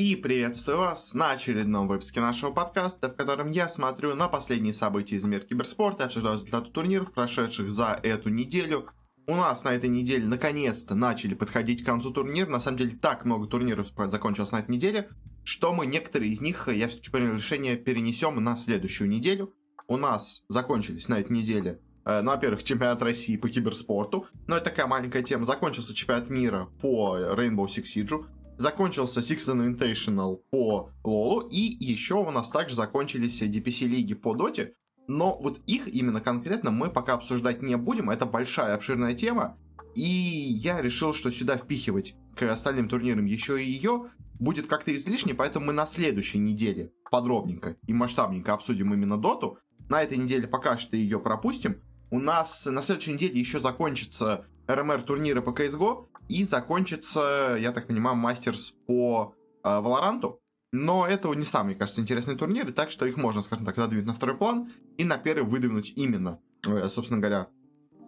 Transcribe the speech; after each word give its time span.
И 0.00 0.16
приветствую 0.16 0.78
вас 0.78 1.12
на 1.12 1.32
очередном 1.32 1.86
выпуске 1.86 2.20
нашего 2.20 2.52
подкаста, 2.52 3.10
в 3.10 3.16
котором 3.16 3.50
я 3.50 3.68
смотрю 3.68 4.14
на 4.14 4.28
последние 4.28 4.72
события 4.72 5.16
из 5.16 5.24
мира 5.24 5.42
киберспорта 5.42 6.06
обсуждаю 6.06 6.36
результаты 6.36 6.70
турниров, 6.70 7.12
прошедших 7.12 7.68
за 7.70 8.00
эту 8.02 8.30
неделю. 8.30 8.88
У 9.26 9.34
нас 9.34 9.62
на 9.62 9.74
этой 9.74 9.90
неделе 9.90 10.24
наконец-то 10.24 10.94
начали 10.94 11.34
подходить 11.34 11.82
к 11.82 11.86
концу 11.86 12.12
турнир. 12.12 12.48
На 12.48 12.60
самом 12.60 12.78
деле 12.78 12.96
так 12.96 13.26
много 13.26 13.46
турниров 13.46 13.92
закончилось 13.94 14.52
на 14.52 14.60
этой 14.60 14.70
неделе, 14.70 15.10
что 15.44 15.74
мы 15.74 15.84
некоторые 15.84 16.32
из 16.32 16.40
них, 16.40 16.66
я 16.68 16.88
все-таки 16.88 17.10
принял 17.10 17.34
решение, 17.34 17.76
перенесем 17.76 18.42
на 18.42 18.56
следующую 18.56 19.10
неделю. 19.10 19.52
У 19.86 19.98
нас 19.98 20.44
закончились 20.48 21.08
на 21.08 21.20
этой 21.20 21.32
неделе 21.32 21.82
э, 22.06 22.22
ну, 22.22 22.30
во-первых, 22.30 22.64
чемпионат 22.64 23.02
России 23.02 23.36
по 23.36 23.50
киберспорту, 23.50 24.28
но 24.46 24.56
это 24.56 24.70
такая 24.70 24.86
маленькая 24.86 25.22
тема. 25.22 25.44
Закончился 25.44 25.92
чемпионат 25.92 26.30
мира 26.30 26.70
по 26.80 27.18
Rainbow 27.18 27.66
Six 27.66 27.82
Siege. 27.94 28.24
Закончился 28.60 29.20
Six 29.20 29.46
Invitational 29.56 30.42
по 30.50 30.90
Лолу, 31.02 31.48
и 31.48 31.78
еще 31.82 32.16
у 32.16 32.30
нас 32.30 32.50
также 32.50 32.74
закончились 32.74 33.40
DPC-лиги 33.40 34.12
по 34.12 34.34
Доте, 34.34 34.74
но 35.08 35.38
вот 35.40 35.60
их 35.66 35.88
именно 35.88 36.20
конкретно 36.20 36.70
мы 36.70 36.90
пока 36.90 37.14
обсуждать 37.14 37.62
не 37.62 37.78
будем, 37.78 38.10
это 38.10 38.26
большая 38.26 38.74
обширная 38.74 39.14
тема, 39.14 39.56
и 39.94 40.02
я 40.02 40.82
решил, 40.82 41.14
что 41.14 41.30
сюда 41.30 41.56
впихивать 41.56 42.16
к 42.36 42.42
остальным 42.42 42.90
турнирам 42.90 43.24
еще 43.24 43.58
и 43.58 43.66
ее 43.66 44.10
будет 44.38 44.66
как-то 44.66 44.94
излишне, 44.94 45.32
поэтому 45.32 45.64
мы 45.64 45.72
на 45.72 45.86
следующей 45.86 46.36
неделе 46.36 46.92
подробненько 47.10 47.78
и 47.86 47.94
масштабненько 47.94 48.52
обсудим 48.52 48.92
именно 48.92 49.16
Доту. 49.16 49.56
На 49.88 50.02
этой 50.02 50.18
неделе 50.18 50.46
пока 50.46 50.76
что 50.76 50.98
ее 50.98 51.18
пропустим. 51.18 51.80
У 52.10 52.18
нас 52.18 52.66
на 52.66 52.82
следующей 52.82 53.14
неделе 53.14 53.40
еще 53.40 53.58
закончится 53.58 54.44
РМР 54.68 55.00
турниры 55.00 55.40
по 55.40 55.48
CSGO, 55.48 56.09
и 56.28 56.44
закончится, 56.44 57.56
я 57.60 57.72
так 57.72 57.86
понимаю, 57.86 58.16
мастерс 58.16 58.72
по 58.86 59.34
э, 59.64 59.80
Валоранту. 59.80 60.40
Но 60.72 61.06
это 61.06 61.32
не 61.34 61.44
самые, 61.44 61.74
кажется, 61.74 62.00
интересные 62.00 62.36
турниры, 62.36 62.72
так 62.72 62.90
что 62.90 63.04
их 63.04 63.16
можно, 63.16 63.42
скажем 63.42 63.66
так, 63.66 63.76
задвинуть 63.76 64.06
на 64.06 64.14
второй 64.14 64.36
план 64.36 64.70
и 64.98 65.04
на 65.04 65.18
первый 65.18 65.48
выдвинуть 65.48 65.92
именно, 65.96 66.40
э, 66.64 66.88
собственно 66.88 67.20
говоря, 67.20 67.48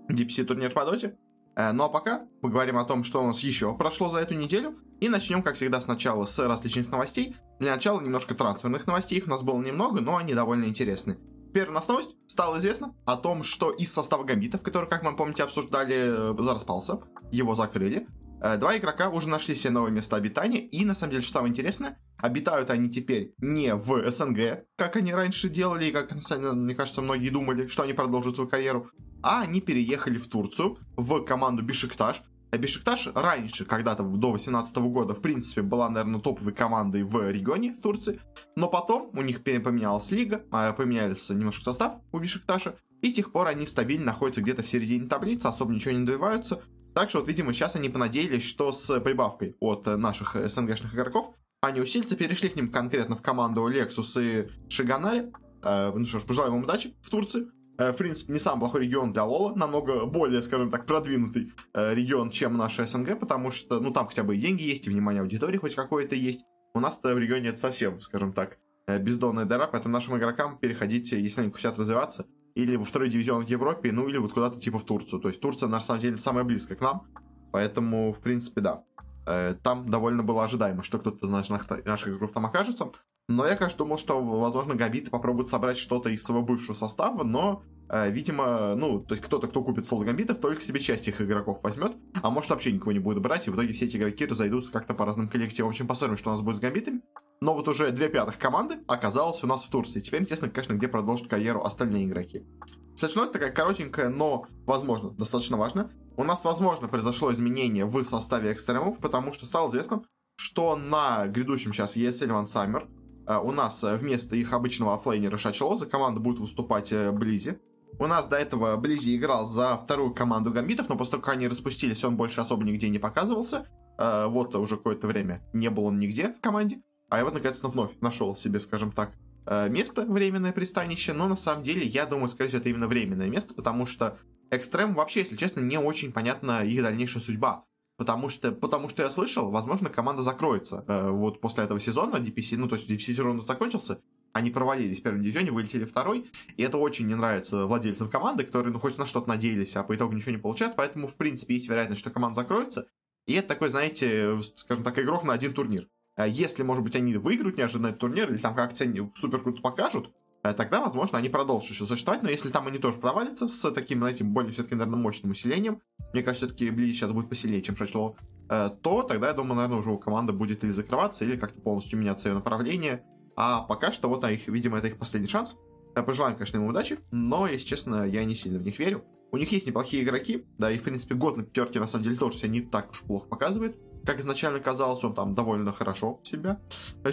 DPC 0.09 0.45
турнир 0.45 0.73
по 0.73 0.85
доте. 0.85 1.17
Э, 1.57 1.73
ну 1.73 1.85
а 1.85 1.89
пока 1.89 2.27
поговорим 2.41 2.79
о 2.79 2.85
том, 2.85 3.03
что 3.05 3.23
у 3.23 3.27
нас 3.27 3.41
еще 3.41 3.77
прошло 3.77 4.09
за 4.09 4.21
эту 4.21 4.35
неделю. 4.35 4.77
И 5.01 5.09
начнем, 5.09 5.43
как 5.43 5.57
всегда, 5.57 5.81
сначала 5.81 6.25
с 6.25 6.39
различных 6.39 6.91
новостей. 6.91 7.37
Для 7.59 7.75
начала 7.75 8.01
немножко 8.01 8.35
трансферных 8.35 8.87
новостей, 8.87 9.19
их 9.19 9.27
у 9.27 9.31
нас 9.31 9.43
было 9.43 9.61
немного, 9.61 10.01
но 10.01 10.17
они 10.17 10.35
довольно 10.35 10.65
интересны. 10.67 11.19
Первая 11.53 11.73
у 11.73 11.75
нас 11.75 11.89
новость. 11.89 12.11
Стало 12.27 12.59
известно 12.59 12.95
о 13.05 13.17
том, 13.17 13.43
что 13.43 13.71
из 13.71 13.93
состава 13.93 14.25
гамбитов, 14.25 14.63
который, 14.63 14.89
как 14.89 15.03
мы 15.03 15.15
помните, 15.15 15.43
обсуждали, 15.43 15.95
э, 15.95 16.53
распался 16.53 17.01
его 17.33 17.55
закрыли. 17.55 18.07
Э, 18.41 18.57
два 18.57 18.77
игрока 18.77 19.09
уже 19.09 19.29
нашли 19.29 19.55
себе 19.55 19.71
новое 19.71 19.91
место 19.91 20.17
обитания, 20.17 20.61
и 20.61 20.85
на 20.85 20.95
самом 20.95 21.13
деле, 21.13 21.23
что 21.23 21.35
самое 21.35 21.51
интересное, 21.51 21.99
обитают 22.19 22.71
они 22.71 22.91
теперь 22.91 23.35
не 23.39 23.75
в 23.75 24.11
СНГ, 24.11 24.67
как 24.77 24.97
они 24.97 25.13
раньше 25.13 25.49
делали, 25.49 25.87
и 25.87 25.93
как, 25.93 26.13
мне 26.13 26.75
кажется, 26.75 27.03
многие 27.03 27.31
думали, 27.31 27.67
что 27.67 27.83
они 27.83 27.93
продолжат 27.93 28.35
свою 28.35 28.49
карьеру, 28.49 28.91
а 29.23 29.43
они 29.43 29.61
переехали 29.61 30.19
в 30.19 30.29
Турцию, 30.29 30.79
в 30.97 31.25
команду 31.25 31.63
Бишикташ. 31.63 32.23
А 32.51 32.59
Бишикташ 32.59 33.09
раньше, 33.15 33.65
когда-то 33.65 34.03
до 34.03 34.31
2018 34.33 34.77
года, 34.77 35.15
в 35.15 35.23
принципе, 35.23 35.63
была, 35.63 35.89
наверное, 35.89 36.21
топовой 36.21 36.53
командой 36.53 37.03
в 37.03 37.31
регионе, 37.31 37.73
в 37.73 37.81
Турции, 37.81 38.21
но 38.57 38.69
потом 38.69 39.11
у 39.15 39.23
них 39.23 39.43
поменялась 39.43 40.11
лига, 40.11 40.45
а, 40.51 40.73
поменялся 40.73 41.35
немножко 41.35 41.65
состав 41.65 41.95
у 42.13 42.19
Бишикташа, 42.19 42.77
и 43.01 43.11
с 43.11 43.15
тех 43.15 43.33
пор 43.33 43.47
они 43.47 43.67
стабильно 43.67 44.07
находятся 44.07 44.43
где-то 44.43 44.63
в 44.63 44.67
середине 44.67 45.09
таблицы, 45.09 45.47
особо 45.47 45.73
ничего 45.73 45.95
не 45.95 46.05
добиваются, 46.05 46.63
так 46.95 47.09
что 47.09 47.21
вот, 47.21 47.29
видимо, 47.29 47.53
сейчас 47.53 47.77
они 47.77 47.89
понадеялись, 47.89 48.43
что 48.43 48.73
с 48.73 49.01
прибавкой 49.01 49.57
от 49.61 49.87
наших 49.87 50.37
СНГшных 50.37 50.95
игроков 50.95 51.35
они 51.61 51.81
усилятся, 51.81 52.17
перешли 52.17 52.49
к 52.49 52.57
ним 52.57 52.71
конкретно 52.71 53.17
в 53.17 53.23
команду 53.23 53.69
Lexus 53.69 54.21
и 54.21 54.49
Шиганари. 54.69 55.33
Э, 55.63 55.93
ну 55.95 56.05
что 56.05 56.19
ж, 56.19 56.25
пожелаем 56.25 56.57
им 56.57 56.65
удачи 56.65 56.95
в 57.03 57.11
Турции. 57.11 57.47
Э, 57.79 57.93
в 57.93 57.97
принципе, 57.97 58.33
не 58.33 58.39
самый 58.39 58.61
плохой 58.61 58.83
регион 58.83 59.13
для 59.13 59.25
Лола, 59.25 59.55
намного 59.55 60.05
более, 60.07 60.43
скажем 60.43 60.71
так, 60.71 60.87
продвинутый 60.87 61.53
э, 61.73 61.95
регион, 61.95 62.31
чем 62.31 62.57
наша 62.57 62.87
СНГ, 62.87 63.19
потому 63.19 63.51
что, 63.51 63.81
ну, 63.81 63.93
там 63.93 64.09
хотя 64.09 64.23
бы 64.23 64.37
и 64.37 64.41
деньги 64.41 64.63
есть, 64.63 64.87
и 64.87 64.91
внимание 64.91 65.23
аудитории 65.23 65.59
хоть 65.59 65.75
какое-то 65.75 66.15
есть. 66.15 66.45
У 66.75 66.81
нас-то 66.81 67.15
в 67.15 67.19
регионе 67.19 67.51
это 67.51 67.59
совсем, 67.59 68.01
скажем 68.01 68.33
так, 68.33 68.59
э, 68.87 68.99
бездонная 68.99 69.45
дыра, 69.45 69.67
поэтому 69.67 69.93
нашим 69.93 70.17
игрокам 70.17 70.59
переходить, 70.59 71.13
если 71.13 71.43
они 71.43 71.51
хотят 71.51 71.79
развиваться, 71.79 72.27
или 72.55 72.77
во 72.77 72.85
второй 72.85 73.09
дивизион 73.09 73.45
в 73.45 73.49
Европе, 73.49 73.93
ну 73.93 74.09
или 74.09 74.19
вот 74.19 74.33
куда-то 74.33 74.61
типа 74.61 74.79
в 74.79 74.85
Турцию. 74.85 75.21
То 75.21 75.29
есть 75.29 75.41
Турция, 75.41 75.69
на 75.69 75.81
самом 75.81 76.01
деле, 76.01 76.17
самая 76.17 76.45
близкая 76.45 76.77
к 76.77 76.81
нам, 76.81 77.07
поэтому, 77.53 78.13
в 78.13 78.21
принципе, 78.21 78.61
да. 78.61 78.85
Э, 79.27 79.55
там 79.63 79.89
довольно 79.89 80.23
было 80.23 80.45
ожидаемо, 80.45 80.83
что 80.83 80.99
кто-то 80.99 81.27
из 81.27 81.31
наших, 81.31 81.69
наших 81.85 82.09
игроков 82.09 82.33
там 82.33 82.47
окажется. 82.47 82.91
Но 83.29 83.47
я, 83.47 83.57
конечно, 83.57 83.79
думал, 83.79 83.99
что, 83.99 84.21
возможно, 84.21 84.75
Габиты 84.75 85.11
попробуют 85.11 85.49
собрать 85.49 85.79
что-то 85.79 86.09
из 86.09 86.23
своего 86.23 86.43
бывшего 86.43 86.75
состава, 86.75 87.23
но, 87.23 87.63
э, 87.89 88.11
видимо, 88.11 88.75
ну, 88.75 89.01
то 89.01 89.15
есть 89.15 89.25
кто-то, 89.25 89.47
кто 89.47 89.63
купит 89.63 89.87
соло 89.87 90.05
Гамбитов, 90.05 90.39
только 90.39 90.61
себе 90.63 90.81
часть 90.81 91.07
их 91.07 91.21
игроков 91.21 91.63
возьмет, 91.63 91.97
а 92.21 92.31
может 92.31 92.51
вообще 92.51 92.73
никого 92.73 92.93
не 92.93 92.99
будет 92.99 93.23
брать, 93.23 93.47
и 93.47 93.51
в 93.51 93.55
итоге 93.55 93.73
все 93.73 93.85
эти 93.85 93.97
игроки 93.97 94.27
разойдутся 94.27 94.73
как-то 94.73 94.95
по 94.95 95.07
разным 95.07 95.29
коллективам. 95.29 95.71
В 95.71 95.73
общем, 95.73 95.87
посмотрим, 95.87 96.17
что 96.17 96.31
у 96.31 96.33
нас 96.33 96.43
будет 96.43 96.57
с 96.57 96.61
Гамбитами. 96.61 97.01
Но 97.43 97.55
вот 97.55 97.67
уже 97.67 97.91
две 97.91 98.09
пятых 98.09 98.39
команды 98.39 98.79
оказалось 98.87 99.43
у 99.43 99.49
нас 99.49 99.65
в 99.65 99.69
Турции. 99.69 99.99
Теперь 99.99 100.21
интересно, 100.21 100.49
конечно, 100.49 100.75
где 100.75 100.87
продолжат 100.87 101.27
карьеру 101.27 101.65
остальные 101.65 102.05
игроки. 102.05 102.47
Следующая 102.95 103.33
такая 103.33 103.51
коротенькая, 103.51 104.11
но, 104.11 104.47
возможно, 104.65 105.11
достаточно 105.11 105.57
важная. 105.57 105.91
У 106.17 106.23
нас, 106.23 106.45
возможно, 106.45 106.87
произошло 106.87 107.33
изменение 107.33 107.85
в 107.85 108.01
составе 108.05 108.53
экстремов, 108.53 108.99
потому 108.99 109.33
что 109.33 109.45
стало 109.45 109.69
известно, 109.71 110.05
что 110.37 110.77
на 110.77 111.27
грядущем 111.27 111.73
сейчас 111.73 111.97
ESL 111.97 112.29
One 112.29 112.45
Summer 112.45 113.41
у 113.43 113.51
нас 113.51 113.83
э, 113.83 113.97
вместо 113.97 114.37
их 114.37 114.53
обычного 114.53 114.95
оффлейнера 114.95 115.37
Шачелоза 115.37 115.87
команда 115.87 116.21
будет 116.21 116.39
выступать 116.39 116.93
э, 116.93 117.11
Близи. 117.11 117.59
У 117.99 118.07
нас 118.07 118.29
до 118.29 118.37
этого 118.37 118.77
Близи 118.77 119.17
играл 119.17 119.47
за 119.47 119.77
вторую 119.79 120.15
команду 120.15 120.53
Гамбитов, 120.53 120.89
но 120.89 120.97
после 120.97 121.13
того, 121.13 121.25
как 121.25 121.35
они 121.35 121.49
распустились, 121.49 122.05
он 122.05 122.17
больше 122.17 122.41
особо 122.41 122.63
нигде 122.63 122.89
не 122.89 123.01
показывался. 123.01 123.67
Э, 123.99 124.27
вот 124.29 124.55
уже 124.55 124.77
какое-то 124.77 125.09
время 125.09 125.43
не 125.53 125.71
был 125.71 125.87
он 125.87 125.99
нигде 125.99 126.33
в 126.33 126.41
команде. 126.41 126.83
А 127.13 127.19
я 127.19 127.25
вот, 127.25 127.35
наконец-то, 127.35 127.69
вновь 127.69 127.91
нашел 128.01 128.35
себе, 128.35 128.59
скажем 128.59 128.91
так, 128.91 129.13
э, 129.45 129.69
место, 129.69 130.07
временное 130.07 130.51
пристанище, 130.51 131.13
но 131.13 131.29
на 131.29 131.37
самом 131.37 131.63
деле, 131.63 131.87
я 131.87 132.07
думаю, 132.07 132.31
скорее 132.31 132.49
всего, 132.49 132.61
это 132.61 132.71
именно 132.71 132.89
временное 132.89 133.29
место, 133.29 133.53
потому 133.53 133.85
что 133.85 134.17
Экстрем 134.49 134.95
вообще, 134.95 135.21
если 135.21 135.37
честно, 135.37 135.61
не 135.61 135.77
очень 135.77 136.11
понятна 136.11 136.65
их 136.65 136.83
дальнейшая 136.83 137.23
судьба. 137.23 137.67
Потому 137.99 138.31
что, 138.31 138.53
потому 138.53 138.89
что 138.89 139.03
я 139.03 139.11
слышал, 139.11 139.51
возможно, 139.51 139.91
команда 139.91 140.23
закроется 140.23 140.87
э, 140.89 141.11
вот 141.11 141.43
после 141.43 141.65
этого 141.65 141.79
сезона 141.79 142.17
DPC, 142.17 142.57
ну, 142.57 142.67
то 142.67 142.77
есть 142.77 142.91
DPC 142.91 143.13
сезон 143.13 143.43
закончился, 143.43 144.01
они 144.33 144.51
провалились 144.51 145.01
в 145.01 145.03
первом 145.03 145.21
дивизионе, 145.21 145.51
вылетели 145.51 145.85
второй, 145.85 146.31
и 146.57 146.63
это 146.63 146.79
очень 146.79 147.07
не 147.09 147.15
нравится 147.15 147.67
владельцам 147.67 148.09
команды, 148.09 148.45
которые, 148.45 148.73
ну, 148.73 148.79
хоть 148.79 148.97
на 148.97 149.05
что-то 149.05 149.29
надеялись, 149.29 149.77
а 149.77 149.83
по 149.83 149.95
итогу 149.95 150.15
ничего 150.15 150.33
не 150.33 150.39
получают, 150.39 150.77
поэтому, 150.77 151.09
в 151.09 151.17
принципе, 151.17 151.57
есть 151.57 151.69
вероятность, 151.69 152.01
что 152.01 152.09
команда 152.09 152.37
закроется, 152.37 152.87
и 153.27 153.35
это 153.35 153.49
такой, 153.49 153.69
знаете, 153.69 154.41
скажем 154.57 154.83
так, 154.83 154.99
игрок 154.99 155.25
на 155.25 155.35
один 155.35 155.53
турнир. 155.53 155.89
А 156.17 156.27
если, 156.27 156.63
может 156.63 156.85
быть, 156.85 156.97
они 156.97 157.15
выиграют 157.15 157.57
неожиданно 157.57 157.89
этот 157.89 158.01
турнир, 158.01 158.31
или 158.31 158.37
там 158.37 158.55
как-то 158.55 158.85
они 158.85 159.11
супер 159.15 159.43
круто 159.43 159.63
покажут, 159.63 160.13
э, 160.43 160.53
тогда, 160.53 160.81
возможно, 160.83 161.19
они 161.19 161.29
продолжат 161.29 161.71
еще 161.71 161.87
существовать, 161.87 162.23
но 162.23 162.29
если 162.29 162.51
там 162.51 162.67
они 162.67 162.79
тоже 162.79 162.99
провалятся 162.99 163.49
с 163.49 163.71
таким, 163.71 164.01
знаете, 164.01 164.25
более 164.25 164.53
все-таки, 164.53 164.75
наверное, 164.75 165.01
мощным 165.01 165.31
усилением, 165.31 165.81
мне 166.13 166.23
кажется, 166.23 166.47
все-таки 166.47 166.71
Близи 166.71 166.93
сейчас 166.93 167.13
будет 167.13 167.29
посильнее, 167.29 167.63
чем 167.63 167.77
Шачло, 167.77 168.17
э, 168.51 168.71
то 168.83 169.03
тогда, 169.03 169.29
я 169.29 169.33
думаю, 169.33 169.57
наверное, 169.57 169.79
уже 169.79 169.91
у 169.91 169.99
команды 169.99 170.33
будет 170.33 170.63
или 170.65 170.73
закрываться, 170.73 171.25
или 171.25 171.37
как-то 171.37 171.61
полностью 171.61 171.99
меняться 171.99 172.29
ее 172.29 172.35
направление, 172.35 173.05
а 173.35 173.63
пока 173.63 173.93
что 173.93 174.09
вот, 174.09 174.25
их, 174.25 174.49
видимо, 174.49 174.79
это 174.79 174.89
их 174.89 174.99
последний 174.99 175.29
шанс. 175.29 175.57
Пожелаем, 175.95 176.37
конечно, 176.37 176.57
им 176.57 176.65
удачи, 176.65 176.99
но, 177.11 177.47
если 177.47 177.67
честно, 177.67 178.07
я 178.07 178.25
не 178.25 178.35
сильно 178.35 178.59
в 178.59 178.63
них 178.63 178.79
верю. 178.79 179.05
У 179.31 179.39
них 179.39 179.51
есть 179.53 179.67
неплохие 179.67 180.03
игроки, 180.03 180.47
да, 180.59 180.71
и, 180.71 180.79
в 180.79 180.83
принципе, 180.83 181.15
год 181.15 181.37
на 181.39 181.43
пятерке, 181.43 181.81
на 181.81 181.87
самом 181.87 182.05
деле, 182.05 182.17
тоже 182.17 182.37
себя 182.37 182.49
не 182.51 182.61
так 182.61 182.91
уж 182.91 183.03
плохо 183.03 183.29
показывает 183.29 183.79
как 184.05 184.21
изначально 184.21 184.61
казалось, 184.61 185.03
он 185.05 185.15
там 185.15 185.35
довольно 185.35 185.73
хорошо 185.73 186.21
себя 186.23 186.61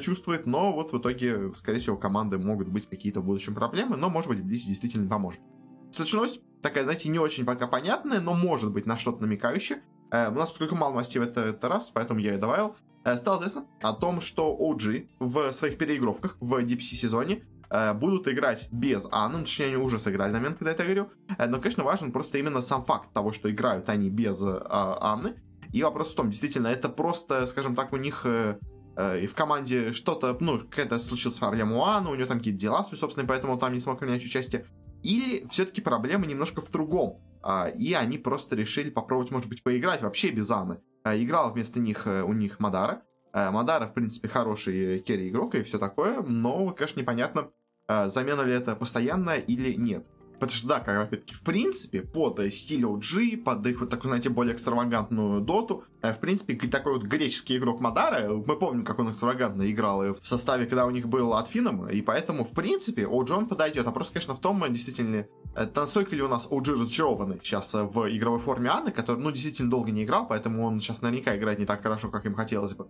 чувствует, 0.01 0.45
но 0.45 0.71
вот 0.73 0.91
в 0.91 0.97
итоге, 0.97 1.53
скорее 1.55 1.79
всего, 1.79 1.97
команды 1.97 2.37
могут 2.37 2.67
быть 2.67 2.87
какие-то 2.89 3.21
в 3.21 3.25
будущем 3.25 3.55
проблемы, 3.55 3.97
но, 3.97 4.09
может 4.09 4.29
быть, 4.29 4.43
Близ 4.43 4.63
действительно 4.63 5.09
поможет. 5.09 5.41
Следующая 5.91 6.17
новость, 6.17 6.41
такая, 6.61 6.83
знаете, 6.83 7.09
не 7.09 7.19
очень 7.19 7.45
пока 7.45 7.67
понятная, 7.67 8.21
но 8.21 8.33
может 8.33 8.71
быть 8.71 8.85
на 8.85 8.97
что-то 8.97 9.21
намекающая. 9.21 9.81
Э, 10.11 10.29
у 10.29 10.35
нас 10.35 10.51
только 10.51 10.75
мало 10.75 10.91
новостей 10.91 11.19
в 11.19 11.23
это, 11.23 11.41
это 11.41 11.67
раз, 11.67 11.89
поэтому 11.91 12.19
я 12.19 12.35
и 12.35 12.37
добавил. 12.37 12.75
Э, 13.03 13.17
стало 13.17 13.37
известно 13.39 13.65
о 13.81 13.93
том, 13.93 14.21
что 14.21 14.55
OG 14.55 15.07
в 15.19 15.51
своих 15.51 15.77
переигровках 15.77 16.37
в 16.39 16.53
DPC 16.55 16.95
сезоне 16.95 17.43
э, 17.69 17.93
будут 17.93 18.27
играть 18.27 18.67
без 18.71 19.07
Анны, 19.11 19.39
ну, 19.39 19.43
точнее, 19.43 19.67
они 19.67 19.77
уже 19.77 19.99
сыграли 19.99 20.31
на 20.31 20.39
момент, 20.39 20.57
когда 20.57 20.71
я 20.71 20.75
это 20.75 20.83
говорю. 20.83 21.09
Э, 21.37 21.47
но, 21.47 21.59
конечно, 21.59 21.83
важен 21.83 22.11
просто 22.11 22.37
именно 22.37 22.61
сам 22.61 22.85
факт 22.85 23.11
того, 23.13 23.31
что 23.31 23.49
играют 23.49 23.89
они 23.89 24.09
без 24.09 24.43
э, 24.43 24.59
Анны, 24.69 25.35
и 25.71 25.83
вопрос 25.83 26.11
в 26.11 26.15
том, 26.15 26.29
действительно, 26.29 26.67
это 26.67 26.89
просто, 26.89 27.45
скажем 27.47 27.75
так, 27.75 27.93
у 27.93 27.97
них 27.97 28.21
э, 28.25 28.57
э, 28.95 29.21
и 29.21 29.27
в 29.27 29.35
команде 29.35 29.91
что-то, 29.91 30.37
ну, 30.39 30.59
какая-то 30.59 30.97
случилась 30.97 31.37
проблема 31.37 31.77
у 31.77 31.83
Анны, 31.83 32.09
у 32.09 32.15
нее 32.15 32.25
там 32.25 32.39
какие-то 32.39 32.59
дела 32.59 32.83
свои 32.83 32.99
собственные, 32.99 33.27
поэтому 33.27 33.57
там 33.57 33.73
не 33.73 33.79
смог 33.79 33.99
принять 33.99 34.23
участие. 34.23 34.65
Или 35.03 35.45
все-таки 35.47 35.81
проблема 35.81 36.25
немножко 36.25 36.61
в 36.61 36.69
другом. 36.71 37.21
А, 37.41 37.69
и 37.69 37.93
они 37.93 38.17
просто 38.17 38.55
решили 38.55 38.89
попробовать, 38.89 39.31
может 39.31 39.47
быть, 39.47 39.63
поиграть 39.63 40.01
вообще 40.01 40.29
без 40.29 40.49
Анны. 40.51 40.81
А, 41.03 41.15
играл 41.15 41.53
вместо 41.53 41.79
них 41.79 42.05
э, 42.07 42.23
у 42.23 42.33
них 42.33 42.59
Мадара. 42.59 43.03
Э, 43.31 43.51
Мадара, 43.51 43.87
в 43.87 43.93
принципе, 43.93 44.27
хороший 44.27 44.99
керри 44.99 45.29
игрок 45.29 45.55
и 45.55 45.63
все 45.63 45.77
такое, 45.79 46.21
но, 46.21 46.71
конечно, 46.71 46.99
непонятно, 46.99 47.49
замена 47.87 48.41
ли 48.41 48.53
это 48.53 48.75
постоянная 48.75 49.39
или 49.39 49.73
нет. 49.73 50.05
Потому 50.39 50.51
что, 50.51 50.67
да, 50.67 50.79
как 50.79 51.07
опять-таки, 51.07 51.35
в 51.35 51.43
принципе, 51.43 52.01
под 52.01 52.41
стиль 52.53 52.83
OG, 52.83 53.37
под 53.37 53.67
их 53.67 53.81
вот 53.81 53.89
такую, 53.89 54.09
знаете, 54.09 54.29
более 54.29 54.55
экстравагантную 54.55 55.41
доту, 55.41 55.83
э, 56.01 56.13
в 56.13 56.19
принципе, 56.19 56.55
такой 56.55 56.93
вот 56.93 57.03
греческий 57.03 57.57
игрок 57.57 57.79
Мадара, 57.81 58.29
мы 58.29 58.57
помним, 58.57 58.85
как 58.85 58.99
он 58.99 59.11
экстравагантно 59.11 59.69
играл 59.69 60.13
в 60.13 60.27
составе, 60.27 60.65
когда 60.65 60.85
у 60.85 60.91
них 60.91 61.07
был 61.07 61.33
от 61.33 61.49
Фином, 61.49 61.89
и 61.89 62.01
поэтому, 62.01 62.43
в 62.43 62.53
принципе, 62.53 63.03
OG 63.03 63.31
он 63.31 63.47
подойдет. 63.47 63.87
А 63.87 63.91
просто, 63.91 64.13
конечно, 64.13 64.33
в 64.33 64.39
том, 64.39 64.63
действительно, 64.71 65.25
настолько 65.75 66.15
ли 66.15 66.21
у 66.21 66.27
нас 66.27 66.47
OG 66.47 66.73
разочарованы 66.73 67.39
сейчас 67.43 67.73
в 67.73 68.07
игровой 68.15 68.39
форме 68.39 68.69
Анны, 68.69 68.91
который, 68.91 69.19
ну, 69.19 69.31
действительно 69.31 69.69
долго 69.69 69.91
не 69.91 70.03
играл, 70.03 70.27
поэтому 70.27 70.65
он 70.65 70.79
сейчас 70.79 71.01
наверняка 71.01 71.35
играет 71.35 71.59
не 71.59 71.65
так 71.65 71.83
хорошо, 71.83 72.09
как 72.09 72.25
им 72.25 72.35
хотелось 72.35 72.73
бы. 72.73 72.87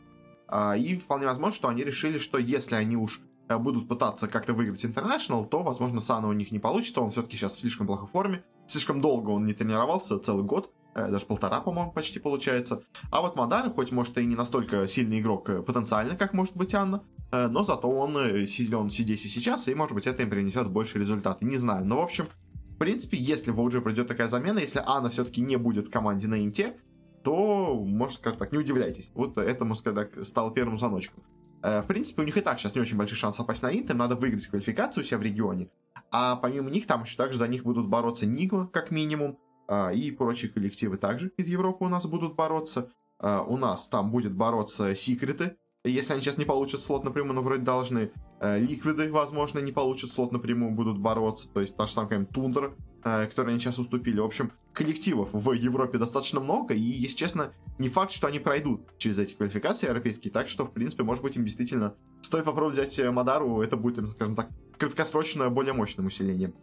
А, 0.51 0.75
и 0.75 0.98
вполне 0.98 1.28
возможно, 1.28 1.56
что 1.56 1.68
они 1.68 1.84
решили, 1.84 2.18
что 2.18 2.40
если 2.40 2.75
они 2.75 2.96
уж 2.96 3.19
э, 3.19 3.28
будут 3.57 3.88
пытаться 3.88 4.28
как-то 4.28 4.54
выиграть 4.54 4.84
International, 4.86 5.48
то, 5.48 5.63
возможно, 5.63 6.01
Сана 6.01 6.28
у 6.28 6.34
них 6.34 6.51
не 6.51 6.60
получится. 6.60 7.01
Он 7.01 7.10
все-таки 7.10 7.38
сейчас 7.38 7.56
в 7.56 7.60
слишком 7.60 7.88
плохой 7.88 8.07
форме. 8.07 8.44
Слишком 8.68 9.01
долго 9.01 9.31
он 9.31 9.46
не 9.46 9.54
тренировался, 9.54 10.19
целый 10.19 10.44
год. 10.44 10.72
Э, 10.94 11.10
даже 11.10 11.25
полтора, 11.25 11.62
по-моему, 11.62 11.92
почти 11.92 12.19
получается. 12.19 12.84
А 13.12 13.22
вот 13.22 13.36
Мадара, 13.36 13.69
хоть, 13.69 13.92
может, 13.92 14.18
и 14.18 14.25
не 14.25 14.36
настолько 14.36 14.86
сильный 14.88 15.19
игрок 15.19 15.50
э, 15.50 15.62
потенциально, 15.62 16.16
как 16.16 16.34
может 16.34 16.56
быть 16.56 16.74
Анна, 16.74 17.04
но 17.31 17.62
зато 17.62 17.88
он 17.88 18.16
силен 18.48 18.90
здесь 18.90 19.24
и 19.24 19.30
сейчас, 19.30 19.68
и, 19.68 19.75
может 19.75 19.94
быть, 19.94 20.07
это 20.07 20.24
им 20.24 20.31
принесет 20.31 20.68
больше 20.68 20.98
результата. 20.98 21.46
Не 21.46 21.57
знаю. 21.57 21.86
Но, 21.86 21.98
в 21.98 22.04
общем, 22.04 22.28
в 22.54 22.78
принципе, 22.80 23.18
если 23.18 23.51
в 23.51 23.60
OG 23.60 23.81
придет 23.81 24.07
такая 24.07 24.28
замена, 24.28 24.57
если 24.57 24.81
Анна 24.84 25.10
все-таки 25.10 25.42
не 25.42 25.57
будет 25.57 25.90
в 25.90 25.92
команде 25.92 26.28
на 26.28 26.44
Инте, 26.44 26.78
то, 27.24 27.75
можно 27.75 28.16
сказать 28.16 28.40
так, 28.40 28.51
не 28.51 28.57
удивляйтесь. 28.57 29.12
Вот 29.13 29.38
это, 29.38 29.66
можно 29.66 29.81
сказать 29.81 30.13
так, 30.13 30.25
стало 30.25 30.51
первым 30.51 30.78
звоночком. 30.78 31.24
Э, 31.61 31.81
в 31.81 31.88
принципе, 31.88 32.21
у 32.21 32.25
них 32.25 32.38
и 32.38 32.41
так 32.41 32.59
сейчас 32.59 32.75
не 32.75 32.81
очень 32.81 32.97
большой 32.97 33.17
шанс 33.17 33.38
попасть 33.38 33.63
на 33.63 33.71
Инт, 33.71 33.89
им 33.89 33.97
надо 33.97 34.15
выиграть 34.15 34.47
квалификацию 34.47 35.03
у 35.03 35.06
себя 35.06 35.17
в 35.17 35.21
регионе. 35.21 35.69
А 36.11 36.35
помимо 36.38 36.69
них, 36.69 36.88
там 36.88 37.03
еще 37.03 37.17
также 37.17 37.38
за 37.38 37.47
них 37.47 37.63
будут 37.63 37.88
бороться 37.88 38.25
Нигма, 38.25 38.67
как 38.67 38.91
минимум, 38.91 39.38
э, 39.67 39.95
и 39.95 40.11
прочие 40.11 40.51
коллективы 40.51 40.97
также 40.97 41.31
из 41.38 41.47
Европы 41.47 41.85
у 41.85 41.89
нас 41.89 42.06
будут 42.06 42.35
бороться. 42.35 42.88
Э, 43.19 43.41
у 43.45 43.57
нас 43.57 43.88
там 43.88 44.11
будет 44.11 44.33
бороться 44.33 44.95
Секреты, 44.95 45.57
если 45.83 46.13
они 46.13 46.21
сейчас 46.21 46.38
не 46.38 46.45
получат 46.45 46.81
слот 46.81 47.03
напрямую, 47.03 47.35
но 47.35 47.41
вроде 47.41 47.63
должны. 47.63 48.12
Ликвиды, 48.41 49.12
возможно, 49.12 49.59
не 49.59 49.71
получат 49.71 50.09
слот 50.09 50.31
напрямую, 50.31 50.71
будут 50.71 50.97
бороться. 50.97 51.50
То 51.50 51.62
есть 51.62 51.75
та 51.75 51.88
же 51.88 51.94
самая 51.94 52.25
Тундра, 52.25 52.73
которые 53.01 53.51
они 53.51 53.59
сейчас 53.59 53.79
уступили. 53.79 54.19
В 54.19 54.25
общем, 54.25 54.51
коллективов 54.73 55.29
в 55.33 55.51
Европе 55.53 55.97
достаточно 55.97 56.41
много, 56.41 56.73
и, 56.73 56.79
если 56.79 57.15
честно, 57.15 57.53
не 57.79 57.89
факт, 57.89 58.11
что 58.11 58.27
они 58.27 58.39
пройдут 58.39 58.81
через 58.97 59.19
эти 59.19 59.33
квалификации 59.33 59.87
европейские, 59.87 60.31
так 60.31 60.47
что, 60.49 60.65
в 60.65 60.73
принципе, 60.73 61.03
может 61.03 61.23
быть, 61.23 61.35
им 61.37 61.45
действительно 61.45 61.95
стоит 62.21 62.45
попробовать 62.45 62.77
взять 62.77 63.11
Мадару, 63.11 63.61
это 63.61 63.77
будет, 63.77 64.09
скажем 64.11 64.35
так, 64.35 64.49
краткосрочное, 64.77 65.49
более 65.49 65.73
мощным 65.73 66.05
усилением. 66.05 66.53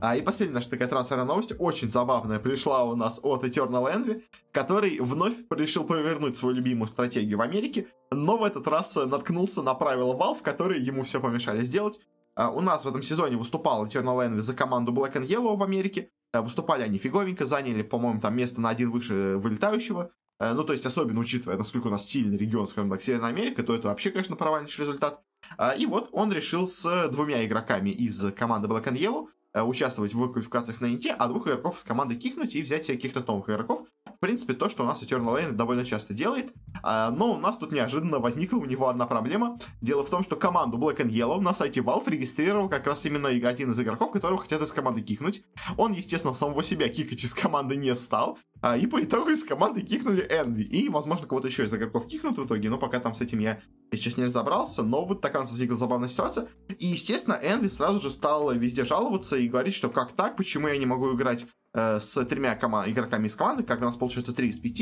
А, 0.00 0.16
и 0.16 0.22
последняя 0.22 0.54
наша 0.54 0.70
такая 0.70 0.88
трансферная 0.88 1.24
новость, 1.24 1.52
очень 1.58 1.88
забавная, 1.88 2.38
пришла 2.38 2.84
у 2.84 2.96
нас 2.96 3.20
от 3.22 3.44
Eternal 3.44 3.92
Envy, 3.92 4.22
который 4.52 4.98
вновь 5.00 5.34
решил 5.50 5.84
провернуть 5.84 6.36
свою 6.36 6.56
любимую 6.56 6.88
стратегию 6.88 7.38
в 7.38 7.40
Америке, 7.40 7.86
но 8.10 8.36
в 8.36 8.44
этот 8.44 8.66
раз 8.66 8.96
наткнулся 8.96 9.62
на 9.62 9.74
правила 9.74 10.14
Valve, 10.14 10.42
которые 10.42 10.84
ему 10.84 11.02
все 11.02 11.20
помешали 11.20 11.64
сделать. 11.64 12.00
А, 12.34 12.50
у 12.50 12.60
нас 12.60 12.84
в 12.84 12.88
этом 12.88 13.02
сезоне 13.02 13.36
выступал 13.36 13.86
Eternal 13.86 14.28
Envy 14.28 14.40
за 14.40 14.54
команду 14.54 14.92
Black 14.92 15.14
and 15.14 15.26
Yellow 15.26 15.56
в 15.56 15.62
Америке, 15.62 16.10
Э, 16.36 16.40
выступали 16.40 16.82
они 16.82 16.98
фиговенько, 16.98 17.46
заняли, 17.46 17.82
по-моему, 17.82 18.20
там 18.20 18.36
место 18.36 18.60
на 18.60 18.70
один 18.70 18.90
выше 18.90 19.36
вылетающего. 19.36 20.10
Э, 20.38 20.52
ну, 20.52 20.64
то 20.64 20.72
есть, 20.72 20.84
особенно 20.86 21.20
учитывая, 21.20 21.56
насколько 21.56 21.86
у 21.86 21.90
нас 21.90 22.06
сильный 22.06 22.36
регион, 22.36 22.68
скажем 22.68 22.90
так, 22.90 23.02
Северная 23.02 23.30
Америка, 23.30 23.62
то 23.62 23.74
это 23.74 23.88
вообще, 23.88 24.10
конечно, 24.10 24.36
провальнейший 24.36 24.82
результат. 24.82 25.22
Э, 25.58 25.76
и 25.76 25.86
вот 25.86 26.08
он 26.12 26.32
решил 26.32 26.66
с 26.66 27.08
двумя 27.08 27.44
игроками 27.44 27.90
из 27.90 28.32
команды 28.32 28.68
Black 28.68 28.84
and 28.84 28.98
Yellow 28.98 29.28
участвовать 29.64 30.14
в 30.14 30.28
квалификациях 30.32 30.80
на 30.80 30.86
Инте, 30.86 31.12
а 31.12 31.28
двух 31.28 31.46
игроков 31.46 31.78
из 31.78 31.84
команды 31.84 32.16
кикнуть 32.16 32.54
и 32.54 32.62
взять 32.62 32.86
каких-то 32.86 33.24
новых 33.26 33.48
игроков. 33.48 33.84
В 34.06 34.18
принципе, 34.18 34.54
то, 34.54 34.68
что 34.68 34.82
у 34.82 34.86
нас 34.86 35.02
Eternal 35.02 35.36
Lane 35.36 35.52
довольно 35.52 35.84
часто 35.84 36.14
делает. 36.14 36.52
Но 36.82 37.32
у 37.34 37.38
нас 37.38 37.58
тут 37.58 37.72
неожиданно 37.72 38.18
возникла 38.18 38.58
у 38.58 38.64
него 38.64 38.88
одна 38.88 39.06
проблема. 39.06 39.58
Дело 39.82 40.04
в 40.04 40.10
том, 40.10 40.22
что 40.24 40.36
команду 40.36 40.78
Black 40.78 40.98
and 40.98 41.10
Yellow 41.10 41.40
на 41.40 41.52
сайте 41.52 41.80
Valve 41.80 42.08
регистрировал 42.08 42.68
как 42.68 42.86
раз 42.86 43.04
именно 43.04 43.28
один 43.28 43.72
из 43.72 43.80
игроков, 43.80 44.12
которого 44.12 44.38
хотят 44.38 44.62
из 44.62 44.72
команды 44.72 45.02
кикнуть. 45.02 45.42
Он, 45.76 45.92
естественно, 45.92 46.32
самого 46.34 46.62
себя 46.62 46.88
кикать 46.88 47.24
из 47.24 47.34
команды 47.34 47.76
не 47.76 47.94
стал. 47.94 48.38
А, 48.62 48.76
и 48.76 48.86
по 48.86 49.02
итогу 49.02 49.30
из 49.30 49.44
команды 49.44 49.82
кикнули 49.82 50.22
Энви. 50.22 50.62
И, 50.62 50.88
возможно, 50.88 51.26
кого-то 51.26 51.48
еще 51.48 51.64
из 51.64 51.74
игроков 51.74 52.06
кикнут 52.06 52.38
в 52.38 52.46
итоге, 52.46 52.70
но 52.70 52.78
пока 52.78 53.00
там 53.00 53.14
с 53.14 53.20
этим 53.20 53.40
я 53.40 53.60
сейчас 53.92 54.16
не 54.16 54.24
разобрался. 54.24 54.82
Но 54.82 55.04
вот 55.04 55.20
такая 55.20 55.42
у 55.42 55.44
нас 55.44 55.50
возникла 55.50 55.76
забавная 55.76 56.08
ситуация. 56.08 56.48
И, 56.78 56.86
естественно, 56.86 57.38
Энви 57.42 57.68
сразу 57.68 57.98
же 57.98 58.10
стал 58.10 58.52
везде 58.52 58.84
жаловаться 58.84 59.36
и 59.36 59.48
говорить, 59.48 59.74
что 59.74 59.88
как 59.88 60.12
так, 60.12 60.36
почему 60.36 60.68
я 60.68 60.76
не 60.76 60.86
могу 60.86 61.14
играть 61.14 61.46
э, 61.74 62.00
с 62.00 62.24
тремя 62.24 62.56
кома- 62.56 62.90
игроками 62.90 63.26
из 63.26 63.36
команды, 63.36 63.62
как 63.62 63.80
у 63.80 63.84
нас 63.84 63.96
получается 63.96 64.32
3 64.32 64.48
из 64.48 64.58
5, 64.58 64.80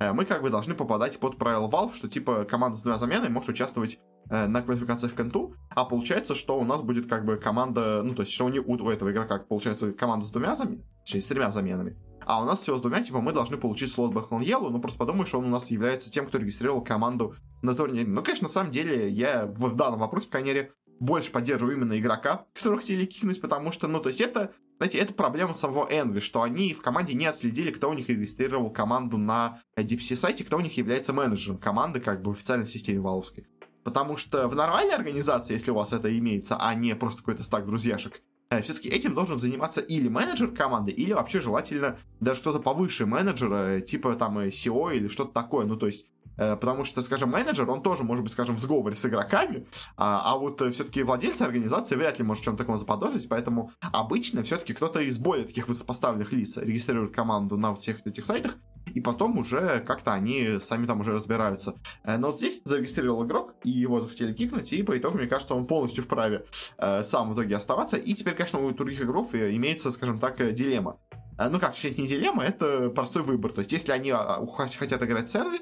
э, 0.00 0.12
мы 0.12 0.24
как 0.24 0.42
бы 0.42 0.50
должны 0.50 0.74
попадать 0.74 1.18
под 1.18 1.36
правила 1.38 1.68
Valve, 1.68 1.94
что 1.94 2.08
типа 2.08 2.44
команда 2.44 2.78
с 2.78 2.82
двумя 2.82 2.98
заменами 2.98 3.32
может 3.32 3.50
участвовать 3.50 3.98
э, 4.30 4.46
на 4.46 4.62
квалификациях 4.62 5.14
к 5.14 5.20
инту, 5.20 5.54
а 5.70 5.84
получается, 5.84 6.34
что 6.34 6.58
у 6.58 6.64
нас 6.64 6.82
будет 6.82 7.08
как 7.08 7.24
бы 7.24 7.36
команда, 7.36 8.02
ну 8.02 8.14
то 8.14 8.22
есть, 8.22 8.32
что 8.32 8.46
у, 8.46 8.48
не, 8.48 8.60
у, 8.60 8.72
у 8.72 8.90
этого 8.90 9.10
игрока 9.10 9.38
получается 9.38 9.92
команда 9.92 10.24
с 10.24 10.30
двумя 10.30 10.54
заменами, 10.54 10.84
точнее, 11.04 11.20
с 11.20 11.26
тремя 11.26 11.50
заменами, 11.50 11.96
а 12.24 12.42
у 12.42 12.44
нас 12.44 12.60
всего 12.60 12.76
с 12.76 12.80
двумя, 12.80 13.02
типа, 13.02 13.20
мы 13.20 13.32
должны 13.32 13.56
получить 13.56 13.90
слот 13.90 14.12
Бэхлон 14.12 14.42
Yellow, 14.42 14.70
ну 14.70 14.80
просто 14.80 14.98
подумай, 14.98 15.26
что 15.26 15.38
он 15.38 15.46
у 15.46 15.50
нас 15.50 15.70
является 15.70 16.10
тем, 16.10 16.26
кто 16.26 16.38
регистрировал 16.38 16.82
команду 16.82 17.34
на 17.62 17.74
турнире. 17.74 18.06
Ну, 18.06 18.22
конечно, 18.22 18.48
на 18.48 18.52
самом 18.52 18.70
деле, 18.70 19.08
я 19.08 19.46
в, 19.46 19.68
в 19.68 19.76
данном 19.76 20.00
вопросе, 20.00 20.26
по 20.26 20.32
крайней 20.32 20.50
мере, 20.50 20.72
больше 20.98 21.30
поддерживаю 21.30 21.76
именно 21.76 21.98
игрока, 21.98 22.46
которого 22.54 22.80
хотели 22.80 23.04
кикнуть, 23.04 23.40
потому 23.40 23.72
что, 23.72 23.86
ну, 23.86 24.00
то 24.00 24.08
есть 24.08 24.20
это, 24.20 24.52
знаете, 24.78 24.98
это 24.98 25.14
проблема 25.14 25.52
самого 25.52 25.90
Envy, 25.90 26.20
что 26.20 26.42
они 26.42 26.72
в 26.72 26.80
команде 26.80 27.14
не 27.14 27.26
отследили, 27.26 27.70
кто 27.70 27.90
у 27.90 27.94
них 27.94 28.08
регистрировал 28.08 28.70
команду 28.70 29.18
на 29.18 29.60
DPC 29.76 30.16
сайте, 30.16 30.44
кто 30.44 30.56
у 30.56 30.60
них 30.60 30.76
является 30.76 31.12
менеджером 31.12 31.58
команды, 31.58 32.00
как 32.00 32.22
бы 32.22 32.32
в 32.32 32.36
официальной 32.36 32.66
системе 32.66 33.00
Валовской. 33.00 33.46
Потому 33.84 34.16
что 34.16 34.48
в 34.48 34.56
нормальной 34.56 34.94
организации, 34.94 35.52
если 35.52 35.70
у 35.70 35.74
вас 35.74 35.92
это 35.92 36.16
имеется, 36.18 36.56
а 36.56 36.74
не 36.74 36.96
просто 36.96 37.20
какой-то 37.20 37.42
стак 37.42 37.66
друзьяшек, 37.66 38.20
все-таки 38.62 38.88
этим 38.88 39.14
должен 39.14 39.38
заниматься 39.38 39.80
или 39.80 40.08
менеджер 40.08 40.52
команды, 40.52 40.92
или 40.92 41.12
вообще 41.12 41.40
желательно 41.40 41.98
даже 42.20 42.40
кто-то 42.40 42.60
повыше 42.60 43.06
менеджера, 43.06 43.80
типа 43.80 44.14
там 44.14 44.38
SEO 44.38 44.94
или 44.94 45.08
что-то 45.08 45.32
такое. 45.32 45.66
Ну, 45.66 45.76
то 45.76 45.86
есть 45.86 46.06
э, 46.36 46.56
Потому 46.56 46.84
что, 46.84 47.02
скажем, 47.02 47.30
менеджер, 47.30 47.68
он 47.68 47.82
тоже 47.82 48.04
может 48.04 48.22
быть, 48.22 48.32
скажем, 48.32 48.54
в 48.54 48.60
сговоре 48.60 48.94
с 48.94 49.04
игроками, 49.04 49.66
а, 49.96 50.32
а 50.32 50.38
вот 50.38 50.62
э, 50.62 50.70
все-таки 50.70 51.02
владельцы 51.02 51.42
организации 51.42 51.96
вряд 51.96 52.18
ли 52.18 52.24
может 52.24 52.44
чем-то 52.44 52.58
таком 52.58 52.78
заподозрить, 52.78 53.28
поэтому 53.28 53.72
обычно 53.80 54.42
все-таки 54.42 54.74
кто-то 54.74 55.00
из 55.00 55.18
более 55.18 55.46
таких 55.46 55.66
высокопоставленных 55.66 56.32
лиц 56.32 56.56
регистрирует 56.56 57.14
команду 57.14 57.56
на 57.56 57.74
всех 57.74 58.06
этих 58.06 58.24
сайтах, 58.24 58.56
и 58.94 59.00
потом 59.00 59.38
уже 59.38 59.80
как-то 59.80 60.12
они 60.12 60.58
сами 60.60 60.86
там 60.86 61.00
уже 61.00 61.12
разбираются. 61.12 61.74
Э, 62.04 62.16
но 62.16 62.32
здесь 62.32 62.60
зарегистрировал 62.64 63.26
игрок, 63.26 63.54
и 63.64 63.70
его 63.70 64.00
захотели 64.00 64.32
кикнуть, 64.32 64.72
и 64.72 64.82
по 64.82 64.96
итогу, 64.96 65.18
мне 65.18 65.26
кажется, 65.26 65.54
он 65.54 65.66
полностью 65.66 66.04
вправе 66.04 66.46
э, 66.78 67.02
сам 67.02 67.30
в 67.30 67.34
итоге 67.34 67.56
оставаться. 67.56 67.96
И 67.96 68.14
теперь, 68.14 68.34
конечно, 68.34 68.60
у 68.60 68.70
других 68.72 69.02
игроков 69.02 69.34
имеется, 69.34 69.90
скажем 69.90 70.18
так, 70.20 70.40
э, 70.40 70.52
дилемма. 70.52 70.98
Ну 71.38 71.60
как, 71.60 71.74
это 71.84 72.00
не 72.00 72.06
дилемма, 72.06 72.44
это 72.44 72.88
простой 72.88 73.22
выбор. 73.22 73.52
То 73.52 73.58
есть, 73.58 73.70
если 73.70 73.92
они 73.92 74.10
а, 74.10 74.42
хотят 74.78 75.02
играть 75.02 75.28
с 75.28 75.36
Энви, 75.36 75.60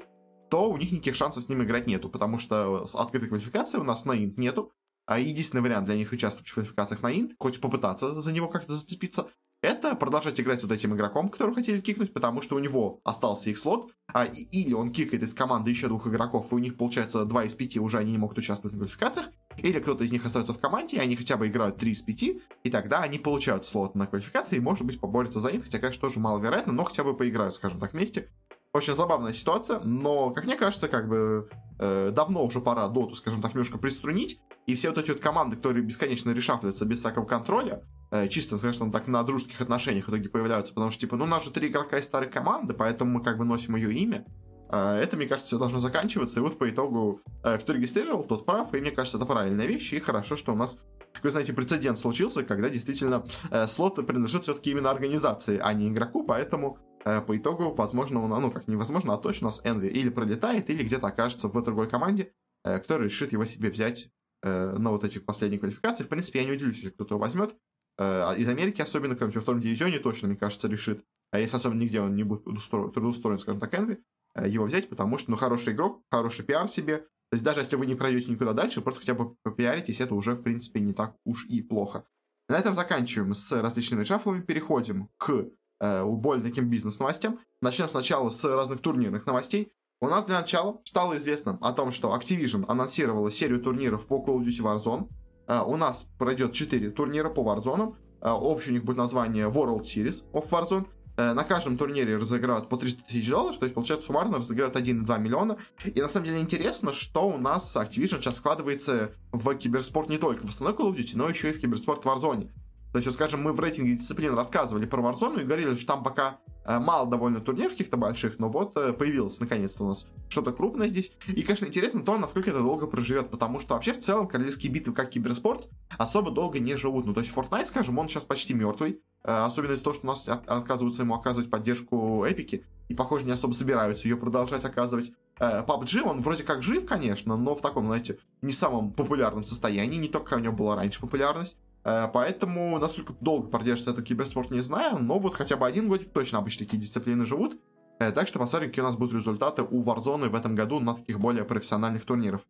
то 0.49 0.69
у 0.69 0.77
них 0.77 0.93
никаких 0.93 1.15
шансов 1.15 1.43
с 1.43 1.49
ним 1.49 1.63
играть 1.63 1.85
нету, 1.85 2.07
потому 2.07 2.39
что 2.39 2.85
открытой 2.93 3.27
квалификации 3.27 3.77
у 3.77 3.83
нас 3.83 4.05
на 4.05 4.13
инт 4.13 4.37
нету. 4.37 4.71
А 5.05 5.19
единственный 5.19 5.61
вариант 5.61 5.85
для 5.85 5.95
них 5.95 6.11
участвовать 6.13 6.47
в 6.47 6.53
квалификациях 6.53 7.03
на 7.03 7.11
инт, 7.11 7.33
хоть 7.37 7.59
попытаться 7.59 8.19
за 8.19 8.31
него 8.31 8.47
как-то 8.47 8.73
зацепиться, 8.73 9.27
это 9.65 9.95
продолжать 9.95 10.39
играть 10.39 10.61
вот 10.61 10.71
этим 10.71 10.95
игроком, 10.95 11.29
которого 11.29 11.55
хотели 11.55 11.81
кикнуть, 11.81 12.13
потому 12.13 12.41
что 12.41 12.55
у 12.55 12.59
него 12.59 13.01
остался 13.03 13.49
их 13.49 13.57
слот, 13.57 13.91
а, 14.13 14.25
или 14.25 14.73
он 14.73 14.91
кикает 14.91 15.23
из 15.23 15.33
команды 15.33 15.71
еще 15.71 15.87
двух 15.87 16.07
игроков, 16.07 16.51
и 16.51 16.55
у 16.55 16.59
них 16.59 16.77
получается 16.77 17.25
2 17.25 17.45
из 17.45 17.55
5 17.55 17.77
уже 17.77 17.97
они 17.97 18.11
не 18.11 18.17
могут 18.17 18.37
участвовать 18.37 18.75
в 18.75 18.77
квалификациях, 18.77 19.27
или 19.57 19.79
кто-то 19.79 20.03
из 20.03 20.11
них 20.11 20.25
остается 20.25 20.53
в 20.53 20.59
команде, 20.59 20.97
и 20.97 20.99
они 20.99 21.15
хотя 21.15 21.37
бы 21.37 21.47
играют 21.47 21.77
3 21.77 21.91
из 21.91 22.01
5, 22.01 22.23
и 22.63 22.69
тогда 22.69 22.99
они 22.99 23.17
получают 23.17 23.65
слот 23.65 23.95
на 23.95 24.07
квалификации, 24.07 24.57
и, 24.57 24.61
может 24.61 24.85
быть, 24.85 24.99
поборются 24.99 25.39
за 25.39 25.51
них, 25.51 25.63
хотя, 25.63 25.79
конечно, 25.79 26.07
тоже 26.07 26.19
маловероятно, 26.19 26.71
но 26.71 26.83
хотя 26.83 27.03
бы 27.03 27.15
поиграют, 27.15 27.55
скажем 27.55 27.79
так, 27.79 27.93
вместе. 27.93 28.29
Очень 28.73 28.93
забавная 28.93 29.33
ситуация, 29.33 29.79
но, 29.79 30.31
как 30.31 30.43
мне 30.45 30.57
кажется, 30.57 30.89
как 30.89 31.07
бы 31.07 31.49
э, 31.79 32.11
давно 32.13 32.45
уже 32.45 32.59
пора 32.59 32.87
доту, 32.89 33.15
скажем 33.15 33.41
так, 33.41 33.53
немножко 33.53 33.77
приструнить, 33.77 34.39
и 34.67 34.75
все 34.75 34.89
вот 34.89 34.97
эти 34.97 35.11
вот 35.11 35.21
команды, 35.21 35.55
которые 35.55 35.83
бесконечно 35.83 36.31
решафлятся 36.31 36.85
без 36.85 36.99
всякого 36.99 37.25
контроля, 37.25 37.83
чисто, 38.29 38.57
конечно, 38.57 38.91
так 38.91 39.07
на 39.07 39.23
дружеских 39.23 39.61
отношениях 39.61 40.05
в 40.05 40.09
итоге 40.09 40.29
появляются, 40.29 40.73
потому 40.73 40.91
что, 40.91 41.01
типа, 41.01 41.15
ну, 41.17 41.25
у 41.25 41.27
нас 41.27 41.43
же 41.43 41.51
три 41.51 41.67
игрока 41.67 41.97
из 41.97 42.05
старой 42.05 42.29
команды, 42.29 42.73
поэтому 42.73 43.19
мы 43.19 43.23
как 43.23 43.37
бы 43.37 43.45
носим 43.45 43.75
ее 43.75 43.93
имя. 43.93 44.25
Э, 44.69 44.95
это, 44.95 45.17
мне 45.17 45.27
кажется, 45.27 45.47
все 45.47 45.57
должно 45.57 45.79
заканчиваться, 45.79 46.39
и 46.39 46.43
вот 46.43 46.57
по 46.57 46.69
итогу, 46.69 47.21
э, 47.43 47.57
кто 47.57 47.73
регистрировал, 47.73 48.23
тот 48.23 48.45
прав, 48.45 48.73
и 48.73 48.79
мне 48.79 48.91
кажется, 48.91 49.17
это 49.17 49.25
правильная 49.25 49.65
вещь, 49.65 49.93
и 49.93 49.99
хорошо, 49.99 50.35
что 50.35 50.53
у 50.53 50.55
нас 50.55 50.79
такой, 51.15 51.31
знаете, 51.31 51.53
прецедент 51.53 51.97
случился, 51.97 52.43
когда 52.43 52.69
действительно 52.69 53.25
э, 53.49 53.67
слот 53.67 53.95
принадлежит 54.05 54.43
все-таки 54.43 54.71
именно 54.71 54.91
организации, 54.91 55.59
а 55.61 55.73
не 55.73 55.87
игроку, 55.87 56.23
поэтому 56.23 56.77
э, 57.05 57.21
по 57.21 57.35
итогу, 57.35 57.71
возможно, 57.71 58.27
ну, 58.27 58.51
как 58.51 58.67
невозможно, 58.67 59.13
а 59.13 59.17
точно 59.17 59.47
у 59.47 59.49
нас 59.49 59.61
Энви 59.63 59.87
или 59.87 60.09
пролетает, 60.09 60.69
или 60.69 60.83
где-то 60.83 61.07
окажется 61.07 61.47
в 61.47 61.63
другой 61.63 61.89
команде, 61.89 62.33
э, 62.63 62.79
которая 62.79 63.07
решит 63.07 63.31
его 63.31 63.45
себе 63.45 63.69
взять 63.69 64.09
э, 64.43 64.77
на 64.77 64.91
вот 64.91 65.03
этих 65.03 65.25
последних 65.25 65.61
квалификациях. 65.61 66.07
В 66.07 66.09
принципе, 66.09 66.39
я 66.39 66.45
не 66.45 66.51
удивлюсь, 66.51 66.77
если 66.77 66.89
кто-то 66.89 67.15
его 67.15 67.21
возьмет. 67.21 67.55
Э, 67.97 68.35
из 68.37 68.47
Америки, 68.47 68.81
особенно, 68.81 69.15
как 69.15 69.33
во 69.33 69.41
втором 69.41 69.61
дивизионе, 69.61 69.99
точно, 69.99 70.27
мне 70.27 70.37
кажется, 70.37 70.67
решит. 70.67 71.03
А 71.31 71.39
если 71.39 71.55
особенно 71.55 71.81
нигде 71.81 72.01
он 72.01 72.15
не 72.15 72.23
будет 72.23 72.43
трудоустроен, 72.69 73.39
скажем 73.39 73.59
так, 73.59 73.73
Энви, 73.77 73.99
э, 74.35 74.47
его 74.47 74.65
взять, 74.65 74.89
потому 74.89 75.17
что, 75.17 75.31
ну, 75.31 75.37
хороший 75.37 75.73
игрок, 75.73 76.01
хороший 76.11 76.45
пиар 76.45 76.67
себе. 76.67 76.99
То 77.29 77.35
есть 77.35 77.43
даже 77.43 77.61
если 77.61 77.75
вы 77.75 77.85
не 77.85 77.95
пройдете 77.95 78.31
никуда 78.31 78.53
дальше, 78.53 78.81
просто 78.81 79.01
хотя 79.01 79.13
бы 79.13 79.35
попиаритесь, 79.43 79.99
это 79.99 80.13
уже, 80.13 80.35
в 80.35 80.43
принципе, 80.43 80.79
не 80.79 80.93
так 80.93 81.15
уж 81.25 81.45
и 81.47 81.61
плохо. 81.61 82.05
На 82.47 82.57
этом 82.57 82.75
заканчиваем 82.75 83.33
с 83.33 83.51
различными 83.51 84.03
шафлами, 84.03 84.41
переходим 84.41 85.09
к 85.17 85.47
э, 85.79 86.05
более 86.05 86.43
таким 86.43 86.69
бизнес-новостям. 86.69 87.39
Начнем 87.61 87.89
сначала 87.89 88.29
с 88.29 88.43
разных 88.43 88.81
турнирных 88.81 89.25
новостей. 89.25 89.71
У 90.01 90.07
нас 90.07 90.25
для 90.25 90.41
начала 90.41 90.81
стало 90.83 91.15
известно 91.15 91.57
о 91.61 91.73
том, 91.73 91.91
что 91.91 92.15
Activision 92.15 92.65
анонсировала 92.67 93.31
серию 93.31 93.61
турниров 93.61 94.05
по 94.07 94.15
Call 94.15 94.39
of 94.39 94.45
Duty 94.45 94.61
Warzone. 94.61 95.09
Uh, 95.47 95.63
у 95.65 95.77
нас 95.77 96.07
пройдет 96.17 96.53
4 96.53 96.89
турнира 96.91 97.29
по 97.29 97.41
Warzone. 97.41 97.95
Uh, 98.21 98.31
общее 98.31 98.71
у 98.71 98.73
них 98.75 98.85
будет 98.85 98.97
название 98.97 99.47
World 99.47 99.81
Series 99.81 100.23
of 100.33 100.49
Warzone. 100.49 100.87
Uh, 101.17 101.33
на 101.33 101.43
каждом 101.43 101.77
турнире 101.77 102.17
разыграют 102.17 102.67
по 102.67 102.77
300 102.77 103.03
тысяч 103.03 103.29
долларов, 103.29 103.57
то 103.59 103.65
есть, 103.65 103.75
получается, 103.75 104.07
суммарно 104.07 104.37
разыграют 104.37 104.75
1,2 104.75 105.19
миллиона. 105.19 105.57
И 105.85 106.01
на 106.01 106.09
самом 106.09 106.25
деле 106.25 106.41
интересно, 106.41 106.91
что 106.91 107.27
у 107.27 107.37
нас 107.37 107.75
Activision 107.75 108.19
сейчас 108.19 108.37
вкладывается 108.37 109.11
в 109.31 109.53
киберспорт 109.55 110.09
не 110.09 110.17
только 110.17 110.45
в 110.45 110.49
основной 110.49 110.77
Call 110.77 110.91
of 110.91 110.97
Duty, 110.97 111.11
но 111.13 111.29
еще 111.29 111.51
и 111.51 111.53
в 111.53 111.61
киберспорт 111.61 112.03
в 112.03 112.07
Warzone. 112.07 112.49
То 112.91 112.97
есть, 112.97 113.07
вот, 113.07 113.13
скажем, 113.13 113.43
мы 113.43 113.53
в 113.53 113.59
рейтинге 113.59 113.95
дисциплин 113.95 114.33
рассказывали 114.33 114.85
про 114.85 115.01
Warzone 115.01 115.41
и 115.41 115.45
говорили, 115.45 115.75
что 115.75 115.85
там 115.85 116.03
пока 116.03 116.39
э, 116.47 116.54
мало 116.65 117.09
довольно 117.09 117.41
турниров 117.41 117.73
каких-то 117.73 117.97
больших, 117.97 118.39
но 118.39 118.49
вот 118.49 118.75
э, 118.77 118.93
появилось 118.93 119.39
наконец-то 119.39 119.83
у 119.83 119.87
нас 119.89 120.07
что-то 120.29 120.51
крупное 120.51 120.87
здесь. 120.87 121.11
И, 121.27 121.43
конечно, 121.43 121.65
интересно 121.65 122.03
то, 122.03 122.17
насколько 122.17 122.49
это 122.49 122.59
долго 122.59 122.87
проживет, 122.87 123.29
потому 123.29 123.59
что 123.59 123.75
вообще 123.75 123.93
в 123.93 123.99
целом 123.99 124.27
королевские 124.27 124.71
битвы 124.71 124.93
как 124.93 125.09
киберспорт 125.09 125.69
особо 125.97 126.31
долго 126.31 126.59
не 126.59 126.75
живут. 126.75 127.05
Ну, 127.05 127.13
то 127.13 127.21
есть 127.21 127.35
Fortnite, 127.35 127.65
скажем, 127.65 127.99
он 127.99 128.07
сейчас 128.07 128.25
почти 128.25 128.53
мертвый, 128.53 129.01
э, 129.23 129.31
особенно 129.31 129.73
из-за 129.73 129.83
того, 129.83 129.93
что 129.93 130.05
у 130.05 130.09
нас 130.09 130.27
от, 130.27 130.47
отказываются 130.47 131.03
ему 131.03 131.13
оказывать 131.13 131.49
поддержку 131.49 132.25
эпики, 132.25 132.65
и, 132.87 132.93
похоже, 132.93 133.25
не 133.25 133.31
особо 133.31 133.53
собираются 133.53 134.07
ее 134.07 134.17
продолжать 134.17 134.63
оказывать. 134.63 135.11
PUBG, 135.37 136.01
он 136.01 136.21
вроде 136.21 136.43
как 136.43 136.63
жив, 136.63 136.85
конечно, 136.85 137.35
но 137.35 137.55
в 137.55 137.61
таком, 137.61 137.87
знаете, 137.87 138.19
не 138.41 138.53
самом 138.53 138.93
популярном 138.93 139.43
состоянии, 139.43 139.97
не 139.97 140.07
только 140.07 140.35
у 140.35 140.39
него 140.39 140.53
была 140.53 140.75
раньше 140.75 141.01
популярность. 141.01 141.57
Э, 141.85 142.07
поэтому, 142.11 142.77
насколько 142.79 143.13
долго 143.21 143.47
продержится 143.47 143.91
этот 143.91 144.05
киберспорт, 144.05 144.51
не 144.51 144.61
знаю, 144.61 144.97
но 144.99 145.19
вот 145.19 145.35
хотя 145.35 145.55
бы 145.55 145.65
один 145.65 145.87
годик 145.87 146.11
точно 146.11 146.39
обычно 146.39 146.65
такие 146.65 146.81
дисциплины 146.81 147.25
живут. 147.25 147.57
Э, 147.99 148.11
так 148.11 148.27
что 148.27 148.39
посмотрим, 148.39 148.69
какие 148.69 148.83
у 148.83 148.87
нас 148.87 148.97
будут 148.97 149.15
результаты 149.15 149.61
у 149.61 149.83
Warzone 149.83 150.29
в 150.29 150.35
этом 150.35 150.55
году 150.55 150.79
на 150.79 150.95
таких 150.95 151.19
более 151.19 151.45
профессиональных 151.45 152.05
турнирах. 152.05 152.41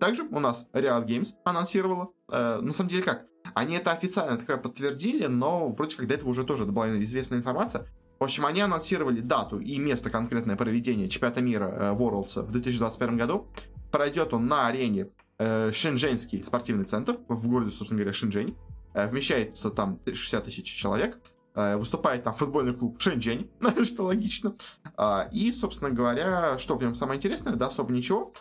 Также 0.00 0.24
у 0.24 0.40
нас 0.40 0.66
Riot 0.72 1.06
Games 1.06 1.28
анонсировала. 1.44 2.08
Э, 2.30 2.60
на 2.60 2.72
самом 2.72 2.88
деле 2.88 3.02
как? 3.02 3.26
Они 3.54 3.76
это 3.76 3.92
официально 3.92 4.36
так 4.36 4.62
подтвердили, 4.62 5.26
но 5.26 5.68
вроде 5.68 5.96
как 5.96 6.06
до 6.06 6.14
этого 6.14 6.30
уже 6.30 6.44
тоже 6.44 6.64
была 6.66 6.88
известная 7.00 7.38
информация. 7.38 7.86
В 8.18 8.24
общем, 8.24 8.44
они 8.44 8.60
анонсировали 8.60 9.20
дату 9.20 9.60
и 9.60 9.78
место 9.78 10.10
конкретное 10.10 10.56
проведения 10.56 11.08
чемпионата 11.08 11.40
мира 11.40 11.66
э, 11.66 11.94
Worlds 11.94 12.42
в 12.42 12.50
2021 12.50 13.16
году. 13.16 13.46
Пройдет 13.92 14.32
он 14.32 14.46
на 14.46 14.68
арене 14.68 15.08
Шэньчжэньский 15.38 16.44
спортивный 16.44 16.84
центр 16.84 17.18
в 17.26 17.48
городе, 17.48 17.70
собственно 17.70 17.98
говоря, 17.98 18.12
Шэньчжэнь. 18.12 18.54
Э, 18.92 19.06
вмещается 19.06 19.70
там 19.70 20.00
60 20.06 20.44
тысяч 20.44 20.64
человек. 20.64 21.18
Э, 21.54 21.76
выступает 21.76 22.24
там 22.24 22.34
футбольный 22.34 22.74
клуб 22.74 23.00
Шэньчжэнь, 23.00 23.50
что 23.84 24.04
логично. 24.04 24.54
А, 24.96 25.28
и, 25.32 25.52
собственно 25.52 25.90
говоря, 25.90 26.58
что 26.58 26.76
в 26.76 26.82
нем 26.82 26.94
самое 26.94 27.18
интересное, 27.18 27.54
да, 27.54 27.68
особо 27.68 27.92
ничего. 27.92 28.32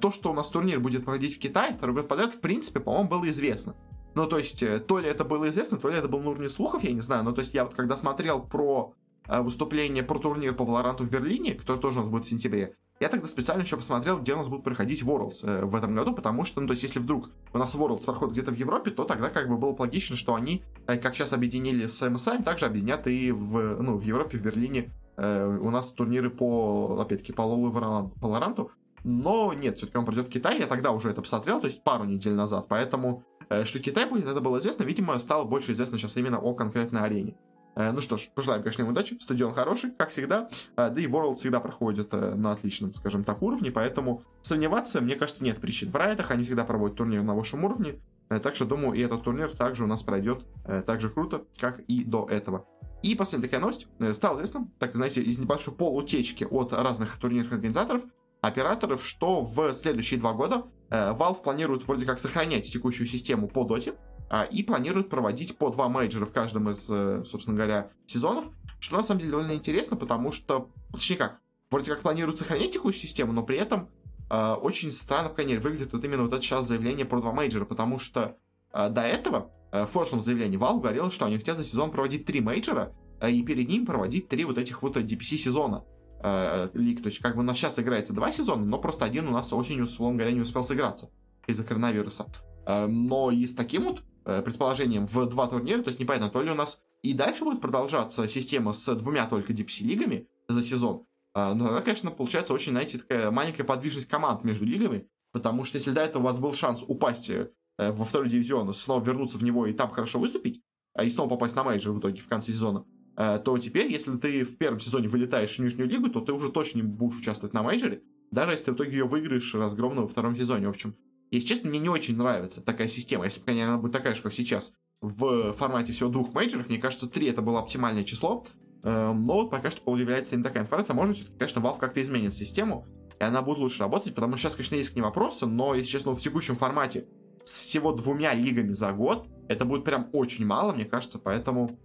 То, 0.00 0.12
что 0.12 0.30
у 0.30 0.34
нас 0.34 0.50
турнир 0.50 0.78
будет 0.78 1.04
проходить 1.04 1.34
в 1.34 1.40
Китае 1.40 1.72
второй 1.72 1.96
год 1.96 2.06
подряд, 2.06 2.32
в 2.32 2.40
принципе, 2.40 2.78
по-моему, 2.78 3.08
было 3.08 3.28
известно. 3.28 3.74
Ну, 4.14 4.28
то 4.28 4.38
есть, 4.38 4.62
э, 4.62 4.78
то 4.78 5.00
ли 5.00 5.08
это 5.08 5.24
было 5.24 5.50
известно, 5.50 5.78
то 5.78 5.88
ли 5.88 5.96
это 5.96 6.08
было 6.08 6.20
на 6.20 6.30
уровне 6.30 6.48
слухов, 6.48 6.84
я 6.84 6.92
не 6.92 7.00
знаю. 7.00 7.24
Но, 7.24 7.32
то 7.32 7.40
есть, 7.40 7.54
я 7.54 7.64
вот 7.64 7.74
когда 7.74 7.96
смотрел 7.96 8.40
про 8.40 8.94
выступление, 9.26 10.02
про 10.04 10.18
турнир 10.18 10.54
по 10.54 10.64
Валоранту 10.64 11.02
в 11.02 11.10
Берлине, 11.10 11.54
который 11.54 11.80
тоже 11.80 11.98
у 11.98 12.02
нас 12.02 12.10
будет 12.10 12.24
в 12.24 12.28
сентябре, 12.28 12.76
я 13.00 13.08
тогда 13.08 13.26
специально 13.26 13.62
еще 13.62 13.76
посмотрел, 13.76 14.20
где 14.20 14.34
у 14.34 14.36
нас 14.36 14.48
будут 14.48 14.64
проходить 14.64 15.02
Worlds 15.02 15.44
э, 15.44 15.64
в 15.64 15.74
этом 15.74 15.94
году, 15.94 16.14
потому 16.14 16.44
что, 16.44 16.60
ну, 16.60 16.68
то 16.68 16.72
есть, 16.72 16.84
если 16.84 17.00
вдруг 17.00 17.30
у 17.52 17.58
нас 17.58 17.74
Worlds 17.74 18.04
проходит 18.04 18.34
где-то 18.34 18.52
в 18.52 18.54
Европе, 18.54 18.92
то 18.92 19.04
тогда 19.04 19.30
как 19.30 19.48
бы 19.48 19.56
было 19.56 19.74
логично, 19.76 20.16
что 20.16 20.34
они, 20.34 20.62
э, 20.86 20.96
как 20.96 21.14
сейчас 21.14 21.32
объединили 21.32 21.86
с 21.86 22.00
MSI, 22.02 22.44
также 22.44 22.66
объединят 22.66 23.06
и 23.06 23.32
в, 23.32 23.82
ну, 23.82 23.96
в 23.96 24.02
Европе, 24.02 24.38
в 24.38 24.42
Берлине 24.42 24.92
э, 25.16 25.44
у 25.44 25.70
нас 25.70 25.92
турниры 25.92 26.30
по, 26.30 26.98
опять-таки, 27.00 27.32
по 27.32 27.42
Лолу 27.42 27.70
и 27.70 27.72
Valorant. 27.72 28.70
Но 29.02 29.52
нет, 29.52 29.76
все-таки 29.76 29.98
он 29.98 30.06
придет 30.06 30.28
в 30.28 30.30
Китай, 30.30 30.58
я 30.58 30.66
тогда 30.66 30.92
уже 30.92 31.10
это 31.10 31.20
посмотрел, 31.20 31.60
то 31.60 31.66
есть 31.66 31.82
пару 31.82 32.04
недель 32.04 32.32
назад, 32.34 32.66
поэтому, 32.68 33.24
э, 33.50 33.64
что 33.64 33.80
Китай 33.80 34.08
будет, 34.08 34.26
это 34.26 34.40
было 34.40 34.58
известно, 34.58 34.84
видимо, 34.84 35.18
стало 35.18 35.44
больше 35.44 35.72
известно 35.72 35.98
сейчас 35.98 36.16
именно 36.16 36.38
о 36.38 36.54
конкретной 36.54 37.02
арене. 37.02 37.36
Э, 37.76 37.92
ну 37.92 38.00
что 38.00 38.16
ж, 38.16 38.28
пожелаем, 38.34 38.62
конечно, 38.62 38.82
им 38.82 38.88
удачи. 38.88 39.18
Стадион 39.20 39.54
хороший, 39.54 39.90
как 39.90 40.10
всегда. 40.10 40.48
Э, 40.76 40.90
да 40.90 41.00
и 41.00 41.06
World 41.06 41.36
всегда 41.36 41.60
проходит 41.60 42.12
э, 42.12 42.34
на 42.34 42.52
отличном, 42.52 42.94
скажем 42.94 43.24
так, 43.24 43.42
уровне, 43.42 43.70
поэтому 43.70 44.22
сомневаться, 44.42 45.00
мне 45.00 45.16
кажется, 45.16 45.44
нет 45.44 45.60
причин 45.60 45.90
в 45.90 45.96
райдах. 45.96 46.30
Они 46.30 46.44
всегда 46.44 46.64
проводят 46.64 46.96
турнир 46.96 47.22
на 47.22 47.34
высшем 47.34 47.64
уровне. 47.64 48.00
Так 48.28 48.54
что, 48.54 48.64
думаю, 48.64 48.94
и 48.94 49.02
этот 49.02 49.22
турнир 49.22 49.54
также 49.54 49.84
у 49.84 49.86
нас 49.86 50.02
пройдет 50.02 50.46
так 50.64 51.02
же 51.02 51.10
круто, 51.10 51.44
как 51.60 51.80
и 51.80 52.04
до 52.04 52.26
этого. 52.26 52.66
И 53.02 53.14
последняя 53.14 53.48
такая 53.48 53.60
новость. 53.60 53.86
Стало 54.12 54.36
известно, 54.36 54.66
так, 54.78 54.94
знаете, 54.94 55.20
из 55.20 55.38
небольшой 55.38 55.74
полутечки 55.74 56.42
от 56.42 56.72
разных 56.72 57.18
турнирных 57.18 57.52
организаторов, 57.52 58.02
операторов, 58.40 59.06
что 59.06 59.42
в 59.42 59.70
следующие 59.74 60.18
два 60.18 60.32
года 60.32 60.64
Valve 60.90 61.42
планирует 61.42 61.86
вроде 61.86 62.06
как 62.06 62.18
сохранять 62.18 62.72
текущую 62.72 63.06
систему 63.06 63.46
по 63.46 63.64
доте, 63.64 63.94
и 64.42 64.62
планируют 64.62 65.10
проводить 65.10 65.56
по 65.56 65.70
два 65.70 65.88
мейджора 65.88 66.26
в 66.26 66.32
каждом 66.32 66.70
из, 66.70 66.86
э, 66.88 67.22
собственно 67.24 67.56
говоря, 67.56 67.90
сезонов, 68.06 68.50
что 68.80 68.96
на 68.96 69.02
самом 69.02 69.20
деле 69.20 69.32
довольно 69.32 69.52
интересно, 69.52 69.96
потому 69.96 70.32
что, 70.32 70.70
точнее 70.92 71.16
как, 71.16 71.40
вроде 71.70 71.90
как 71.92 72.02
планируют 72.02 72.38
сохранять 72.38 72.72
текущую 72.72 73.02
систему, 73.02 73.32
но 73.32 73.42
при 73.42 73.56
этом 73.56 73.88
э, 74.30 74.52
очень 74.54 74.90
странно, 74.92 75.28
по 75.28 75.36
крайней 75.36 75.52
мере, 75.52 75.62
выглядит 75.62 75.92
вот 75.92 76.04
именно 76.04 76.22
вот 76.22 76.32
это 76.32 76.42
сейчас 76.42 76.66
заявление 76.66 77.04
про 77.04 77.20
два 77.20 77.32
мейджора, 77.32 77.64
потому 77.64 77.98
что 77.98 78.36
э, 78.72 78.88
до 78.88 79.02
этого 79.02 79.50
э, 79.72 79.84
в 79.84 79.92
прошлом 79.92 80.20
заявлении 80.20 80.58
Valve 80.58 80.80
говорил, 80.80 81.10
что 81.10 81.26
они 81.26 81.36
хотят 81.36 81.56
за 81.56 81.64
сезон 81.64 81.90
проводить 81.90 82.24
три 82.24 82.40
мейджора, 82.40 82.94
э, 83.20 83.30
и 83.30 83.42
перед 83.42 83.68
ним 83.68 83.86
проводить 83.86 84.28
три 84.28 84.44
вот 84.44 84.58
этих 84.58 84.82
вот 84.82 84.96
DPC 84.96 85.36
сезона 85.36 85.84
э, 86.22 86.70
лиг. 86.74 87.02
То 87.02 87.06
есть 87.06 87.20
как 87.20 87.36
бы 87.36 87.40
у 87.40 87.44
нас 87.44 87.56
сейчас 87.56 87.78
играется 87.78 88.12
два 88.12 88.32
сезона, 88.32 88.64
но 88.64 88.78
просто 88.78 89.04
один 89.04 89.28
у 89.28 89.32
нас 89.32 89.52
осенью, 89.52 89.84
условно 89.84 90.18
говоря, 90.18 90.34
не 90.34 90.40
успел 90.40 90.64
сыграться 90.64 91.10
из-за 91.46 91.62
коронавируса. 91.62 92.26
Э, 92.66 92.86
но 92.86 93.30
и 93.30 93.46
с 93.46 93.54
таким 93.54 93.84
вот 93.84 94.02
Э, 94.02 94.13
предположением, 94.24 95.06
в 95.06 95.26
два 95.26 95.46
турнира, 95.46 95.82
то 95.82 95.88
есть 95.88 96.00
непонятно, 96.00 96.30
то 96.30 96.42
ли 96.42 96.50
у 96.50 96.54
нас 96.54 96.80
и 97.02 97.12
дальше 97.12 97.44
будет 97.44 97.60
продолжаться 97.60 98.26
система 98.28 98.72
с 98.72 98.94
двумя 98.94 99.26
только 99.26 99.52
DPC-лигами 99.52 100.26
за 100.48 100.62
сезон, 100.62 101.06
а, 101.34 101.52
но 101.54 101.66
тогда, 101.66 101.82
конечно, 101.82 102.10
получается 102.10 102.54
очень, 102.54 102.72
знаете, 102.72 102.98
такая 102.98 103.30
маленькая 103.30 103.64
подвижность 103.64 104.08
команд 104.08 104.44
между 104.44 104.64
лигами, 104.64 105.08
потому 105.32 105.64
что 105.64 105.76
если 105.78 105.90
до 105.90 106.00
этого 106.00 106.22
у 106.22 106.24
вас 106.26 106.38
был 106.38 106.54
шанс 106.54 106.84
упасть 106.86 107.28
э, 107.28 107.50
во 107.76 108.04
второй 108.04 108.28
дивизион, 108.28 108.72
снова 108.72 109.04
вернуться 109.04 109.36
в 109.36 109.42
него 109.42 109.66
и 109.66 109.72
там 109.72 109.90
хорошо 109.90 110.20
выступить, 110.20 110.62
а 110.94 111.02
и 111.02 111.10
снова 111.10 111.30
попасть 111.30 111.56
на 111.56 111.64
мейджор 111.64 111.92
в 111.92 111.98
итоге 111.98 112.20
в 112.20 112.28
конце 112.28 112.52
сезона, 112.52 112.84
э, 113.16 113.40
то 113.44 113.58
теперь, 113.58 113.90
если 113.90 114.16
ты 114.16 114.44
в 114.44 114.56
первом 114.58 114.78
сезоне 114.78 115.08
вылетаешь 115.08 115.56
в 115.56 115.58
нижнюю 115.58 115.88
лигу, 115.88 116.08
то 116.08 116.20
ты 116.20 116.32
уже 116.32 116.52
точно 116.52 116.78
не 116.78 116.82
будешь 116.84 117.18
участвовать 117.18 117.52
на 117.52 117.64
мейджоре, 117.64 118.02
даже 118.30 118.52
если 118.52 118.66
ты 118.66 118.72
в 118.72 118.76
итоге 118.76 118.98
ее 118.98 119.04
выиграешь 119.04 119.54
разгромно 119.56 120.02
во 120.02 120.06
втором 120.06 120.36
сезоне. 120.36 120.68
В 120.68 120.70
общем, 120.70 120.94
если 121.34 121.48
честно, 121.48 121.70
мне 121.70 121.78
не 121.78 121.88
очень 121.88 122.16
нравится 122.16 122.60
такая 122.60 122.88
система. 122.88 123.24
Если 123.24 123.40
бы, 123.40 123.46
конечно, 123.46 123.72
она 123.72 123.78
будет 123.78 123.92
такая 123.92 124.14
же, 124.14 124.22
как 124.22 124.32
сейчас, 124.32 124.72
в 125.00 125.52
формате 125.52 125.92
всего 125.92 126.08
двух 126.08 126.32
мейджеров, 126.34 126.68
мне 126.68 126.78
кажется, 126.78 127.08
три 127.08 127.26
это 127.26 127.42
было 127.42 127.58
оптимальное 127.58 128.04
число. 128.04 128.44
Эм, 128.84 129.24
но 129.24 129.34
вот 129.34 129.50
пока 129.50 129.70
что 129.70 129.82
появляется 129.82 130.36
не 130.36 130.42
такая 130.42 130.62
информация. 130.62 130.94
Может, 130.94 131.16
все-таки, 131.16 131.38
конечно, 131.38 131.60
Valve 131.60 131.78
как-то 131.78 132.02
изменит 132.02 132.34
систему, 132.34 132.86
и 133.18 133.24
она 133.24 133.42
будет 133.42 133.58
лучше 133.58 133.80
работать, 133.80 134.14
потому 134.14 134.36
что 134.36 134.48
сейчас, 134.48 134.56
конечно, 134.56 134.74
есть 134.76 134.90
к 134.90 134.96
ней 134.96 135.02
вопросы, 135.02 135.46
но, 135.46 135.74
если 135.74 135.90
честно, 135.90 136.14
в 136.14 136.20
текущем 136.20 136.56
формате 136.56 137.06
с 137.44 137.58
всего 137.58 137.92
двумя 137.92 138.34
лигами 138.34 138.72
за 138.72 138.92
год, 138.92 139.28
это 139.48 139.64
будет 139.64 139.84
прям 139.84 140.08
очень 140.12 140.46
мало, 140.46 140.72
мне 140.72 140.84
кажется, 140.84 141.18
поэтому 141.18 141.78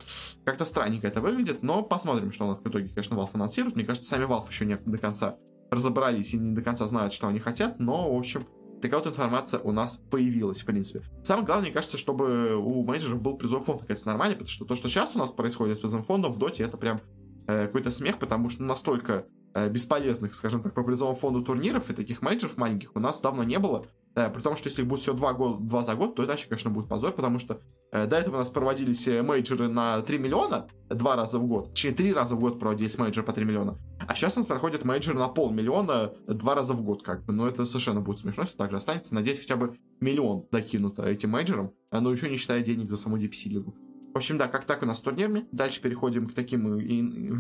как-то 0.46 0.66
странненько 0.66 1.08
это 1.08 1.22
выглядит, 1.22 1.64
но 1.64 1.84
посмотрим, 1.84 2.32
что 2.32 2.46
у 2.46 2.50
нас 2.50 2.60
в 2.60 2.68
итоге, 2.68 2.90
конечно, 2.90 3.16
Valve 3.16 3.32
анонсирует. 3.34 3.76
Мне 3.76 3.86
кажется, 3.86 4.10
сами 4.10 4.26
Valve 4.26 4.48
еще 4.50 4.66
не 4.66 4.76
до 4.76 4.98
конца 4.98 5.38
разобрались 5.72 6.34
и 6.34 6.38
не 6.38 6.56
до 6.56 6.62
конца 6.62 6.88
знают, 6.88 7.14
что 7.14 7.28
они 7.28 7.40
хотят, 7.40 7.80
но, 7.80 8.14
в 8.14 8.18
общем, 8.18 8.48
такая 8.82 9.00
вот 9.00 9.08
информация 9.08 9.60
у 9.60 9.72
нас 9.72 10.02
появилась, 10.10 10.62
в 10.62 10.66
принципе. 10.66 11.04
Самое 11.24 11.46
главное, 11.46 11.66
мне 11.66 11.74
кажется, 11.74 11.98
чтобы 11.98 12.56
у 12.56 12.84
менеджеров 12.84 13.22
был 13.22 13.38
призовой 13.38 13.64
фонд, 13.64 13.86
кажется, 13.86 14.08
нормально, 14.08 14.36
потому 14.36 14.50
что 14.50 14.66
то, 14.66 14.76
что 14.76 14.88
сейчас 14.88 15.16
у 15.16 15.20
нас 15.20 15.32
происходит 15.32 15.78
с 15.78 15.80
призовым 15.80 16.06
фондом 16.06 16.32
в 16.32 16.38
доте, 16.38 16.64
это 16.64 16.78
прям 16.78 17.02
э, 17.48 17.66
какой-то 17.68 17.92
смех, 17.92 18.20
потому 18.20 18.50
что 18.50 18.64
настолько 18.64 19.26
э, 19.54 19.70
бесполезных, 19.70 20.34
скажем 20.34 20.62
так, 20.62 20.74
по 20.74 20.84
призовому 20.84 21.16
фонду 21.16 21.44
турниров 21.44 21.90
и 21.90 21.94
таких 21.94 22.22
менеджеров 22.22 22.58
маленьких 22.58 22.96
у 22.96 23.00
нас 23.00 23.22
давно 23.22 23.44
не 23.44 23.60
было. 23.60 23.86
Да, 24.20 24.30
при 24.30 24.42
том, 24.42 24.58
что 24.58 24.68
если 24.68 24.84
будет 24.84 25.00
всего 25.00 25.16
два, 25.16 25.32
год, 25.32 25.66
два 25.66 25.82
за 25.82 25.96
год, 25.96 26.16
то 26.16 26.26
иначе, 26.26 26.50
конечно, 26.50 26.70
будет 26.70 26.90
позор, 26.90 27.14
потому 27.14 27.40
что 27.40 27.62
э, 27.94 28.06
до 28.06 28.18
этого 28.18 28.36
у 28.36 28.38
нас 28.40 28.50
проводились 28.50 29.08
э, 29.08 29.22
мейджоры 29.22 29.70
на 29.70 30.02
3 30.02 30.18
миллиона 30.18 30.68
два 30.90 31.16
раза 31.16 31.40
в 31.40 31.48
год, 31.48 31.70
точнее, 31.70 31.94
три 31.94 32.12
раза 32.12 32.36
в 32.36 32.40
год 32.42 32.60
проводились 32.60 32.98
мейджоры 32.98 33.26
по 33.26 33.32
3 33.32 33.46
миллиона, 33.46 33.80
а 34.06 34.14
сейчас 34.16 34.36
у 34.36 34.42
нас 34.42 34.48
проходит 34.48 34.84
мейджор 34.84 35.16
на 35.16 35.30
полмиллиона 35.30 36.12
два 36.28 36.54
раза 36.54 36.74
в 36.74 36.84
год, 36.84 37.02
как 37.02 37.24
бы, 37.24 37.32
но 37.32 37.48
это 37.48 37.64
совершенно 37.64 38.02
будет 38.02 38.20
смешно, 38.20 38.44
если 38.44 38.58
так 38.58 38.72
же 38.72 38.76
останется, 38.76 39.16
надеюсь, 39.16 39.40
хотя 39.40 39.56
бы 39.56 39.78
миллион 40.02 40.48
докинуто 40.52 41.04
этим 41.04 41.30
мейджором, 41.30 41.72
а, 41.90 42.02
но 42.02 42.12
еще 42.12 42.30
не 42.30 42.36
считая 42.36 42.62
денег 42.62 42.90
за 42.90 42.98
саму 42.98 43.18
DPC-лигу. 43.18 43.74
В 44.14 44.18
общем, 44.18 44.38
да, 44.38 44.50
как 44.50 44.66
так 44.66 44.84
у 44.84 44.86
нас 44.86 45.00
турнирами. 45.00 45.48
Дальше 45.54 45.82
переходим 45.82 46.28
к 46.28 46.34
таким 46.34 46.78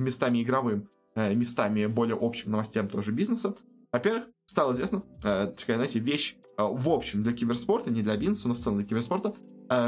местами 0.01 0.41
игровым, 0.41 0.87
э, 1.15 1.35
местами 1.35 1.87
более 1.87 2.17
общим 2.17 2.51
новостям 2.51 2.87
тоже 2.87 3.11
бизнеса. 3.11 3.53
Во-первых, 3.91 4.27
стало 4.49 4.73
известно, 4.73 5.03
э, 5.23 5.53
такая, 5.55 5.77
знаете, 5.77 5.99
вещь 5.99 6.35
э, 6.57 6.63
в 6.63 6.89
общем 6.89 7.23
для 7.23 7.33
киберспорта, 7.33 7.91
не 7.91 8.01
для 8.01 8.17
бизнеса, 8.17 8.47
но 8.47 8.53
в 8.53 8.59
целом 8.59 8.79
для 8.79 8.87
киберспорта, 8.87 9.35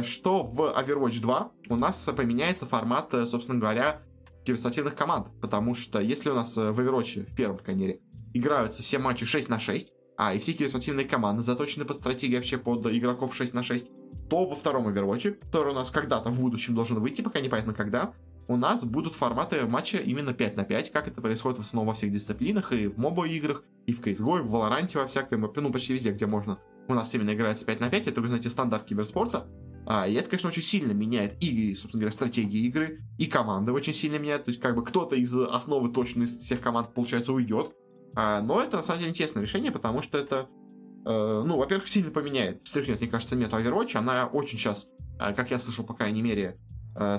что 0.03 0.43
в 0.43 0.61
Overwatch 0.61 1.19
2 1.21 1.51
у 1.69 1.75
нас 1.75 2.07
поменяется 2.15 2.67
формат, 2.67 3.11
собственно 3.25 3.59
говоря, 3.59 4.03
киберспортивных 4.45 4.93
команд. 4.93 5.29
Потому 5.41 5.73
что 5.73 5.99
если 5.99 6.29
у 6.29 6.35
нас 6.35 6.55
в 6.55 6.79
Overwatch, 6.79 7.25
в 7.25 7.35
первом, 7.35 7.57
по 7.57 7.63
крайней 7.63 7.87
мере, 7.87 8.01
играются 8.35 8.83
все 8.83 8.99
матчи 8.99 9.25
6 9.25 9.49
на 9.49 9.57
6, 9.57 9.91
а 10.17 10.35
и 10.35 10.37
все 10.37 10.53
киберспортивные 10.53 11.07
команды 11.07 11.41
заточены 11.41 11.83
по 11.83 11.93
стратегии 11.93 12.35
вообще 12.35 12.59
под 12.59 12.85
игроков 12.85 13.35
6 13.35 13.55
на 13.55 13.63
6, 13.63 13.87
то 14.29 14.45
во 14.45 14.55
втором 14.55 14.87
Overwatch, 14.87 15.31
который 15.45 15.71
у 15.71 15.75
нас 15.75 15.89
когда-то 15.89 16.29
в 16.29 16.39
будущем 16.39 16.75
должен 16.75 16.99
выйти, 16.99 17.23
пока 17.23 17.39
непонятно 17.39 17.73
когда, 17.73 18.13
у 18.47 18.57
нас 18.57 18.83
будут 18.85 19.15
форматы 19.15 19.65
матча 19.65 19.97
именно 19.97 20.33
5 20.33 20.57
на 20.57 20.63
5, 20.63 20.91
как 20.91 21.07
это 21.07 21.21
происходит 21.21 21.59
в 21.59 21.61
основном 21.61 21.87
во 21.87 21.93
всех 21.93 22.11
дисциплинах, 22.11 22.73
и 22.73 22.87
в 22.87 22.97
моба 22.97 23.27
играх, 23.27 23.63
и 23.85 23.93
в 23.93 24.01
CSGO, 24.01 24.39
и 24.39 24.41
в 24.41 24.55
Valorant, 24.55 24.91
во 24.95 25.07
всякой, 25.07 25.37
ну 25.37 25.71
почти 25.71 25.93
везде, 25.93 26.11
где 26.11 26.25
можно. 26.25 26.59
У 26.87 26.93
нас 26.93 27.13
именно 27.13 27.33
играется 27.33 27.65
5 27.65 27.79
на 27.79 27.89
5, 27.89 28.07
это, 28.07 28.21
вы 28.21 28.27
знаете, 28.27 28.49
стандарт 28.49 28.85
киберспорта. 28.85 29.47
А, 29.85 30.07
и 30.07 30.13
это, 30.13 30.29
конечно, 30.29 30.49
очень 30.49 30.61
сильно 30.61 30.91
меняет 30.91 31.41
и, 31.41 31.73
собственно 31.73 32.01
говоря, 32.01 32.13
стратегии 32.13 32.65
игры, 32.65 33.01
и 33.17 33.25
команды 33.25 33.71
очень 33.71 33.93
сильно 33.93 34.17
меняют. 34.17 34.45
То 34.45 34.49
есть, 34.49 34.61
как 34.61 34.75
бы 34.75 34.83
кто-то 34.83 35.15
из 35.15 35.35
основы 35.35 35.91
точно 35.91 36.23
из 36.23 36.37
всех 36.37 36.61
команд, 36.61 36.93
получается, 36.93 37.33
уйдет. 37.33 37.73
А, 38.15 38.41
но 38.41 38.61
это, 38.61 38.77
на 38.77 38.83
самом 38.83 38.99
деле, 38.99 39.11
интересное 39.11 39.41
решение, 39.41 39.71
потому 39.71 40.01
что 40.01 40.17
это, 40.17 40.49
э, 41.05 41.43
ну, 41.45 41.57
во-первых, 41.57 41.87
сильно 41.87 42.11
поменяет, 42.11 42.67
стряхнет, 42.67 42.99
мне 42.99 43.09
кажется, 43.09 43.35
мету 43.35 43.57
Overwatch. 43.57 43.95
Она 43.95 44.27
очень 44.27 44.57
сейчас, 44.57 44.87
э, 45.19 45.33
как 45.33 45.49
я 45.49 45.59
слышал, 45.59 45.85
по 45.85 45.93
крайней 45.93 46.21
мере, 46.21 46.59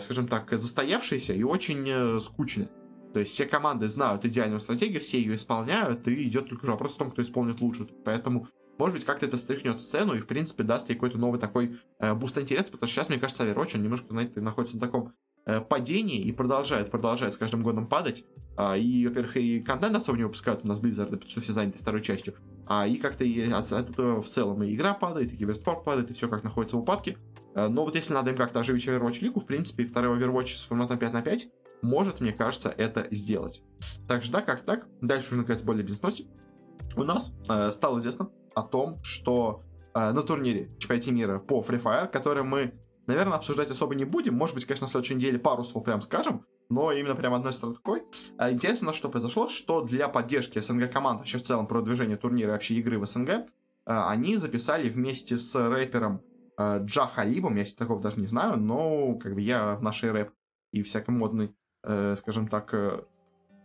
скажем 0.01 0.29
так, 0.29 0.53
застоявшаяся 0.53 1.33
и 1.33 1.43
очень 1.43 1.89
э, 1.89 2.21
скучная. 2.21 2.71
То 3.13 3.21
есть 3.21 3.33
все 3.33 3.47
команды 3.47 3.89
знают 3.89 4.25
идеальную 4.25 4.61
стратегию, 4.61 5.01
все 5.01 5.21
ее 5.21 5.35
исполняют, 5.35 6.09
и 6.09 6.29
идет 6.29 6.49
только 6.49 6.67
вопрос 6.67 6.95
в 6.95 6.99
том, 6.99 7.11
кто 7.11 7.23
исполнит 7.23 7.61
лучше. 7.61 7.87
Поэтому, 8.05 8.49
может 8.79 8.97
быть, 8.97 9.05
как-то 9.05 9.27
это 9.27 9.37
стряхнет 9.37 9.81
сцену 9.81 10.15
и, 10.15 10.21
в 10.21 10.27
принципе, 10.27 10.63
даст 10.63 10.89
ей 10.89 10.95
какой-то 10.95 11.19
новый 11.19 11.39
такой 11.39 11.79
э, 11.99 12.15
буст 12.15 12.39
интереса, 12.39 12.73
потому 12.73 12.89
что 12.89 12.97
сейчас, 12.97 13.09
мне 13.09 13.19
кажется, 13.19 13.45
Overwatch, 13.45 13.77
он 13.77 13.83
немножко, 13.83 14.09
знаете, 14.11 14.41
находится 14.41 14.77
на 14.77 14.81
таком 14.81 15.13
э, 15.45 15.61
падении 15.61 16.23
и 16.23 16.33
продолжает, 16.33 16.91
продолжает 16.91 17.35
с 17.35 17.37
каждым 17.37 17.63
годом 17.63 17.87
падать. 17.87 18.25
А, 18.57 18.77
и, 18.77 19.07
во-первых, 19.07 19.37
и 19.37 19.61
контент 19.61 19.97
особо 19.97 20.19
не 20.19 20.25
выпускают 20.25 20.65
у 20.65 20.69
нас 20.69 20.83
Blizzard, 20.83 21.11
потому 21.11 21.31
что 21.31 21.41
все 21.41 21.53
заняты 21.53 21.79
второй 21.79 22.03
частью. 22.03 22.35
А 22.67 22.87
и 22.87 22.97
как-то 22.97 23.25
и 23.25 23.51
от, 23.51 23.73
от 23.73 23.91
этого 23.91 24.23
в 24.23 24.27
целом 24.27 24.63
и 24.63 24.75
игра 24.75 24.95
падает, 24.95 25.33
и 25.33 25.37
киберспорт 25.37 25.85
падает, 25.85 26.11
и 26.11 26.15
все 26.15 26.29
как 26.29 26.45
находится 26.45 26.77
в 26.77 26.81
упадке. 26.81 27.19
Э, 27.55 27.69
но 27.69 27.85
вот 27.85 27.95
если 27.95 28.15
надо 28.15 28.31
им 28.31 28.37
как-то 28.37 28.61
оживить 28.61 28.87
Overwatch 28.87 29.21
лигу, 29.21 29.41
в 29.41 29.47
принципе, 29.47 29.85
второй 29.85 30.19
Overwatch 30.19 30.55
с 30.55 30.65
форматом 30.65 30.99
5 30.99 31.13
на 31.13 31.23
5 31.23 31.49
может, 31.83 32.21
мне 32.21 32.33
кажется, 32.33 32.69
это 32.71 33.09
сделать. 33.11 33.63
Так 34.09 34.23
что 34.23 34.35
да, 34.35 34.43
как 34.43 34.65
так. 34.65 34.87
Дальше 35.01 35.29
уже, 35.29 35.37
наконец, 35.39 35.63
более 35.63 35.85
бизнес 35.85 36.23
У 36.97 37.03
нас 37.03 37.33
э, 37.49 37.73
стало 37.73 37.99
известно 37.99 38.31
о 38.55 38.63
том, 38.63 39.03
что 39.03 39.65
э, 39.93 40.13
на 40.13 40.23
турнире 40.23 40.71
чемпионате 40.79 41.11
мира 41.11 41.41
по 41.41 41.61
Free 41.61 41.83
Fire, 41.83 42.09
который 42.09 42.45
мы, 42.45 42.75
наверное, 43.09 43.37
обсуждать 43.37 43.71
особо 43.71 43.97
не 43.97 44.05
будем, 44.05 44.35
может 44.35 44.55
быть, 44.55 44.65
конечно, 44.65 44.87
на 44.87 44.91
следующей 44.91 45.17
неделе 45.17 45.41
пару 45.41 45.65
слов 45.65 45.85
прям 45.85 46.01
скажем, 46.03 46.47
но 46.71 46.93
именно 46.93 47.17
прям 47.17 47.35
одной 47.35 47.53
строкой. 47.53 48.05
Э, 48.39 48.53
интересно, 48.53 48.93
что 48.93 49.09
произошло, 49.09 49.49
что 49.49 49.83
для 49.83 50.09
поддержки 50.09 50.61
СНГ 50.61 50.91
команд, 50.91 51.19
вообще 51.19 51.39
в 51.39 51.43
целом 51.43 51.67
продвижения 51.67 52.17
турнира 52.17 52.53
вообще 52.53 52.75
игры 52.75 53.01
в 53.01 53.07
СНГ, 53.07 53.29
э, 53.29 53.45
они 53.85 54.37
записали 54.37 54.89
вместе 54.89 55.37
с 55.37 55.53
рэпером 55.57 56.23
Джа 56.61 57.07
Халибом, 57.07 57.57
я 57.57 57.65
такого 57.77 58.01
даже 58.01 58.21
не 58.21 58.27
знаю, 58.27 58.59
но 58.59 59.15
как 59.17 59.35
бы 59.35 59.41
я 59.41 59.75
в 59.77 59.83
нашей 59.83 60.11
рэп 60.11 60.31
и 60.73 60.83
всякой 60.83 61.11
модной, 61.11 61.55
э, 61.85 62.17
скажем 62.19 62.49
так, 62.49 62.73
э, 62.75 63.03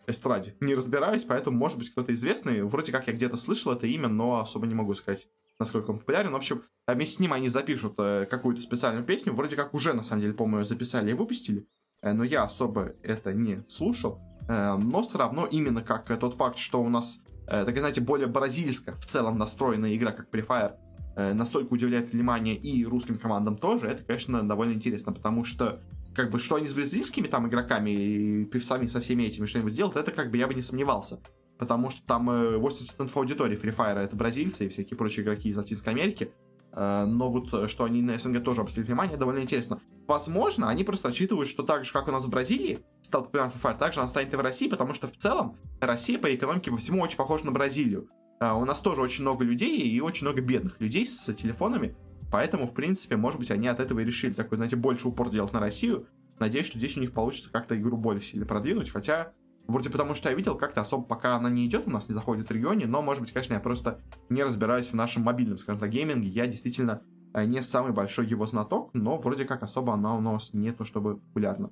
эстраде 0.08 0.56
не 0.62 0.76
разбираюсь, 0.76 1.26
поэтому, 1.26 1.58
может 1.58 1.78
быть, 1.78 1.92
кто-то 1.92 2.14
известный. 2.14 2.62
Вроде 2.64 2.92
как 2.92 3.08
я 3.08 3.14
где-то 3.14 3.38
слышал 3.38 3.72
это 3.74 3.88
имя, 3.88 4.08
но 4.08 4.40
особо 4.40 4.68
не 4.68 4.76
могу 4.76 4.94
сказать, 4.94 5.28
насколько 5.60 5.92
он 5.92 6.00
популярен. 6.00 6.32
В 6.32 6.36
общем, 6.36 6.64
вместе 6.88 7.18
с 7.18 7.20
ним 7.20 7.34
они 7.34 7.50
запишут 7.50 7.96
э, 7.98 8.26
какую-то 8.30 8.62
специальную 8.62 9.06
песню. 9.06 9.34
Вроде 9.34 9.56
как 9.56 9.74
уже, 9.74 9.94
на 9.94 10.04
самом 10.04 10.22
деле, 10.22 10.34
по-моему, 10.34 10.66
записали 10.66 11.12
и 11.12 11.14
выпустили. 11.14 11.68
Э, 12.02 12.14
но 12.14 12.24
я 12.24 12.44
особо 12.44 12.94
это 13.04 13.34
не 13.34 13.64
слушал. 13.68 14.20
Э, 14.48 14.76
но 14.76 15.04
все 15.04 15.18
равно 15.18 15.46
именно 15.46 15.82
как 15.82 16.18
тот 16.20 16.36
факт, 16.36 16.58
что 16.58 16.82
у 16.82 16.90
нас, 16.90 17.20
э, 17.48 17.66
такая, 17.66 17.80
знаете, 17.80 18.02
более 18.02 18.28
бразильская 18.28 18.96
в 18.96 19.06
целом 19.06 19.38
настроенная 19.38 19.96
игра, 19.96 20.14
как 20.14 20.34
Free 20.34 20.46
Fire, 20.46 20.78
Э, 20.78 20.87
настолько 21.18 21.74
уделяет 21.74 22.12
внимание 22.14 22.56
и 22.56 22.86
русским 22.86 23.18
командам 23.18 23.58
тоже, 23.58 23.88
это, 23.88 24.04
конечно, 24.04 24.48
довольно 24.48 24.74
интересно, 24.74 25.12
потому 25.12 25.44
что 25.44 25.82
как 26.18 26.32
бы, 26.32 26.40
что 26.40 26.56
они 26.56 26.68
с 26.68 26.74
бразильскими 26.74 27.28
там 27.28 27.48
игроками 27.48 27.92
и 27.92 28.46
певцами 28.46 28.88
со 28.88 29.00
всеми 29.02 29.24
этими 29.24 29.46
что-нибудь 29.46 29.76
делают, 29.76 29.96
это 29.96 30.12
как 30.12 30.32
бы 30.32 30.38
я 30.38 30.48
бы 30.48 30.56
не 30.56 30.64
сомневался. 30.64 31.20
Потому 31.60 31.92
что 31.92 32.06
там 32.06 32.30
80% 32.30 33.00
э, 33.00 33.08
аудитории 33.14 33.60
Free 33.60 33.76
Fire 33.76 34.00
это 34.00 34.16
бразильцы 34.16 34.66
и 34.66 34.70
всякие 34.70 34.98
прочие 34.98 35.24
игроки 35.24 35.50
из 35.50 35.58
Латинской 35.58 35.94
Америки. 35.94 36.34
Э, 36.74 37.06
но 37.06 37.32
вот 37.32 37.70
что 37.70 37.84
они 37.84 38.02
на 38.02 38.18
СНГ 38.18 38.44
тоже 38.44 38.62
обратили 38.62 38.84
внимание, 38.84 39.16
довольно 39.16 39.40
интересно. 39.40 39.80
Возможно, 40.08 40.70
они 40.70 40.84
просто 40.84 41.10
рассчитывают, 41.10 41.48
что 41.48 41.64
так 41.64 41.86
же, 41.86 41.94
как 41.94 42.08
у 42.08 42.12
нас 42.12 42.26
в 42.26 42.30
Бразилии 42.30 42.80
стал 43.02 43.26
популярен 43.26 43.52
Free 43.52 43.62
Fire, 43.62 43.78
так 43.78 43.94
же 43.94 44.02
он 44.02 44.10
станет 44.10 44.34
и 44.34 44.38
в 44.38 44.42
России, 44.42 44.68
потому 44.68 44.96
что 44.96 45.08
в 45.08 45.16
целом 45.16 45.56
Россия 45.80 46.18
по 46.18 46.34
экономике 46.34 46.72
по 46.72 46.78
всему 46.78 47.02
очень 47.02 47.18
похожа 47.18 47.46
на 47.46 47.52
Бразилию. 47.52 48.10
А, 48.40 48.56
у 48.56 48.66
нас 48.66 48.82
тоже 48.82 49.02
очень 49.02 49.24
много 49.24 49.44
людей 49.44 49.80
и 49.82 50.00
очень 50.00 50.26
много 50.26 50.42
бедных 50.42 50.80
людей 50.80 51.06
с 51.06 51.34
телефонами, 51.34 51.96
поэтому, 52.32 52.68
в 52.68 52.74
принципе, 52.74 53.16
может 53.16 53.40
быть, 53.40 53.52
они 53.52 53.68
от 53.68 53.80
этого 53.80 54.00
и 54.00 54.06
решили 54.06 54.34
такой, 54.34 54.58
знаете, 54.58 54.76
больше 54.76 55.08
упор 55.08 55.30
делать 55.30 55.54
на 55.54 55.60
Россию. 55.60 56.08
Надеюсь, 56.40 56.68
что 56.68 56.78
здесь 56.78 56.98
у 56.98 57.00
них 57.00 57.14
получится 57.14 57.52
как-то 57.52 57.76
игру 57.78 57.98
более 57.98 58.22
сильно 58.22 58.46
продвинуть, 58.46 58.92
хотя 58.92 59.34
Вроде 59.68 59.90
потому 59.90 60.16
что 60.16 60.30
я 60.30 60.36
видел, 60.36 60.56
как-то 60.56 60.80
особо 60.80 61.04
пока 61.04 61.36
она 61.36 61.50
не 61.50 61.66
идет, 61.66 61.88
у 61.88 61.90
нас 61.90 62.08
не 62.08 62.14
заходит 62.14 62.48
в 62.48 62.52
регионе, 62.52 62.88
но, 62.88 63.02
может 63.02 63.22
быть, 63.22 63.34
конечно, 63.34 63.54
я 63.54 63.60
просто 63.60 64.00
не 64.30 64.42
разбираюсь 64.42 64.88
в 64.88 64.94
нашем 64.94 65.24
мобильном, 65.24 65.58
скажем 65.58 65.80
так, 65.82 65.90
гейминге. 65.90 66.30
Я 66.30 66.48
действительно 66.48 67.02
э, 67.34 67.44
не 67.44 67.62
самый 67.62 67.92
большой 67.92 68.28
его 68.28 68.46
знаток, 68.46 68.92
но 68.94 69.18
вроде 69.18 69.44
как 69.44 69.64
особо 69.64 69.94
она 69.94 70.16
у 70.16 70.22
нас 70.22 70.54
не 70.54 70.72
то 70.72 70.86
чтобы 70.86 71.18
популярна. 71.18 71.72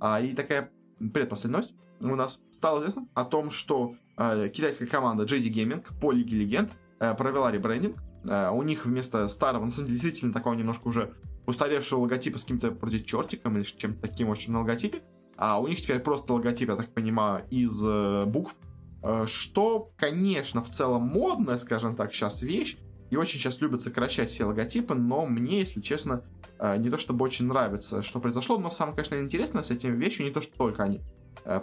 А, 0.00 0.20
и 0.20 0.34
такая 0.34 0.72
предпоследняя 0.98 1.62
у 2.00 2.14
нас 2.14 2.40
стало 2.50 2.78
известно 2.80 3.08
о 3.14 3.24
том, 3.24 3.50
что 3.50 3.94
э, 4.16 4.48
китайская 4.52 4.86
команда 4.86 5.24
JD 5.24 5.48
Gaming 5.48 5.84
по 6.00 6.12
Лиге 6.12 6.36
Легенд 6.36 6.72
э, 7.00 7.14
провела 7.14 7.50
ребрендинг. 7.50 7.96
Э, 8.28 8.50
у 8.50 8.62
них 8.62 8.86
вместо 8.86 9.28
старого, 9.28 9.64
на 9.64 9.72
самом 9.72 9.88
деле, 9.88 10.00
действительно 10.00 10.32
такого 10.32 10.54
немножко 10.54 10.88
уже 10.88 11.14
устаревшего 11.46 12.00
логотипа 12.00 12.38
с 12.38 12.42
каким-то 12.42 12.70
вроде 12.72 13.02
чертиком 13.02 13.56
или 13.56 13.64
чем-то 13.64 14.00
таким 14.00 14.28
очень 14.28 14.52
на 14.52 14.60
логотипе, 14.60 15.02
а 15.36 15.60
у 15.60 15.66
них 15.66 15.80
теперь 15.80 16.00
просто 16.00 16.32
логотип, 16.32 16.68
я 16.68 16.76
так 16.76 16.92
понимаю, 16.92 17.44
из 17.50 17.82
э, 17.84 18.24
букв, 18.26 18.56
э, 19.02 19.26
что, 19.26 19.92
конечно, 19.96 20.62
в 20.62 20.70
целом 20.70 21.02
модная, 21.02 21.58
скажем 21.58 21.94
так, 21.94 22.12
сейчас 22.12 22.42
вещь, 22.42 22.78
и 23.10 23.16
очень 23.16 23.38
сейчас 23.38 23.60
любят 23.60 23.82
сокращать 23.82 24.30
все 24.30 24.44
логотипы, 24.44 24.94
но 24.94 25.26
мне, 25.26 25.60
если 25.60 25.80
честно, 25.80 26.24
э, 26.58 26.76
не 26.78 26.90
то 26.90 26.98
чтобы 26.98 27.24
очень 27.24 27.46
нравится, 27.46 28.02
что 28.02 28.18
произошло, 28.18 28.58
но 28.58 28.70
самое, 28.70 28.96
конечно, 28.96 29.14
интересное 29.16 29.62
с 29.62 29.70
этим 29.70 29.96
вещью 29.98 30.24
не 30.24 30.32
то, 30.32 30.40
что 30.40 30.56
только 30.56 30.82
они 30.82 31.00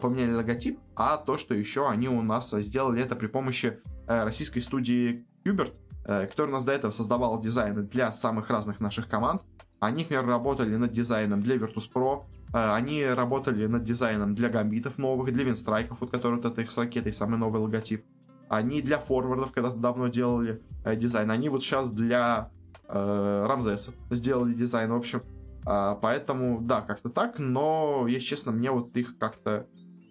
поменяли 0.01 0.33
логотип, 0.33 0.79
а 0.95 1.17
то, 1.17 1.37
что 1.37 1.53
еще 1.53 1.89
они 1.89 2.07
у 2.07 2.21
нас 2.21 2.51
сделали 2.51 3.01
это 3.01 3.15
при 3.15 3.27
помощи 3.27 3.79
э, 4.07 4.23
российской 4.23 4.59
студии 4.59 5.25
э, 5.45 6.27
которая 6.27 6.49
у 6.49 6.53
нас 6.53 6.63
до 6.63 6.71
этого 6.71 6.91
создавала 6.91 7.41
дизайны 7.41 7.83
для 7.83 8.11
самых 8.11 8.49
разных 8.49 8.79
наших 8.79 9.09
команд. 9.09 9.41
Они, 9.79 10.03
например, 10.03 10.25
работали 10.25 10.75
над 10.75 10.91
дизайном 10.91 11.41
для 11.41 11.57
Virtus.pro, 11.57 12.23
они 12.53 13.03
работали 13.05 13.65
над 13.65 13.83
дизайном 13.83 14.35
для 14.35 14.47
гамбитов 14.47 14.97
новых, 14.97 15.33
для 15.33 15.43
винстрайков, 15.43 16.01
вот 16.01 16.11
который 16.11 16.35
вот 16.35 16.45
это 16.45 16.61
их 16.61 16.71
с 16.71 16.77
ракетой, 16.77 17.11
самый 17.11 17.37
новый 17.37 17.59
логотип. 17.59 18.05
Они 18.47 18.81
для 18.81 18.99
форвардов 18.99 19.51
когда-то 19.51 19.77
давно 19.77 20.07
делали 20.07 20.61
э, 20.85 20.95
дизайн. 20.95 21.31
Они 21.31 21.49
вот 21.49 21.63
сейчас 21.63 21.91
для 21.91 22.51
э, 22.87 23.45
Рамзесов 23.47 23.95
сделали 24.11 24.53
дизайн. 24.53 24.91
В 24.91 24.95
общем, 24.95 25.21
поэтому, 25.65 26.61
да, 26.61 26.81
как-то 26.81 27.09
так, 27.09 27.39
но, 27.39 28.05
если 28.07 28.27
честно, 28.27 28.51
мне 28.51 28.71
вот 28.71 28.95
их 28.95 29.17
как-то 29.17 29.67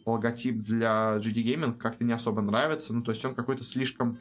логотип 0.06 0.62
для 0.62 1.18
GD 1.18 1.44
Gaming 1.44 1.76
как-то 1.76 2.04
не 2.04 2.12
особо 2.12 2.42
нравится, 2.42 2.92
ну, 2.92 3.02
то 3.02 3.12
есть 3.12 3.24
он 3.24 3.34
какой-то 3.34 3.64
слишком 3.64 4.18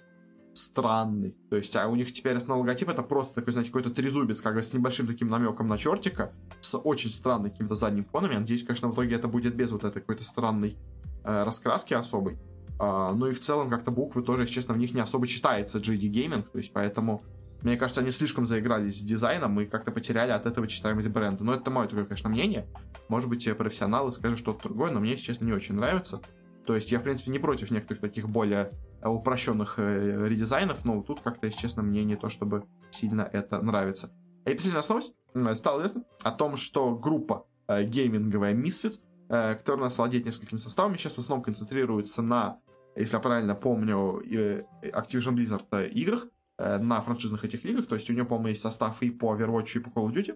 странный. 0.53 1.35
То 1.49 1.55
есть, 1.55 1.75
а 1.75 1.87
у 1.87 1.95
них 1.95 2.11
теперь 2.11 2.35
основной 2.35 2.67
логотип 2.67 2.89
это 2.89 3.03
просто 3.03 3.35
такой, 3.35 3.53
знаете, 3.53 3.71
какой-то 3.71 3.91
трезубец, 3.91 4.41
как 4.41 4.55
бы 4.55 4.63
с 4.63 4.73
небольшим 4.73 5.07
таким 5.07 5.29
намеком 5.29 5.67
на 5.67 5.77
чертика, 5.77 6.33
с 6.59 6.77
очень 6.77 7.09
странным 7.09 7.51
каким-то 7.51 7.75
задним 7.75 8.05
фоном. 8.05 8.31
Я 8.31 8.39
надеюсь, 8.39 8.63
конечно, 8.63 8.89
в 8.89 8.93
итоге 8.93 9.15
это 9.15 9.27
будет 9.27 9.55
без 9.55 9.71
вот 9.71 9.83
этой 9.83 10.01
какой-то 10.01 10.23
странной 10.23 10.77
э, 11.23 11.43
раскраски 11.43 11.93
особой. 11.93 12.37
А, 12.79 13.13
ну 13.13 13.27
и 13.27 13.33
в 13.33 13.39
целом 13.39 13.69
как-то 13.69 13.91
буквы 13.91 14.23
тоже, 14.23 14.43
если 14.43 14.55
честно, 14.55 14.73
в 14.73 14.77
них 14.77 14.93
не 14.93 15.01
особо 15.01 15.27
читается 15.27 15.77
GD 15.77 16.11
Gaming, 16.11 16.43
то 16.43 16.57
есть 16.57 16.73
поэтому 16.73 17.21
Мне 17.61 17.77
кажется, 17.77 18.01
они 18.01 18.11
слишком 18.11 18.45
заигрались 18.45 18.99
с 18.99 19.01
дизайном 19.01 19.59
и 19.61 19.65
как-то 19.65 19.91
потеряли 19.91 20.31
от 20.31 20.45
этого 20.45 20.67
читаемость 20.67 21.09
бренда. 21.09 21.43
Но 21.43 21.53
это 21.53 21.69
мое 21.69 21.87
такое, 21.87 22.05
конечно, 22.05 22.29
мнение. 22.29 22.67
Может 23.07 23.29
быть, 23.29 23.47
профессионалы 23.57 24.11
скажут 24.11 24.39
что-то 24.39 24.63
другое, 24.63 24.91
но 24.91 24.99
мне, 24.99 25.11
если 25.11 25.25
честно, 25.25 25.45
не 25.45 25.53
очень 25.53 25.75
нравится. 25.75 26.21
То 26.65 26.75
есть 26.75 26.91
я, 26.91 26.99
в 26.99 27.03
принципе, 27.03 27.31
не 27.31 27.39
против 27.39 27.71
некоторых 27.71 28.01
таких 28.01 28.29
более 28.29 28.71
э, 29.01 29.07
упрощенных 29.07 29.75
э, 29.77 30.27
редизайнов, 30.27 30.85
но 30.85 31.01
тут 31.01 31.21
как-то, 31.21 31.47
если 31.47 31.59
честно, 31.59 31.81
мне 31.81 32.03
не 32.03 32.15
то, 32.15 32.29
чтобы 32.29 32.65
сильно 32.91 33.21
это 33.21 33.61
нравится. 33.61 34.11
И 34.45 34.53
последняя 34.53 34.83
новость. 34.87 35.13
Стало 35.55 35.79
известно 35.79 36.03
о 36.23 36.31
том, 36.31 36.57
что 36.57 36.95
группа 36.95 37.47
э, 37.67 37.83
гейминговая 37.83 38.53
Misfits, 38.53 38.99
которая 39.27 39.77
у 39.77 39.85
нас 39.85 39.97
владеет 39.97 40.25
несколькими 40.25 40.57
составами, 40.57 40.97
сейчас 40.97 41.13
в 41.13 41.19
основном 41.19 41.41
концентрируется 41.41 42.21
на, 42.21 42.59
если 42.97 43.15
я 43.15 43.21
правильно 43.21 43.55
помню, 43.55 44.21
Activision 44.25 45.35
Blizzard 45.35 45.87
играх, 45.87 46.27
на 46.79 47.01
франшизных 47.01 47.43
этих 47.43 47.63
лигах, 47.63 47.87
то 47.87 47.95
есть 47.95 48.09
у 48.09 48.13
нее, 48.13 48.25
по-моему, 48.25 48.49
есть 48.49 48.61
состав 48.61 49.01
и 49.01 49.09
по 49.09 49.35
Overwatch, 49.35 49.77
и 49.77 49.79
по 49.79 49.89
Call 49.89 50.07
of 50.07 50.13
Duty, 50.13 50.33
э, 50.33 50.35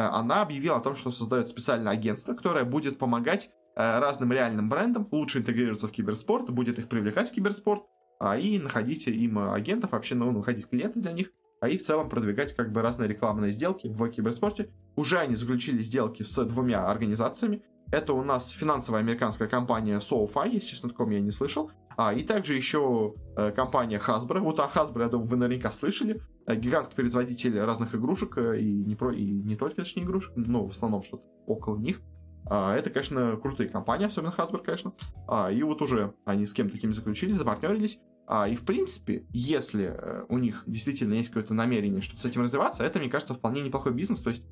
она 0.00 0.42
объявила 0.42 0.76
о 0.76 0.80
том, 0.80 0.94
что 0.94 1.10
создает 1.10 1.48
специальное 1.48 1.92
агентство, 1.92 2.34
которое 2.34 2.64
будет 2.64 2.98
помогать 2.98 3.50
э, 3.76 3.98
разным 3.98 4.32
реальным 4.32 4.68
брендам 4.68 5.08
лучше 5.10 5.38
интегрироваться 5.38 5.88
в 5.88 5.92
киберспорт, 5.92 6.50
будет 6.50 6.78
их 6.78 6.88
привлекать 6.88 7.30
в 7.30 7.32
киберспорт, 7.32 7.84
а 8.18 8.36
и 8.36 8.58
находить 8.58 9.06
им 9.06 9.38
агентов, 9.38 9.92
вообще 9.92 10.14
ну, 10.14 10.30
находить 10.30 10.68
клиентов 10.68 11.02
для 11.02 11.12
них, 11.12 11.32
а 11.60 11.68
и 11.68 11.76
в 11.76 11.82
целом 11.82 12.08
продвигать 12.08 12.54
как 12.54 12.72
бы 12.72 12.82
разные 12.82 13.08
рекламные 13.08 13.52
сделки 13.52 13.86
в 13.86 14.08
киберспорте. 14.08 14.70
Уже 14.96 15.18
они 15.18 15.34
заключили 15.34 15.82
сделки 15.82 16.22
с 16.22 16.44
двумя 16.44 16.88
организациями. 16.88 17.62
Это 17.92 18.12
у 18.12 18.22
нас 18.22 18.50
финансовая 18.50 19.00
американская 19.00 19.48
компания 19.48 19.98
SoFi, 19.98 20.50
если 20.52 20.68
честно, 20.68 20.90
таком 20.90 21.10
я 21.10 21.20
не 21.20 21.30
слышал. 21.30 21.70
А, 22.02 22.14
и 22.14 22.22
также 22.22 22.54
еще 22.54 23.14
э, 23.36 23.52
компания 23.52 24.00
Hasbro. 24.00 24.40
Вот 24.40 24.58
о 24.58 24.70
Hasbro, 24.74 25.02
я 25.02 25.08
думаю, 25.10 25.28
вы 25.28 25.36
наверняка 25.36 25.70
слышали. 25.70 26.22
Э, 26.46 26.56
гигантский 26.56 26.96
производитель 26.96 27.60
разных 27.60 27.94
игрушек, 27.94 28.38
э, 28.38 28.58
и 28.58 28.72
не, 28.72 28.96
про, 28.96 29.12
и 29.12 29.22
не 29.22 29.54
только, 29.54 29.76
точнее, 29.76 30.04
игрушек, 30.04 30.32
но 30.34 30.66
в 30.66 30.70
основном 30.70 31.02
что-то 31.02 31.24
около 31.46 31.76
них. 31.76 32.00
А, 32.46 32.74
это, 32.74 32.88
конечно, 32.88 33.36
крутые 33.36 33.68
компании, 33.68 34.06
особенно 34.06 34.32
Hasbro, 34.34 34.64
конечно. 34.64 34.94
А, 35.28 35.52
и 35.52 35.62
вот 35.62 35.82
уже 35.82 36.14
они 36.24 36.46
с 36.46 36.54
кем-то 36.54 36.72
таким 36.72 36.94
заключили, 36.94 37.32
запартнерились. 37.32 38.00
А, 38.26 38.48
и, 38.48 38.56
в 38.56 38.62
принципе, 38.62 39.26
если 39.28 40.24
у 40.30 40.38
них 40.38 40.62
действительно 40.66 41.12
есть 41.12 41.28
какое-то 41.28 41.52
намерение 41.52 42.00
что-то 42.00 42.22
с 42.22 42.24
этим 42.24 42.40
развиваться, 42.40 42.82
это, 42.82 42.98
мне 42.98 43.10
кажется, 43.10 43.34
вполне 43.34 43.60
неплохой 43.60 43.92
бизнес. 43.92 44.22
То 44.22 44.30
есть 44.30 44.42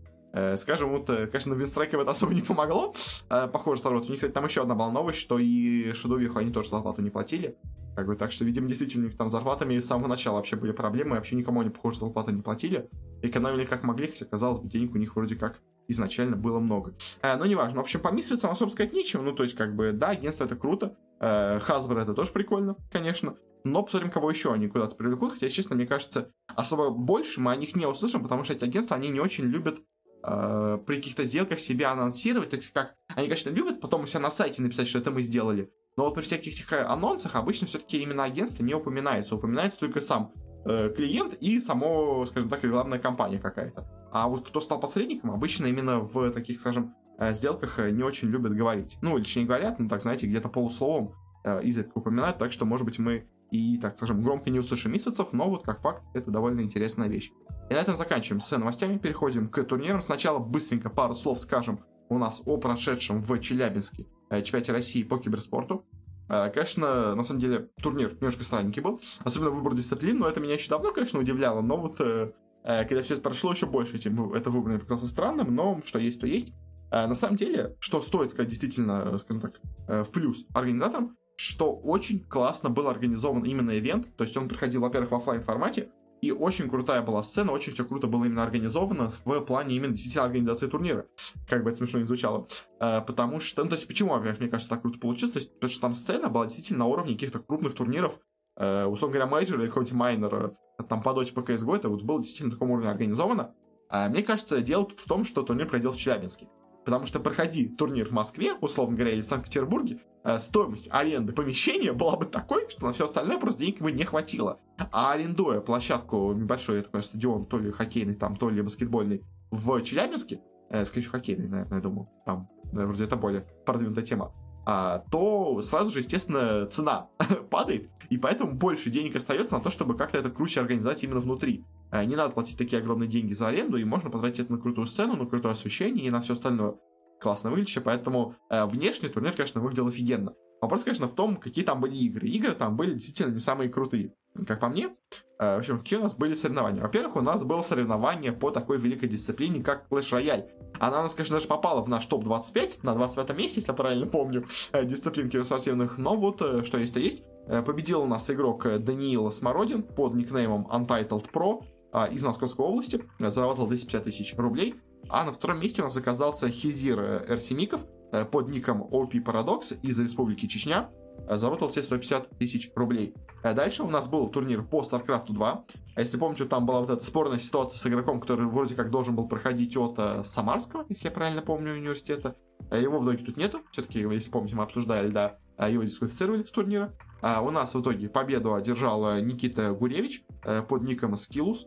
скажем, 0.56 0.90
вот, 0.90 1.08
э, 1.10 1.26
конечно, 1.26 1.54
Винстрайкам 1.54 2.00
это 2.00 2.10
особо 2.12 2.34
не 2.34 2.42
помогло. 2.42 2.94
Э, 3.30 3.48
похоже, 3.48 3.80
что 3.80 3.90
У 3.90 3.94
них, 3.94 4.16
кстати, 4.16 4.32
там 4.32 4.44
еще 4.44 4.62
одна 4.62 4.74
была 4.74 4.90
новость, 4.90 5.18
что 5.18 5.38
и 5.38 5.92
Шедовиху 5.92 6.38
они 6.38 6.52
тоже 6.52 6.68
зарплату 6.70 7.02
не 7.02 7.10
платили. 7.10 7.56
Как 7.96 8.06
бы, 8.06 8.14
так 8.14 8.30
что, 8.30 8.44
видимо, 8.44 8.68
действительно, 8.68 9.06
у 9.06 9.08
них 9.08 9.16
там 9.16 9.28
зарплатами 9.28 9.78
с 9.78 9.86
самого 9.86 10.06
начала 10.06 10.36
вообще 10.36 10.54
были 10.56 10.72
проблемы, 10.72 11.16
вообще 11.16 11.34
никому 11.34 11.60
они, 11.60 11.70
похоже, 11.70 11.98
зарплату 11.98 12.30
не 12.30 12.42
платили. 12.42 12.88
Экономили 13.22 13.64
как 13.64 13.82
могли, 13.82 14.06
хотя, 14.06 14.24
казалось 14.24 14.58
бы, 14.58 14.68
денег 14.68 14.94
у 14.94 14.98
них 14.98 15.16
вроде 15.16 15.34
как 15.34 15.60
изначально 15.88 16.36
было 16.36 16.60
много. 16.60 16.94
Э, 17.22 17.36
но 17.36 17.46
неважно. 17.46 17.76
В 17.76 17.80
общем, 17.80 18.00
по 18.00 18.12
Мисфицам 18.12 18.50
особо 18.50 18.70
сказать 18.70 18.92
нечего. 18.92 19.22
Ну, 19.22 19.32
то 19.32 19.42
есть, 19.42 19.56
как 19.56 19.74
бы, 19.74 19.92
да, 19.92 20.10
агентство 20.10 20.44
это 20.44 20.54
круто. 20.54 20.96
Э, 21.20 21.58
это 21.58 22.14
тоже 22.14 22.30
прикольно, 22.30 22.76
конечно. 22.92 23.34
Но 23.64 23.82
посмотрим, 23.82 24.10
кого 24.10 24.30
еще 24.30 24.52
они 24.52 24.68
куда-то 24.68 24.94
привлекут. 24.94 25.32
Хотя, 25.32 25.50
честно, 25.50 25.74
мне 25.74 25.86
кажется, 25.86 26.30
особо 26.54 26.90
больше 26.90 27.40
мы 27.40 27.52
о 27.52 27.56
них 27.56 27.74
не 27.74 27.86
услышим, 27.86 28.22
потому 28.22 28.44
что 28.44 28.52
эти 28.52 28.64
агентства, 28.64 28.96
они 28.96 29.08
не 29.08 29.20
очень 29.20 29.44
любят 29.44 29.80
э, 30.22 30.78
при 30.86 30.96
каких-то 30.96 31.24
сделках 31.24 31.58
себя 31.58 31.92
анонсировать, 31.92 32.50
так 32.50 32.60
как 32.72 32.94
они, 33.14 33.26
конечно, 33.26 33.50
любят 33.50 33.80
потом 33.80 34.04
у 34.04 34.06
себя 34.06 34.20
на 34.20 34.30
сайте 34.30 34.62
написать, 34.62 34.88
что 34.88 34.98
это 34.98 35.10
мы 35.10 35.22
сделали, 35.22 35.70
но 35.96 36.10
при 36.10 36.22
всяких 36.22 36.52
этих 36.52 36.72
анонсах 36.72 37.34
обычно 37.34 37.66
все-таки 37.66 37.98
именно 37.98 38.24
агентство 38.24 38.62
не 38.62 38.74
упоминается, 38.74 39.34
упоминается 39.34 39.80
только 39.80 40.00
сам 40.00 40.32
э, 40.64 40.92
клиент 40.94 41.34
и 41.34 41.60
само, 41.60 42.24
скажем 42.26 42.48
так, 42.48 42.62
рекламная 42.62 42.98
компания 42.98 43.38
какая-то. 43.38 43.86
А 44.12 44.28
вот 44.28 44.48
кто 44.48 44.60
стал 44.60 44.80
посредником, 44.80 45.30
обычно 45.30 45.66
именно 45.66 46.00
в 46.00 46.30
таких, 46.30 46.60
скажем, 46.60 46.94
э, 47.18 47.34
сделках 47.34 47.78
э, 47.78 47.90
не 47.90 48.02
очень 48.02 48.28
любят 48.28 48.54
говорить. 48.54 48.96
Ну, 49.02 49.16
или 49.16 49.24
точнее 49.24 49.44
говорят, 49.44 49.78
ну 49.78 49.88
так, 49.88 50.02
знаете, 50.02 50.26
где-то 50.26 50.48
полусловом 50.48 51.14
э, 51.44 51.62
изредка 51.64 51.98
упоминают, 51.98 52.38
так 52.38 52.52
что, 52.52 52.64
может 52.64 52.86
быть, 52.86 52.98
мы 52.98 53.28
и, 53.50 53.78
так 53.78 53.96
скажем, 53.96 54.22
громко 54.22 54.50
не 54.50 54.58
услышим 54.58 54.92
месяцев, 54.92 55.32
но 55.32 55.48
вот 55.48 55.64
как 55.64 55.80
факт, 55.80 56.02
это 56.14 56.30
довольно 56.30 56.60
интересная 56.60 57.08
вещь. 57.08 57.32
И 57.70 57.74
на 57.74 57.78
этом 57.78 57.96
заканчиваем 57.96 58.40
с 58.40 58.50
новостями, 58.56 58.96
переходим 58.96 59.48
к 59.48 59.62
турнирам. 59.64 60.00
Сначала 60.00 60.38
быстренько 60.38 60.88
пару 60.88 61.14
слов 61.14 61.38
скажем 61.38 61.80
у 62.08 62.16
нас 62.16 62.40
о 62.46 62.56
прошедшем 62.56 63.20
в 63.20 63.38
Челябинске 63.40 64.06
э, 64.30 64.42
чемпионате 64.42 64.72
России 64.72 65.02
по 65.02 65.18
киберспорту. 65.18 65.84
Э, 66.30 66.50
конечно, 66.50 67.14
на 67.14 67.22
самом 67.22 67.40
деле, 67.40 67.68
турнир 67.82 68.14
немножко 68.14 68.42
странненький 68.42 68.80
был, 68.80 68.98
особенно 69.20 69.50
выбор 69.50 69.74
дисциплин, 69.74 70.18
но 70.18 70.28
это 70.28 70.40
меня 70.40 70.54
еще 70.54 70.70
давно, 70.70 70.92
конечно, 70.92 71.20
удивляло, 71.20 71.60
но 71.60 71.76
вот 71.76 72.00
э, 72.00 72.32
когда 72.64 73.02
все 73.02 73.14
это 73.14 73.22
прошло, 73.22 73.52
еще 73.52 73.66
больше 73.66 73.96
этим 73.96 74.32
это 74.32 74.50
выбор 74.50 74.78
показался 74.78 75.06
странным, 75.06 75.54
но 75.54 75.80
что 75.84 75.98
есть, 75.98 76.20
то 76.20 76.26
есть. 76.26 76.52
На 76.90 77.14
самом 77.14 77.36
деле, 77.36 77.76
что 77.80 78.00
стоит 78.00 78.30
сказать 78.30 78.48
действительно, 78.48 79.18
скажем 79.18 79.42
так, 79.42 79.60
в 79.86 80.10
плюс 80.10 80.46
организаторам, 80.54 81.18
что 81.36 81.76
очень 81.76 82.24
классно 82.24 82.70
был 82.70 82.88
организован 82.88 83.42
именно 83.42 83.78
ивент, 83.78 84.16
то 84.16 84.24
есть 84.24 84.34
он 84.38 84.48
проходил, 84.48 84.80
во-первых, 84.80 85.10
в 85.10 85.14
офлайн 85.14 85.42
формате, 85.42 85.90
и 86.20 86.32
очень 86.32 86.68
крутая 86.68 87.02
была 87.02 87.22
сцена, 87.22 87.52
очень 87.52 87.72
все 87.72 87.84
круто 87.84 88.06
было 88.06 88.24
именно 88.24 88.42
организовано 88.42 89.10
в 89.10 89.40
плане 89.40 89.76
именно 89.76 89.92
действительно 89.92 90.24
организации 90.24 90.66
турнира. 90.66 91.06
Как 91.48 91.62
бы 91.62 91.70
это 91.70 91.78
смешно 91.78 92.00
не 92.00 92.06
звучало. 92.06 92.48
А, 92.80 93.00
потому 93.02 93.40
что, 93.40 93.62
ну, 93.62 93.70
то 93.70 93.76
есть, 93.76 93.86
почему, 93.86 94.16
мне 94.16 94.48
кажется, 94.48 94.68
так 94.68 94.82
круто 94.82 94.98
получилось? 94.98 95.32
То 95.32 95.38
есть, 95.38 95.54
потому 95.54 95.70
что 95.70 95.80
там 95.80 95.94
сцена 95.94 96.28
была 96.28 96.46
действительно 96.46 96.80
на 96.80 96.86
уровне 96.86 97.14
каких-то 97.14 97.38
крупных 97.38 97.74
турниров, 97.74 98.18
э, 98.56 98.84
условно 98.84 99.18
говоря, 99.18 99.30
мейджора 99.30 99.60
или 99.60 99.68
какого-нибудь 99.68 99.96
майнера, 99.96 100.56
там 100.88 101.02
по 101.02 101.12
доте 101.12 101.32
по 101.32 101.40
CSGO, 101.40 101.76
это 101.76 101.88
вот 101.88 102.02
было 102.02 102.18
действительно 102.18 102.50
на 102.50 102.56
таком 102.56 102.70
уровне 102.70 102.90
организовано. 102.90 103.54
А, 103.88 104.08
мне 104.08 104.22
кажется, 104.22 104.60
дело 104.60 104.86
тут 104.86 105.00
в 105.00 105.06
том, 105.06 105.24
что 105.24 105.42
турнир 105.42 105.66
проходил 105.66 105.92
в 105.92 105.96
Челябинске. 105.96 106.48
Потому 106.84 107.06
что 107.06 107.20
проходи 107.20 107.68
турнир 107.68 108.08
в 108.08 108.12
Москве, 108.12 108.54
условно 108.54 108.96
говоря, 108.96 109.12
или 109.12 109.20
в 109.20 109.24
Санкт-Петербурге, 109.24 109.98
э, 110.17 110.17
стоимость 110.38 110.88
аренды 110.90 111.32
помещения 111.32 111.92
была 111.92 112.16
бы 112.16 112.26
такой, 112.26 112.68
что 112.68 112.86
на 112.86 112.92
все 112.92 113.04
остальное 113.04 113.38
просто 113.38 113.60
денег 113.60 113.80
бы 113.80 113.92
не 113.92 114.04
хватило. 114.04 114.58
А 114.92 115.12
арендуя 115.12 115.60
площадку, 115.60 116.32
небольшой 116.32 116.82
такой 116.82 117.02
стадион, 117.02 117.46
то 117.46 117.58
ли 117.58 117.70
хоккейный 117.70 118.14
там, 118.14 118.36
то 118.36 118.50
ли 118.50 118.62
баскетбольный, 118.62 119.24
в 119.50 119.80
Челябинске, 119.82 120.40
э, 120.70 120.84
скорее 120.84 121.06
хоккейный, 121.06 121.48
наверное, 121.48 121.78
я 121.78 121.82
думаю, 121.82 122.08
там, 122.26 122.48
да, 122.72 122.86
вроде 122.86 123.04
это 123.04 123.16
более 123.16 123.46
продвинутая 123.64 124.04
тема, 124.04 124.32
а, 124.66 125.04
то 125.10 125.62
сразу 125.62 125.92
же, 125.92 126.00
естественно, 126.00 126.66
цена 126.66 127.08
падает, 127.50 127.88
и 128.10 128.18
поэтому 128.18 128.52
больше 128.52 128.90
денег 128.90 129.16
остается 129.16 129.56
на 129.56 129.62
то, 129.62 129.70
чтобы 129.70 129.96
как-то 129.96 130.18
это 130.18 130.30
круче 130.30 130.60
организовать 130.60 131.02
именно 131.02 131.20
внутри. 131.20 131.64
Э, 131.90 132.04
не 132.04 132.16
надо 132.16 132.34
платить 132.34 132.58
такие 132.58 132.80
огромные 132.80 133.08
деньги 133.08 133.32
за 133.32 133.48
аренду, 133.48 133.78
и 133.78 133.84
можно 133.84 134.10
потратить 134.10 134.40
это 134.40 134.52
на 134.52 134.58
крутую 134.58 134.86
сцену, 134.86 135.16
на 135.16 135.26
крутое 135.26 135.52
освещение 135.52 136.06
и 136.06 136.10
на 136.10 136.20
все 136.20 136.34
остальное. 136.34 136.74
Классно 137.20 137.50
выглядит, 137.50 137.82
поэтому 137.84 138.34
э, 138.50 138.64
внешний 138.66 139.08
турнир, 139.08 139.32
конечно, 139.32 139.60
выглядел 139.60 139.88
офигенно. 139.88 140.34
Вопрос, 140.60 140.84
конечно, 140.84 141.06
в 141.06 141.14
том, 141.14 141.36
какие 141.36 141.64
там 141.64 141.80
были 141.80 141.96
игры. 141.96 142.26
Игры 142.28 142.52
там 142.52 142.76
были 142.76 142.92
действительно 142.92 143.32
не 143.32 143.40
самые 143.40 143.70
крутые. 143.70 144.14
Как 144.46 144.60
по 144.60 144.68
мне, 144.68 144.90
э, 145.38 145.56
в 145.56 145.58
общем, 145.58 145.78
какие 145.78 145.98
у 145.98 146.02
нас 146.02 146.14
были 146.14 146.34
соревнования? 146.34 146.82
Во-первых, 146.82 147.16
у 147.16 147.20
нас 147.20 147.42
было 147.44 147.62
соревнование 147.62 148.32
по 148.32 148.50
такой 148.50 148.78
великой 148.78 149.08
дисциплине, 149.08 149.62
как 149.62 149.88
Clash 149.90 150.12
Royale. 150.12 150.48
Она 150.78 151.00
у 151.00 151.02
нас, 151.04 151.14
конечно, 151.14 151.36
даже 151.36 151.48
попала 151.48 151.82
в 151.82 151.88
наш 151.88 152.06
топ-25, 152.06 152.80
на 152.82 152.94
25 152.94 153.36
месте, 153.36 153.60
если 153.60 153.70
я 153.70 153.76
правильно 153.76 154.06
помню, 154.06 154.46
э, 154.72 154.84
дисциплин 154.84 155.30
киберспортивных, 155.30 155.98
но 155.98 156.16
вот, 156.16 156.42
э, 156.42 156.64
что 156.64 156.78
есть, 156.78 156.94
то 156.94 157.00
есть. 157.00 157.22
Э, 157.48 157.62
победил 157.62 158.02
у 158.02 158.06
нас 158.06 158.30
игрок 158.30 158.66
э, 158.66 158.78
Даниил 158.78 159.30
Смородин 159.32 159.82
под 159.82 160.14
никнеймом 160.14 160.68
Untitled 160.70 161.30
Pro, 161.32 161.64
а, 161.90 162.06
из 162.06 162.22
Московской 162.22 162.64
области, 162.66 163.02
заработал 163.18 163.66
250 163.66 164.04
тысяч 164.04 164.34
рублей. 164.36 164.74
А 165.08 165.24
на 165.24 165.32
втором 165.32 165.60
месте 165.60 165.82
у 165.82 165.86
нас 165.86 165.96
оказался 165.96 166.48
Хизир 166.48 167.00
э, 167.00 167.24
Эрсимиков 167.28 167.86
э, 168.12 168.24
под 168.24 168.48
ником 168.48 168.82
OP 168.82 169.12
Paradox 169.24 169.78
из 169.82 169.98
Республики 169.98 170.46
Чечня. 170.46 170.90
Э, 171.28 171.38
заработал 171.38 171.70
себе 171.70 171.82
150 171.82 172.38
тысяч 172.38 172.70
рублей. 172.74 173.14
Дальше 173.42 173.84
у 173.84 173.88
нас 173.88 174.08
был 174.08 174.28
турнир 174.28 174.62
по 174.62 174.82
StarCraft 174.82 175.32
2. 175.32 175.64
А 175.94 176.00
если 176.00 176.18
помните, 176.18 176.44
там 176.44 176.66
была 176.66 176.80
вот 176.80 176.90
эта 176.90 177.04
спорная 177.04 177.38
ситуация 177.38 177.78
с 177.78 177.86
игроком, 177.86 178.20
который 178.20 178.46
вроде 178.46 178.74
как 178.74 178.90
должен 178.90 179.14
был 179.14 179.28
проходить 179.28 179.76
от 179.76 180.26
Самарского, 180.26 180.84
если 180.88 181.06
я 181.06 181.10
правильно 181.12 181.40
помню, 181.40 181.72
университета. 181.72 182.34
Его 182.70 182.98
в 182.98 183.04
итоге 183.04 183.24
тут 183.24 183.36
нету. 183.36 183.60
Все-таки, 183.70 184.00
если 184.00 184.30
помните, 184.30 184.56
мы 184.56 184.64
обсуждали, 184.64 185.10
да, 185.10 185.38
его 185.68 185.84
дисквалифицировали 185.84 186.42
с 186.42 186.50
турнира. 186.50 186.92
А 187.22 187.40
у 187.40 187.50
нас 187.50 187.74
в 187.74 187.80
итоге 187.80 188.08
победу 188.08 188.54
одержал 188.54 189.20
Никита 189.20 189.72
Гуревич 189.72 190.24
под 190.68 190.82
ником 190.82 191.14
Skillus. 191.14 191.58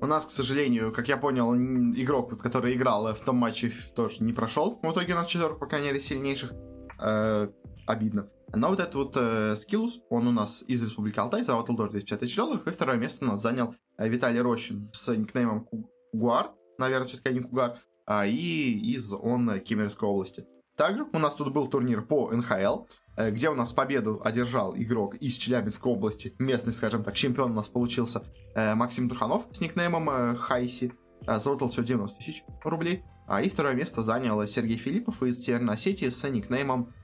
У 0.00 0.06
нас, 0.06 0.26
к 0.26 0.30
сожалению, 0.30 0.92
как 0.92 1.08
я 1.08 1.16
понял, 1.16 1.54
игрок, 1.54 2.40
который 2.40 2.74
играл 2.74 3.12
в 3.14 3.20
том 3.20 3.36
матче, 3.36 3.72
тоже 3.96 4.22
не 4.22 4.32
прошел. 4.32 4.78
В 4.82 4.92
итоге 4.92 5.14
у 5.14 5.16
нас 5.16 5.26
четверка, 5.26 5.58
по 5.58 5.66
крайней 5.66 5.88
мере, 5.88 6.00
сильнейших. 6.00 6.52
Э, 7.00 7.48
обидно. 7.86 8.28
Но 8.54 8.68
вот 8.68 8.80
этот 8.80 8.94
вот 8.94 9.16
э, 9.16 9.56
Скиллус, 9.56 10.00
он 10.08 10.28
у 10.28 10.30
нас 10.30 10.62
из 10.68 10.82
Республики 10.82 11.18
Алтай, 11.18 11.42
заработал 11.42 11.76
тоже 11.76 11.90
250 11.90 12.20
тысяч 12.20 12.36
долларов. 12.36 12.66
И 12.66 12.70
второе 12.70 12.96
место 12.96 13.24
у 13.24 13.28
нас 13.28 13.42
занял 13.42 13.74
э, 13.98 14.08
Виталий 14.08 14.40
Рощин 14.40 14.88
с 14.92 15.14
никнеймом 15.14 15.66
Кугуар. 16.12 16.52
Наверное, 16.78 17.08
все-таки 17.08 17.34
не 17.34 17.40
Кугар. 17.40 17.80
А, 18.06 18.24
и 18.24 18.72
из 18.94 19.12
он 19.12 19.60
Кемеровской 19.60 20.08
области. 20.08 20.46
Также 20.76 21.04
у 21.12 21.18
нас 21.18 21.34
тут 21.34 21.52
был 21.52 21.66
турнир 21.66 22.02
по 22.02 22.30
НХЛ, 22.30 22.54
э, 22.54 22.86
где 23.30 23.50
у 23.50 23.54
нас 23.54 23.72
победу 23.72 24.20
одержал 24.24 24.76
игрок 24.76 25.14
из 25.16 25.34
Челябинской 25.34 25.92
области, 25.92 26.34
местный, 26.38 26.72
скажем 26.72 27.04
так, 27.04 27.14
чемпион 27.14 27.52
у 27.52 27.54
нас 27.54 27.68
получился 27.68 28.22
э, 28.54 28.74
Максим 28.74 29.08
Дурханов 29.08 29.46
с 29.50 29.60
никнеймом 29.60 30.08
э, 30.10 30.36
Хайси, 30.36 30.92
заработал 31.26 31.68
всего 31.68 31.84
90 31.84 32.18
тысяч 32.18 32.44
рублей. 32.62 33.04
А 33.26 33.42
и 33.42 33.48
второе 33.48 33.74
место 33.74 34.02
занял 34.02 34.42
Сергей 34.46 34.78
Филиппов 34.78 35.22
из 35.22 35.40
Северной 35.40 35.76
с 35.76 36.28
никнеймом 36.28 36.94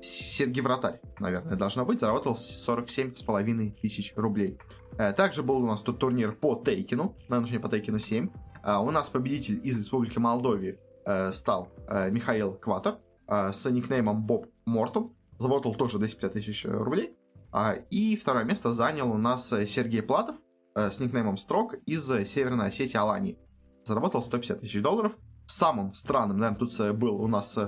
Сергей 0.00 0.60
Вратарь, 0.60 1.00
наверное, 1.20 1.56
должно 1.56 1.84
быть, 1.84 2.00
заработал 2.00 2.34
47,5 2.34 3.80
тысяч 3.80 4.12
рублей. 4.16 4.58
Также 5.16 5.44
был 5.44 5.58
у 5.58 5.66
нас 5.66 5.82
тут 5.82 6.00
турнир 6.00 6.32
по 6.32 6.56
Тейкину, 6.56 7.16
на 7.28 7.40
точнее 7.40 7.60
по 7.60 7.68
Тейкину 7.68 7.98
7. 7.98 8.28
У 8.64 8.90
нас 8.90 9.08
победитель 9.10 9.60
из 9.62 9.78
Республики 9.78 10.18
Молдовии 10.18 10.78
Э, 11.08 11.32
стал 11.32 11.68
э, 11.88 12.10
Михаил 12.10 12.52
Кватер 12.52 12.98
э, 13.28 13.52
с 13.52 13.68
никнеймом 13.70 14.24
Боб 14.24 14.46
Мортум. 14.64 15.14
Заработал 15.38 15.74
тоже 15.74 15.98
250 15.98 16.32
тысяч 16.32 16.64
рублей. 16.64 17.16
А, 17.52 17.74
и 17.74 18.16
второе 18.16 18.44
место 18.44 18.72
занял 18.72 19.10
у 19.10 19.16
нас 19.16 19.48
Сергей 19.48 20.02
Платов 20.02 20.36
с 20.74 21.00
никнеймом 21.00 21.36
Строк 21.36 21.74
из 21.86 22.06
Северной 22.06 22.68
Осетии 22.68 22.96
Алании. 22.96 23.38
Заработал 23.84 24.22
150 24.22 24.60
тысяч 24.60 24.82
долларов. 24.82 25.16
Самым 25.46 25.94
странным, 25.94 26.38
наверное, 26.38 26.58
тут 26.58 26.96
был 26.96 27.20
у 27.20 27.26
нас 27.26 27.58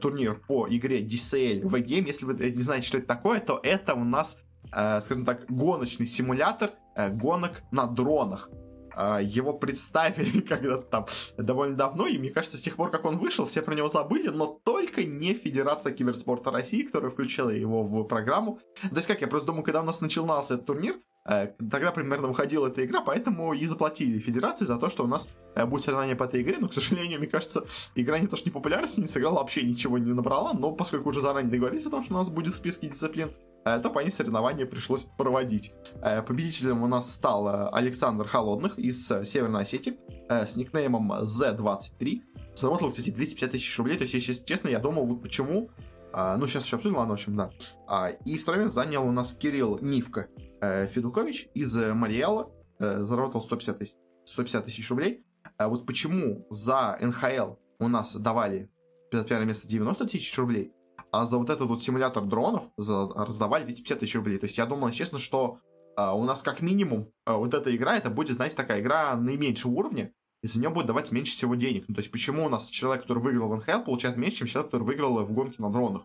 турнир 0.00 0.42
по 0.48 0.66
игре 0.68 1.06
DCL 1.06 1.66
V-Game. 1.66 2.06
Если 2.06 2.26
вы 2.26 2.34
не 2.34 2.62
знаете, 2.62 2.86
что 2.86 2.98
это 2.98 3.06
такое, 3.06 3.40
то 3.40 3.60
это 3.62 3.94
у 3.94 4.04
нас, 4.04 4.38
скажем 4.70 5.24
так, 5.24 5.46
гоночный 5.48 6.06
симулятор 6.06 6.72
гонок 6.96 7.62
на 7.70 7.86
дронах. 7.86 8.50
А, 8.94 9.20
его 9.20 9.52
представили 9.52 10.40
когда-то 10.48 10.82
там 10.82 11.06
довольно 11.36 11.76
давно, 11.76 12.06
и 12.06 12.18
мне 12.18 12.30
кажется, 12.30 12.56
с 12.56 12.60
тех 12.60 12.76
пор, 12.76 12.90
как 12.90 13.04
он 13.04 13.18
вышел, 13.18 13.46
все 13.46 13.62
про 13.62 13.74
него 13.74 13.88
забыли, 13.88 14.28
но 14.28 14.60
только 14.64 15.04
не 15.04 15.34
Федерация 15.34 15.92
киберспорта 15.92 16.50
России, 16.50 16.82
которая 16.82 17.10
включила 17.10 17.50
его 17.50 17.82
в 17.82 18.04
программу. 18.04 18.58
То 18.82 18.96
есть 18.96 19.06
как, 19.06 19.20
я 19.20 19.28
просто 19.28 19.48
думаю, 19.48 19.64
когда 19.64 19.80
у 19.80 19.84
нас 19.84 20.00
начинался 20.00 20.54
этот 20.54 20.66
турнир, 20.66 20.96
э, 21.28 21.48
тогда 21.70 21.92
примерно 21.92 22.28
выходила 22.28 22.68
эта 22.68 22.84
игра, 22.84 23.00
поэтому 23.00 23.52
и 23.52 23.66
заплатили 23.66 24.18
Федерации 24.18 24.64
за 24.64 24.78
то, 24.78 24.88
что 24.88 25.04
у 25.04 25.06
нас 25.06 25.28
э, 25.54 25.64
будет 25.66 25.84
соревнование 25.84 26.16
по 26.16 26.24
этой 26.24 26.42
игре, 26.42 26.56
но, 26.58 26.68
к 26.68 26.74
сожалению, 26.74 27.18
мне 27.18 27.28
кажется, 27.28 27.64
игра 27.94 28.18
не 28.18 28.26
то 28.26 28.36
что 28.36 28.48
не 28.48 28.52
популярности 28.52 29.00
не 29.00 29.06
сыграла, 29.06 29.36
вообще 29.36 29.62
ничего 29.62 29.98
не 29.98 30.12
набрала, 30.12 30.52
но 30.52 30.72
поскольку 30.72 31.10
уже 31.10 31.20
заранее 31.20 31.50
договорились 31.50 31.86
о 31.86 31.90
том, 31.90 32.02
что 32.02 32.14
у 32.14 32.18
нас 32.18 32.28
будет 32.28 32.52
в 32.52 32.56
списке 32.56 32.88
дисциплин, 32.88 33.32
Э, 33.64 33.80
ней 34.02 34.10
соревнования 34.10 34.66
пришлось 34.66 35.06
проводить. 35.16 35.72
Э, 36.02 36.22
победителем 36.22 36.82
у 36.82 36.86
нас 36.86 37.12
стал 37.12 37.48
э, 37.48 37.68
Александр 37.72 38.26
Холодных 38.26 38.78
из 38.78 39.06
Северной 39.06 39.62
Осетии 39.62 39.98
с 40.28 40.56
никнеймом 40.56 41.12
Z23. 41.12 42.22
Заработал, 42.54 42.90
кстати, 42.90 43.10
250 43.10 43.50
тысяч 43.50 43.78
рублей. 43.78 43.96
То 43.96 44.02
есть, 44.02 44.14
если 44.14 44.44
честно, 44.44 44.68
я 44.68 44.78
думал, 44.78 45.06
вот 45.06 45.22
почему. 45.22 45.70
Ну, 46.14 46.46
сейчас 46.46 46.64
еще 46.64 46.76
обсудим, 46.76 46.96
ладно, 46.96 47.12
в 47.12 47.14
общем, 47.14 47.36
да. 47.36 48.10
И 48.26 48.36
второе 48.36 48.62
место 48.62 48.74
занял 48.76 49.06
у 49.06 49.12
нас 49.12 49.32
Кирилл 49.32 49.78
Нивка 49.80 50.28
Федукович 50.60 51.48
из 51.54 51.74
Мариэла. 51.74 52.50
Заработал 52.78 53.42
150 53.42 53.78
тысяч, 53.78 53.94
150 54.24 54.64
тысяч 54.66 54.90
рублей. 54.90 55.24
Вот 55.58 55.86
почему 55.86 56.46
за 56.50 56.98
НХЛ 57.00 57.54
у 57.78 57.88
нас 57.88 58.14
давали 58.16 58.70
первое 59.10 59.46
место 59.46 59.66
90 59.66 60.06
тысяч 60.06 60.36
рублей, 60.38 60.72
а 61.12 61.26
за 61.26 61.38
вот 61.38 61.50
этот 61.50 61.68
вот 61.68 61.82
симулятор 61.82 62.24
дронов 62.24 62.70
за, 62.78 63.06
раздавали 63.08 63.64
250 63.64 64.00
тысяч 64.00 64.14
рублей. 64.16 64.38
То 64.38 64.46
есть 64.46 64.56
я 64.56 64.64
думал, 64.66 64.90
честно, 64.90 65.18
что 65.18 65.58
а, 65.94 66.16
у 66.16 66.24
нас 66.24 66.42
как 66.42 66.62
минимум 66.62 67.12
а, 67.26 67.36
вот 67.36 67.52
эта 67.52 67.74
игра, 67.76 67.96
это 67.96 68.08
будет, 68.10 68.36
знаете, 68.36 68.56
такая 68.56 68.80
игра 68.80 69.14
наименьшего 69.16 69.72
уровня, 69.72 70.12
и 70.42 70.46
за 70.46 70.58
нее 70.58 70.70
будет 70.70 70.86
давать 70.86 71.12
меньше 71.12 71.32
всего 71.32 71.54
денег. 71.54 71.84
Ну, 71.86 71.94
то 71.94 72.00
есть 72.00 72.10
почему 72.10 72.46
у 72.46 72.48
нас 72.48 72.68
человек, 72.70 73.02
который 73.02 73.22
выиграл 73.22 73.50
в 73.50 73.56
НХЛ, 73.56 73.84
получает 73.84 74.16
меньше, 74.16 74.38
чем 74.38 74.48
человек, 74.48 74.70
который 74.70 74.84
выиграл 74.84 75.22
в 75.22 75.32
гонке 75.32 75.62
на 75.62 75.70
дронах? 75.70 76.02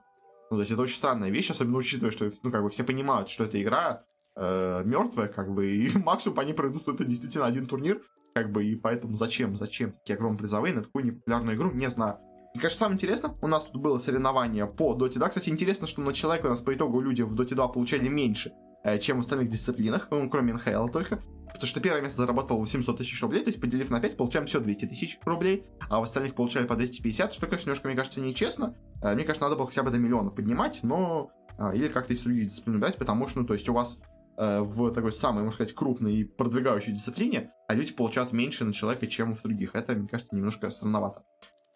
Ну, 0.52 0.58
то 0.58 0.62
есть 0.62 0.72
это 0.72 0.82
очень 0.82 0.96
странная 0.96 1.30
вещь, 1.30 1.50
особенно 1.50 1.78
учитывая, 1.78 2.12
что, 2.12 2.30
ну, 2.44 2.52
как 2.52 2.64
бы 2.64 2.70
все 2.70 2.84
понимают, 2.84 3.30
что 3.30 3.46
эта 3.46 3.62
игра 3.62 4.04
э, 4.36 4.84
мертвая, 4.86 5.30
как 5.30 5.54
бы, 5.54 5.72
и 5.72 5.98
максимум 6.04 6.40
они 6.40 6.52
пройдут 6.52 6.88
это 6.88 7.06
действительно 7.06 7.46
один 7.46 7.66
турнир, 7.66 8.02
как 8.34 8.52
бы, 8.52 8.66
и 8.66 8.76
поэтому 8.76 9.16
зачем, 9.16 9.56
зачем 9.56 9.94
такие 9.94 10.16
огромные 10.16 10.40
призовые 10.40 10.74
на 10.74 10.84
такую 10.84 11.06
непопулярную 11.06 11.56
игру, 11.56 11.72
не 11.72 11.90
знаю. 11.90 12.20
И, 12.58 12.60
конечно, 12.60 12.80
самое 12.80 12.96
интересное, 12.96 13.36
у 13.40 13.48
нас 13.48 13.66
тут 13.66 13.80
было 13.80 14.00
соревнование 14.00 14.66
по 14.66 14.96
Dota 14.96 15.20
2. 15.20 15.30
Кстати, 15.30 15.52
интересно, 15.52 15.86
что 15.86 16.02
на 16.02 16.12
человека 16.12 16.48
у 16.48 16.50
нас 16.50 16.60
по 16.60 16.74
итогу 16.74 17.00
люди 17.02 17.22
в 17.22 17.40
Dota 17.40 17.54
2 17.54 17.68
получали 17.68 18.08
меньше, 18.08 18.52
э, 18.84 18.98
чем 18.98 19.18
в 19.18 19.20
остальных 19.20 19.50
дисциплинах, 19.50 20.08
ну, 20.10 20.28
кроме 20.28 20.54
НХЛ 20.54 20.88
только. 20.88 21.22
Потому 21.46 21.68
что 21.68 21.80
первое 21.82 22.02
место 22.02 22.18
заработало 22.18 22.66
700 22.66 22.98
тысяч 22.98 23.22
рублей, 23.22 23.44
то 23.44 23.50
есть 23.50 23.62
поделив 23.62 23.92
на 23.92 24.00
5, 24.00 24.18
получаем 24.18 24.48
все 24.48 24.60
200 24.60 24.86
тысяч 24.88 25.20
рублей, 25.24 25.68
а 25.88 26.00
в 26.00 26.04
остальных 26.04 26.34
получали 26.34 26.66
по 26.66 26.76
250, 26.76 27.32
что, 27.32 27.46
конечно, 27.46 27.68
немножко, 27.68 27.88
мне 27.90 27.96
кажется, 27.96 28.22
нечестно. 28.22 28.76
Э, 29.04 29.14
мне 29.14 29.24
кажется, 29.24 29.44
надо 29.44 29.56
было 29.56 29.68
хотя 29.68 29.84
бы 29.84 29.92
до 29.92 30.00
миллиона 30.00 30.32
поднимать, 30.32 30.80
но... 30.82 31.30
Э, 31.60 31.76
или 31.76 31.90
как-то 31.90 32.14
из 32.14 32.24
других 32.24 32.46
дисциплин 32.46 32.80
брать, 32.80 32.98
потому 32.98 33.28
что, 33.28 33.42
ну, 33.42 33.46
то 33.46 33.54
есть 33.54 33.70
у 33.70 33.74
вас 33.74 34.00
в 34.40 34.92
такой 34.94 35.12
самой, 35.12 35.44
можно 35.44 35.56
сказать, 35.56 35.74
крупной 35.74 36.14
и 36.14 36.24
продвигающей 36.24 36.94
дисциплине, 36.94 37.50
а 37.68 37.74
люди 37.74 37.92
получают 37.92 38.34
меньше 38.34 38.66
на 38.66 38.72
человека, 38.72 39.08
чем 39.08 39.34
в 39.34 39.42
других. 39.42 39.74
Это, 39.74 39.94
мне 39.94 40.08
кажется, 40.08 40.36
немножко 40.36 40.70
странновато. 40.70 41.24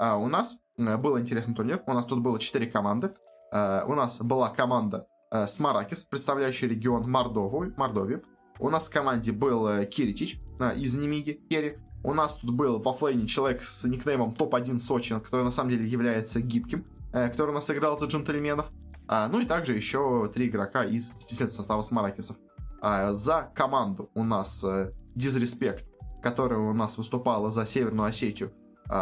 А 0.01 0.17
у 0.17 0.27
нас 0.27 0.57
э, 0.77 0.97
был 0.97 1.19
интересный 1.19 1.53
турнир. 1.53 1.83
У 1.85 1.93
нас 1.93 2.07
тут 2.07 2.21
было 2.21 2.39
4 2.39 2.65
команды. 2.71 3.13
А, 3.53 3.85
у 3.87 3.93
нас 3.93 4.19
была 4.19 4.49
команда 4.49 5.05
а, 5.29 5.45
Смаракис, 5.45 6.05
представляющая 6.05 6.67
регион 6.67 7.07
Мордову, 7.07 7.71
Мордовию. 7.77 8.23
У 8.59 8.71
нас 8.71 8.87
в 8.87 8.91
команде 8.91 9.31
был 9.31 9.85
Киричич 9.85 10.41
а, 10.59 10.71
из 10.71 10.95
Немиги, 10.95 11.39
Керри. 11.51 11.77
У 12.03 12.15
нас 12.15 12.37
тут 12.37 12.57
был 12.57 12.81
в 12.81 12.89
оффлейне 12.89 13.27
человек 13.27 13.61
с 13.61 13.83
никнеймом 13.83 14.31
топ-1 14.31 14.79
Сочи, 14.79 15.19
который 15.19 15.43
на 15.43 15.51
самом 15.51 15.69
деле 15.69 15.87
является 15.87 16.41
гибким, 16.41 16.87
который 17.11 17.51
у 17.51 17.53
нас 17.53 17.69
играл 17.69 17.99
за 17.99 18.07
джентльменов. 18.07 18.71
А, 19.07 19.27
ну 19.27 19.39
и 19.39 19.45
также 19.45 19.73
еще 19.73 20.31
три 20.33 20.47
игрока 20.47 20.83
из 20.83 21.15
состава 21.29 21.83
Смаракисов. 21.83 22.37
А, 22.81 23.13
за 23.13 23.51
команду 23.53 24.09
у 24.15 24.23
нас 24.23 24.65
Disrespect, 25.13 25.85
которая 26.23 26.59
у 26.59 26.73
нас 26.73 26.97
выступала 26.97 27.51
за 27.51 27.67
Северную 27.67 28.09
Осетию, 28.09 28.51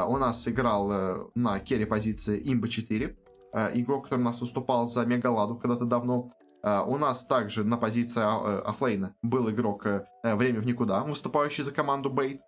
у 0.08 0.18
нас 0.18 0.48
играл 0.48 0.92
э, 0.92 1.18
на 1.36 1.60
керри 1.60 1.86
позиции 1.86 2.40
Имба 2.52 2.68
4, 2.68 3.18
а, 3.54 3.72
игрок, 3.74 4.04
который 4.04 4.22
у 4.22 4.26
нас 4.26 4.40
выступал 4.42 4.88
за 4.88 5.06
Мегаладу 5.06 5.56
когда-то 5.56 5.86
давно. 5.86 6.30
А, 6.62 6.84
у 6.84 6.98
нас 6.98 7.26
также 7.26 7.64
на 7.64 7.78
позиции 7.78 8.20
э, 8.20 8.60
оффлейна 8.62 9.16
был 9.22 9.50
игрок 9.50 9.86
э, 9.86 10.06
Время 10.24 10.60
в 10.60 10.66
никуда, 10.66 11.04
выступающий 11.04 11.64
за 11.64 11.72
команду 11.72 12.10
Бейт. 12.10 12.42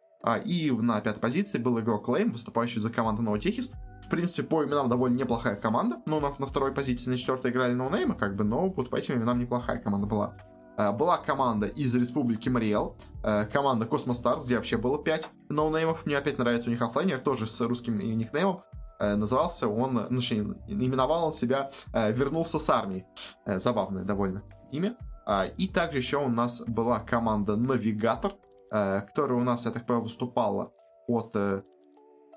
И 0.45 0.69
на 0.69 1.01
пятой 1.01 1.19
позиции 1.19 1.57
был 1.57 1.79
игрок 1.79 2.07
Лейм, 2.07 2.31
выступающий 2.31 2.79
за 2.79 2.91
команду 2.91 3.23
No 3.23 3.33
Techies. 3.33 3.71
В 4.05 4.09
принципе, 4.09 4.43
по 4.43 4.63
именам 4.63 4.87
довольно 4.87 5.17
неплохая 5.17 5.55
команда. 5.55 5.99
Ну, 6.05 6.19
на, 6.19 6.31
на 6.37 6.45
второй 6.45 6.71
позиции, 6.73 7.09
на 7.09 7.17
четвертой 7.17 7.49
играли 7.49 7.73
ноунеймы, 7.73 8.13
как 8.13 8.35
бы, 8.35 8.43
но 8.43 8.69
вот 8.69 8.91
по 8.91 8.97
этим 8.97 9.15
именам 9.15 9.39
неплохая 9.39 9.79
команда 9.79 10.05
была. 10.05 10.37
Э, 10.81 10.91
была 10.91 11.17
команда 11.17 11.67
из 11.67 11.93
Республики 11.95 12.49
Мариэл, 12.49 12.95
э, 13.23 13.45
команда 13.45 13.85
Cosmos 13.85 14.21
Stars, 14.21 14.45
где 14.45 14.55
вообще 14.55 14.77
было 14.77 14.97
5 14.97 15.29
ноунеймов. 15.49 16.05
Мне 16.05 16.17
опять 16.17 16.37
нравится 16.37 16.69
у 16.69 16.71
них 16.71 16.81
оффлайнер, 16.81 17.19
тоже 17.19 17.45
с 17.45 17.61
русским 17.61 17.97
никнеймом. 17.99 18.63
Э, 18.99 19.15
назывался 19.15 19.67
он, 19.67 20.07
ну, 20.09 20.19
точнее, 20.19 20.55
именовал 20.67 21.25
он 21.25 21.33
себя 21.33 21.69
«Вернулся 21.93 22.59
с 22.59 22.69
армии». 22.69 23.05
Забавное 23.45 24.03
довольно 24.03 24.43
имя. 24.71 24.95
И 25.57 25.67
также 25.67 25.99
еще 25.99 26.17
у 26.17 26.29
нас 26.29 26.61
была 26.61 26.99
команда 26.99 27.55
«Навигатор», 27.55 28.33
которая 28.69 29.39
у 29.39 29.43
нас, 29.43 29.65
я 29.65 29.71
так 29.71 29.85
понимаю, 29.85 30.05
выступала 30.05 30.71
от 31.07 31.35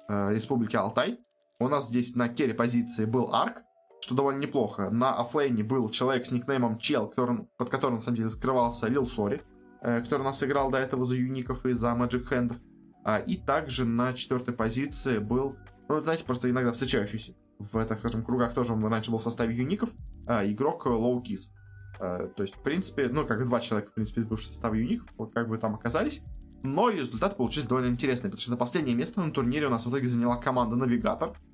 Республики 0.08 0.76
Алтай. 0.76 1.20
У 1.60 1.68
нас 1.68 1.88
здесь 1.88 2.14
на 2.14 2.28
керри 2.28 2.52
позиции 2.52 3.04
был 3.04 3.34
Арк, 3.34 3.62
что 4.04 4.14
довольно 4.14 4.40
неплохо. 4.40 4.90
На 4.90 5.14
оффлейне 5.14 5.64
был 5.64 5.88
человек 5.88 6.26
с 6.26 6.30
никнеймом 6.30 6.78
Чел, 6.78 7.08
который, 7.08 7.48
под 7.56 7.70
которым, 7.70 7.96
на 7.96 8.02
самом 8.02 8.18
деле, 8.18 8.28
скрывался 8.28 8.86
Лил 8.86 9.06
Сори, 9.06 9.42
э, 9.80 10.02
который 10.02 10.24
нас 10.24 10.42
играл 10.44 10.70
до 10.70 10.76
этого 10.76 11.06
за 11.06 11.14
Юников 11.14 11.64
и 11.64 11.72
за 11.72 11.88
Magic 11.92 12.28
Hand. 12.28 12.54
А, 13.02 13.18
и 13.18 13.38
также 13.38 13.86
на 13.86 14.12
четвертой 14.12 14.52
позиции 14.52 15.18
был, 15.18 15.56
ну, 15.88 16.02
знаете, 16.02 16.24
просто 16.24 16.50
иногда 16.50 16.72
встречающийся 16.72 17.34
в, 17.58 17.82
так 17.86 17.98
скажем, 17.98 18.22
кругах 18.22 18.52
тоже 18.52 18.74
он 18.74 18.84
раньше 18.84 19.10
был 19.10 19.18
в 19.18 19.22
составе 19.22 19.56
Юников, 19.56 19.88
а, 20.26 20.44
игрок 20.44 20.86
Low 20.86 21.22
Kiss. 21.22 21.48
А, 21.98 22.28
то 22.28 22.42
есть, 22.42 22.56
в 22.56 22.62
принципе, 22.62 23.08
ну, 23.08 23.24
как 23.24 23.46
два 23.48 23.60
человека, 23.60 23.90
в 23.90 23.94
принципе, 23.94 24.20
из 24.20 24.26
бывшего 24.26 24.48
состава 24.48 24.74
Юников, 24.74 25.08
как 25.32 25.48
бы 25.48 25.56
там 25.56 25.74
оказались. 25.74 26.22
Но 26.62 26.90
результаты 26.90 27.36
получились 27.36 27.68
довольно 27.68 27.88
интересные, 27.88 28.30
потому 28.30 28.40
что 28.42 28.50
на 28.50 28.58
последнее 28.58 28.94
место 28.94 29.22
на 29.22 29.30
турнире 29.30 29.66
у 29.68 29.70
нас 29.70 29.86
в 29.86 29.90
итоге 29.90 30.08
заняла 30.08 30.36
команда 30.36 30.76
Навигатор, 30.76 31.34
Э, 31.34 31.53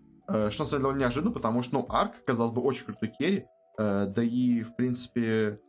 что, 0.50 0.64
на 0.64 0.70
самом 0.70 0.84
деле, 0.84 1.00
неожиданно, 1.00 1.32
потому 1.32 1.62
что, 1.62 1.74
ну, 1.74 1.86
Арк, 1.88 2.24
казалось 2.24 2.52
бы, 2.52 2.62
очень 2.62 2.84
крутой 2.84 3.12
керри. 3.18 3.46
Э, 3.78 4.06
да 4.06 4.22
и, 4.22 4.62
в 4.62 4.76
принципе, 4.76 5.60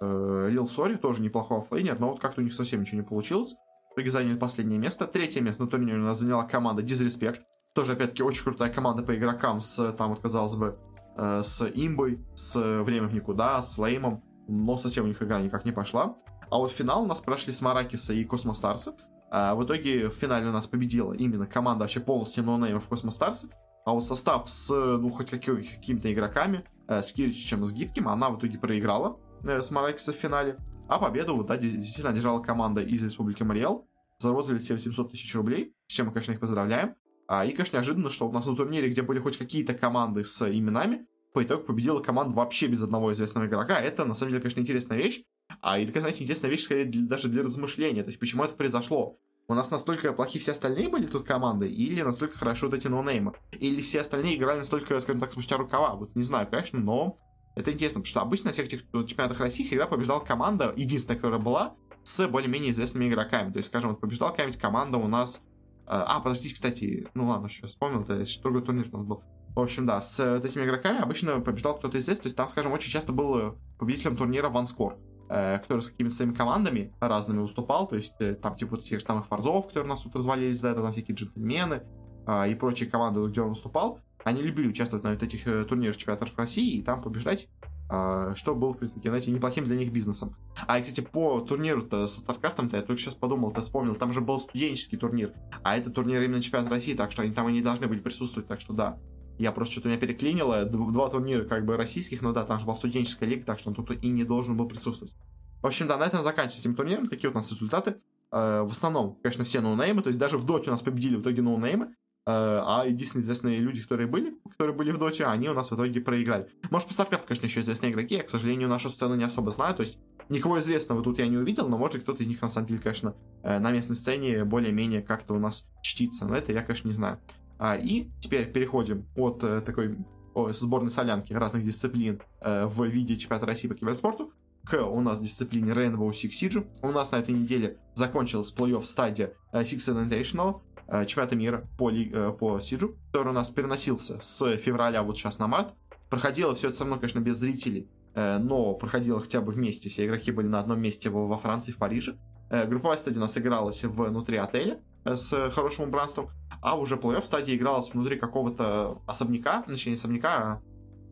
э, 0.00 0.48
Лил 0.50 0.68
Сори 0.68 0.96
тоже 0.96 1.22
неплохой 1.22 1.58
оффлейнер, 1.58 1.98
но 1.98 2.10
вот 2.10 2.20
как-то 2.20 2.40
у 2.40 2.44
них 2.44 2.52
совсем 2.52 2.80
ничего 2.80 3.00
не 3.00 3.06
получилось. 3.06 3.54
Итоге 3.92 4.10
заняли 4.10 4.36
последнее 4.36 4.78
место. 4.78 5.06
Третье 5.06 5.40
место 5.40 5.62
на 5.62 5.68
турнире 5.68 5.98
у 5.98 6.02
нас 6.02 6.18
заняла 6.18 6.44
команда 6.44 6.82
Disrespect. 6.82 7.40
Тоже, 7.74 7.92
опять-таки, 7.92 8.22
очень 8.22 8.44
крутая 8.44 8.72
команда 8.72 9.02
по 9.02 9.14
игрокам 9.16 9.60
с, 9.60 9.92
там, 9.92 10.10
вот, 10.10 10.20
казалось 10.20 10.54
бы, 10.54 10.78
с 11.16 11.62
имбой, 11.74 12.24
с 12.34 12.82
Время 12.82 13.08
в 13.08 13.14
никуда, 13.14 13.60
с 13.62 13.78
Леймом. 13.78 14.22
Но 14.48 14.78
совсем 14.78 15.04
у 15.04 15.08
них 15.08 15.22
игра 15.22 15.40
никак 15.40 15.64
не 15.64 15.72
пошла. 15.72 16.16
А 16.50 16.58
вот 16.58 16.72
финал 16.72 17.02
у 17.02 17.06
нас 17.06 17.20
прошли 17.20 17.52
Смаракиса 17.52 18.12
и 18.12 18.24
Космостарса. 18.24 18.94
А 19.30 19.54
в 19.54 19.64
итоге 19.64 20.08
в 20.08 20.14
финале 20.14 20.48
у 20.48 20.52
нас 20.52 20.66
победила 20.66 21.12
именно 21.12 21.46
команда 21.46 21.84
вообще 21.84 22.00
полностью 22.00 22.42
ноунеймов 22.42 22.88
Космостарса. 22.88 23.48
А 23.90 23.92
вот 23.92 24.06
состав 24.06 24.48
с, 24.48 24.68
ну, 24.68 25.10
хоть 25.10 25.30
какими-то 25.30 26.12
игроками, 26.12 26.64
э, 26.86 27.02
с 27.02 27.12
Киричем, 27.12 27.66
с 27.66 27.72
Гибким, 27.72 28.06
она 28.06 28.30
в 28.30 28.38
итоге 28.38 28.56
проиграла 28.56 29.18
э, 29.42 29.60
Смаракиса 29.60 30.12
в 30.12 30.14
финале. 30.14 30.60
А 30.88 31.00
победу, 31.00 31.42
да, 31.42 31.56
действительно 31.56 32.10
одержала 32.10 32.40
команда 32.40 32.82
из 32.82 33.02
Республики 33.02 33.42
Марий 33.42 33.71
Эл. 33.71 33.88
Заработали 34.20 34.58
все 34.60 34.78
700 34.78 35.10
тысяч 35.10 35.34
рублей, 35.34 35.74
с 35.88 35.92
чем 35.92 36.06
мы, 36.06 36.12
конечно, 36.12 36.30
их 36.30 36.38
поздравляем. 36.38 36.92
А, 37.26 37.44
и, 37.44 37.50
конечно, 37.50 37.78
неожиданно, 37.78 38.10
что 38.10 38.28
у 38.28 38.32
нас 38.32 38.46
на 38.46 38.54
турнире, 38.54 38.88
где 38.88 39.02
были 39.02 39.18
хоть 39.18 39.36
какие-то 39.36 39.74
команды 39.74 40.24
с 40.24 40.48
именами, 40.48 41.08
по 41.32 41.42
итогу 41.42 41.64
победила 41.64 41.98
команда 41.98 42.36
вообще 42.36 42.68
без 42.68 42.84
одного 42.84 43.10
известного 43.10 43.46
игрока. 43.46 43.80
Это, 43.80 44.04
на 44.04 44.14
самом 44.14 44.30
деле, 44.30 44.42
конечно, 44.42 44.60
интересная 44.60 44.98
вещь. 44.98 45.24
А 45.62 45.80
и 45.80 45.86
такая, 45.86 46.02
знаете, 46.02 46.22
интересная 46.22 46.48
вещь, 46.48 46.62
скорее, 46.62 46.84
для, 46.84 47.08
даже 47.08 47.26
для 47.28 47.42
размышления. 47.42 48.04
То 48.04 48.10
есть, 48.10 48.20
почему 48.20 48.44
это 48.44 48.54
произошло? 48.54 49.18
У 49.50 49.54
нас 49.54 49.68
настолько 49.72 50.12
плохие 50.12 50.40
все 50.40 50.52
остальные 50.52 50.88
были 50.90 51.06
тут 51.06 51.24
команды, 51.24 51.66
или 51.66 52.02
настолько 52.02 52.38
хорошо 52.38 52.66
вот 52.66 52.76
эти 52.76 52.86
ноунеймы? 52.86 53.32
Или 53.50 53.82
все 53.82 54.00
остальные 54.00 54.36
играли 54.36 54.58
настолько, 54.58 55.00
скажем 55.00 55.20
так, 55.20 55.32
спустя 55.32 55.56
рукава? 55.56 55.96
Вот 55.96 56.14
не 56.14 56.22
знаю, 56.22 56.46
конечно, 56.48 56.78
но 56.78 57.18
это 57.56 57.72
интересно, 57.72 57.98
потому 57.98 58.10
что 58.10 58.20
обычно 58.20 58.46
на 58.46 58.52
всех 58.52 58.66
этих 58.66 58.82
чемпионатах 59.08 59.40
России 59.40 59.64
всегда 59.64 59.88
побеждала 59.88 60.20
команда, 60.20 60.72
единственная, 60.76 61.16
которая 61.16 61.40
была, 61.40 61.74
с 62.04 62.28
более-менее 62.28 62.70
известными 62.70 63.08
игроками. 63.08 63.50
То 63.50 63.56
есть, 63.56 63.70
скажем, 63.70 63.90
вот 63.90 64.00
побеждала 64.00 64.30
какая-нибудь 64.30 64.60
команда 64.60 64.98
у 64.98 65.08
нас 65.08 65.42
а, 65.84 66.20
подождите, 66.20 66.54
кстати, 66.54 67.08
ну 67.14 67.26
ладно, 67.26 67.48
сейчас 67.48 67.72
вспомнил, 67.72 68.02
это 68.02 68.22
другой 68.44 68.62
турнир 68.62 68.86
у 68.92 68.98
нас 68.98 69.04
был. 69.04 69.24
В 69.56 69.58
общем, 69.58 69.84
да, 69.84 70.00
с 70.00 70.16
вот 70.24 70.44
этими 70.44 70.62
игроками 70.62 71.00
обычно 71.00 71.40
побеждал 71.40 71.76
кто-то 71.76 71.98
из 71.98 72.04
здесь, 72.04 72.20
то 72.20 72.26
есть 72.26 72.36
там, 72.36 72.46
скажем, 72.46 72.70
очень 72.70 72.92
часто 72.92 73.10
был 73.10 73.58
победителем 73.80 74.16
турнира 74.16 74.48
Ванскор, 74.48 74.96
э, 75.30 75.58
который 75.58 75.80
с 75.80 75.88
какими-то 75.88 76.14
своими 76.14 76.34
командами 76.34 76.92
разными 77.00 77.40
выступал, 77.40 77.88
то 77.88 77.96
есть 77.96 78.14
э, 78.20 78.34
там 78.34 78.56
типа 78.56 78.76
вот 78.76 78.84
же 78.84 79.00
самых 79.00 79.26
Фарзов, 79.26 79.68
которые 79.68 79.86
у 79.86 79.88
нас 79.88 80.02
тут 80.02 80.14
развалились, 80.14 80.60
да, 80.60 80.74
там 80.74 80.92
всякие 80.92 81.14
джентльмены 81.14 81.82
э, 82.26 82.50
и 82.50 82.54
прочие 82.54 82.90
команды, 82.90 83.24
где 83.26 83.40
он 83.40 83.50
выступал, 83.50 84.00
они 84.24 84.42
любили 84.42 84.68
участвовать 84.68 85.04
на 85.04 85.12
вот 85.12 85.22
этих 85.22 85.46
э, 85.46 85.64
турнирах 85.64 85.96
чемпионатов 85.96 86.36
России 86.36 86.76
и 86.76 86.82
там 86.82 87.00
побеждать 87.00 87.48
а, 87.92 88.36
что 88.36 88.54
было, 88.54 88.72
в 88.72 88.78
принципе, 88.78 89.08
знаете, 89.08 89.32
неплохим 89.32 89.64
для 89.64 89.74
них 89.74 89.92
бизнесом. 89.92 90.36
А, 90.68 90.80
кстати, 90.80 91.00
по 91.00 91.40
турниру-то 91.40 92.06
со 92.06 92.22
StarCraft, 92.22 92.70
я 92.72 92.82
только 92.82 93.02
сейчас 93.02 93.14
подумал, 93.14 93.50
ты 93.50 93.62
вспомнил, 93.62 93.96
там 93.96 94.12
же 94.12 94.20
был 94.20 94.38
студенческий 94.38 94.96
турнир, 94.96 95.34
а 95.64 95.76
это 95.76 95.90
турнир 95.90 96.22
именно 96.22 96.40
чемпионат 96.40 96.70
России, 96.70 96.94
так 96.94 97.10
что 97.10 97.22
они 97.22 97.32
там 97.32 97.48
и 97.48 97.52
не 97.52 97.62
должны 97.62 97.88
были 97.88 97.98
присутствовать, 97.98 98.46
так 98.46 98.60
что 98.60 98.74
да. 98.74 98.98
Я 99.38 99.52
просто 99.52 99.72
что-то 99.72 99.88
меня 99.88 99.98
переклинило, 99.98 100.64
два 100.64 101.08
турнира 101.08 101.44
как 101.44 101.64
бы 101.64 101.76
российских, 101.76 102.22
но 102.22 102.32
да, 102.32 102.44
там 102.44 102.58
же 102.58 102.66
была 102.66 102.74
студенческая 102.74 103.26
лига, 103.26 103.44
так 103.44 103.58
что 103.58 103.70
он 103.70 103.74
тут 103.74 103.90
и 103.90 104.08
не 104.08 104.24
должен 104.24 104.56
был 104.56 104.68
присутствовать. 104.68 105.14
В 105.62 105.66
общем, 105.66 105.86
да, 105.86 105.96
на 105.96 106.04
этом 106.04 106.22
заканчивается 106.22 106.60
этим 106.60 106.74
турниром. 106.74 107.08
Такие 107.08 107.28
вот 107.28 107.36
у 107.36 107.38
нас 107.40 107.50
результаты. 107.50 107.96
Э, 108.32 108.62
в 108.62 108.72
основном, 108.72 109.18
конечно, 109.22 109.44
все 109.44 109.60
ноунеймы, 109.60 110.02
то 110.02 110.08
есть 110.08 110.18
даже 110.18 110.38
в 110.38 110.44
доте 110.44 110.70
у 110.70 110.72
нас 110.72 110.82
победили 110.82 111.16
в 111.16 111.22
итоге 111.22 111.42
ноунеймы. 111.42 111.94
Э, 112.26 112.62
а 112.64 112.84
единственные 112.86 113.22
известные 113.22 113.58
люди, 113.58 113.82
которые 113.82 114.06
были, 114.06 114.34
которые 114.50 114.76
были 114.76 114.90
в 114.90 114.98
доте, 114.98 115.24
они 115.24 115.48
у 115.48 115.54
нас 115.54 115.70
в 115.70 115.74
итоге 115.74 116.00
проиграли. 116.00 116.48
Может, 116.70 116.88
по 116.88 116.92
StarCraft, 116.92 117.26
конечно, 117.26 117.46
еще 117.46 117.60
известные 117.60 117.92
игроки, 117.92 118.14
я, 118.14 118.22
к 118.22 118.28
сожалению, 118.28 118.68
нашу 118.68 118.88
сцену 118.88 119.14
не 119.14 119.24
особо 119.24 119.50
знаю, 119.50 119.74
то 119.74 119.82
есть 119.82 119.98
никого 120.28 120.58
известного 120.58 121.02
тут 121.02 121.18
я 121.18 121.26
не 121.26 121.38
увидел, 121.38 121.68
но 121.68 121.78
может 121.78 122.02
кто-то 122.02 122.22
из 122.22 122.26
них, 122.26 122.40
на 122.42 122.48
самом 122.48 122.68
деле, 122.68 122.80
конечно, 122.80 123.14
э, 123.42 123.58
на 123.58 123.72
местной 123.72 123.96
сцене 123.96 124.44
более-менее 124.44 125.02
как-то 125.02 125.34
у 125.34 125.38
нас 125.38 125.66
чтится, 125.82 126.26
но 126.26 126.36
это 126.36 126.52
я, 126.52 126.62
конечно, 126.62 126.88
не 126.88 126.94
знаю. 126.94 127.18
А, 127.60 127.76
и 127.76 128.10
теперь 128.20 128.50
переходим 128.50 129.06
от 129.14 129.44
э, 129.44 129.60
такой 129.60 129.98
о, 130.34 130.50
сборной 130.50 130.90
солянки 130.90 131.32
разных 131.32 131.62
дисциплин 131.62 132.20
в 132.42 132.84
виде 132.86 133.16
чемпионата 133.16 133.46
России 133.46 133.68
по 133.68 133.74
киберспорту 133.74 134.32
к 134.64 134.80
у 134.82 135.00
нас 135.00 135.20
дисциплине 135.20 135.72
Rainbow 135.72 136.10
Six 136.10 136.30
Siege. 136.30 136.66
У 136.82 136.90
нас 136.90 137.12
на 137.12 137.16
этой 137.16 137.34
неделе 137.34 137.78
закончилась 137.94 138.54
плей-офф 138.54 138.82
стадия 138.82 139.32
Six 139.52 139.78
Invitational, 139.88 140.60
Э, 140.92 141.06
чемпионата 141.06 141.36
мира 141.36 141.68
по, 141.78 141.90
э, 141.92 142.32
по 142.32 142.58
Сиджу, 142.58 142.96
который 143.12 143.28
у 143.28 143.32
нас 143.32 143.48
переносился 143.48 144.20
с 144.20 144.56
февраля 144.56 145.04
вот 145.04 145.16
сейчас 145.16 145.38
на 145.38 145.46
март. 145.46 145.72
Проходило 146.08 146.52
все 146.56 146.68
это 146.68 146.78
со 146.78 146.84
мной, 146.84 146.98
конечно, 146.98 147.20
без 147.20 147.36
зрителей, 147.36 147.88
э, 148.14 148.38
но 148.38 148.74
проходило 148.74 149.20
хотя 149.20 149.40
бы 149.40 149.52
вместе. 149.52 149.88
Все 149.88 150.06
игроки 150.06 150.32
были 150.32 150.48
на 150.48 150.58
одном 150.58 150.80
месте 150.80 151.08
во 151.08 151.38
Франции, 151.38 151.70
в 151.70 151.76
Париже. 151.76 152.18
Групповая 152.50 152.96
стадия 152.96 153.18
у 153.18 153.20
нас 153.20 153.38
игралась 153.38 153.84
внутри 153.84 154.36
отеля 154.38 154.80
с 155.04 155.50
хорошим 155.50 155.84
убранством, 155.84 156.30
а 156.60 156.78
уже 156.78 156.96
плей-офф 156.96 157.22
стадия 157.22 157.56
игралась 157.56 157.92
внутри 157.92 158.16
какого-то 158.16 159.02
особняка, 159.06 159.62
точнее, 159.62 159.94
особняка, 159.94 160.36
а, 160.36 160.62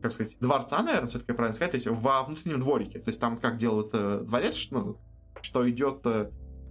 как 0.02 0.12
сказать, 0.12 0.37
дворца, 0.40 0.82
наверное, 0.82 1.08
все-таки 1.08 1.32
правильно 1.32 1.54
сказать, 1.54 1.72
то 1.72 1.76
есть 1.76 1.87
во 1.88 2.22
внутреннем 2.22 2.61
дворике. 2.61 2.98
То 2.98 3.08
есть 3.08 3.20
там 3.20 3.38
как 3.38 3.56
делают 3.56 3.92
дворец, 4.26 4.54
что, 4.54 4.98
что 5.42 5.68
идет 5.68 6.06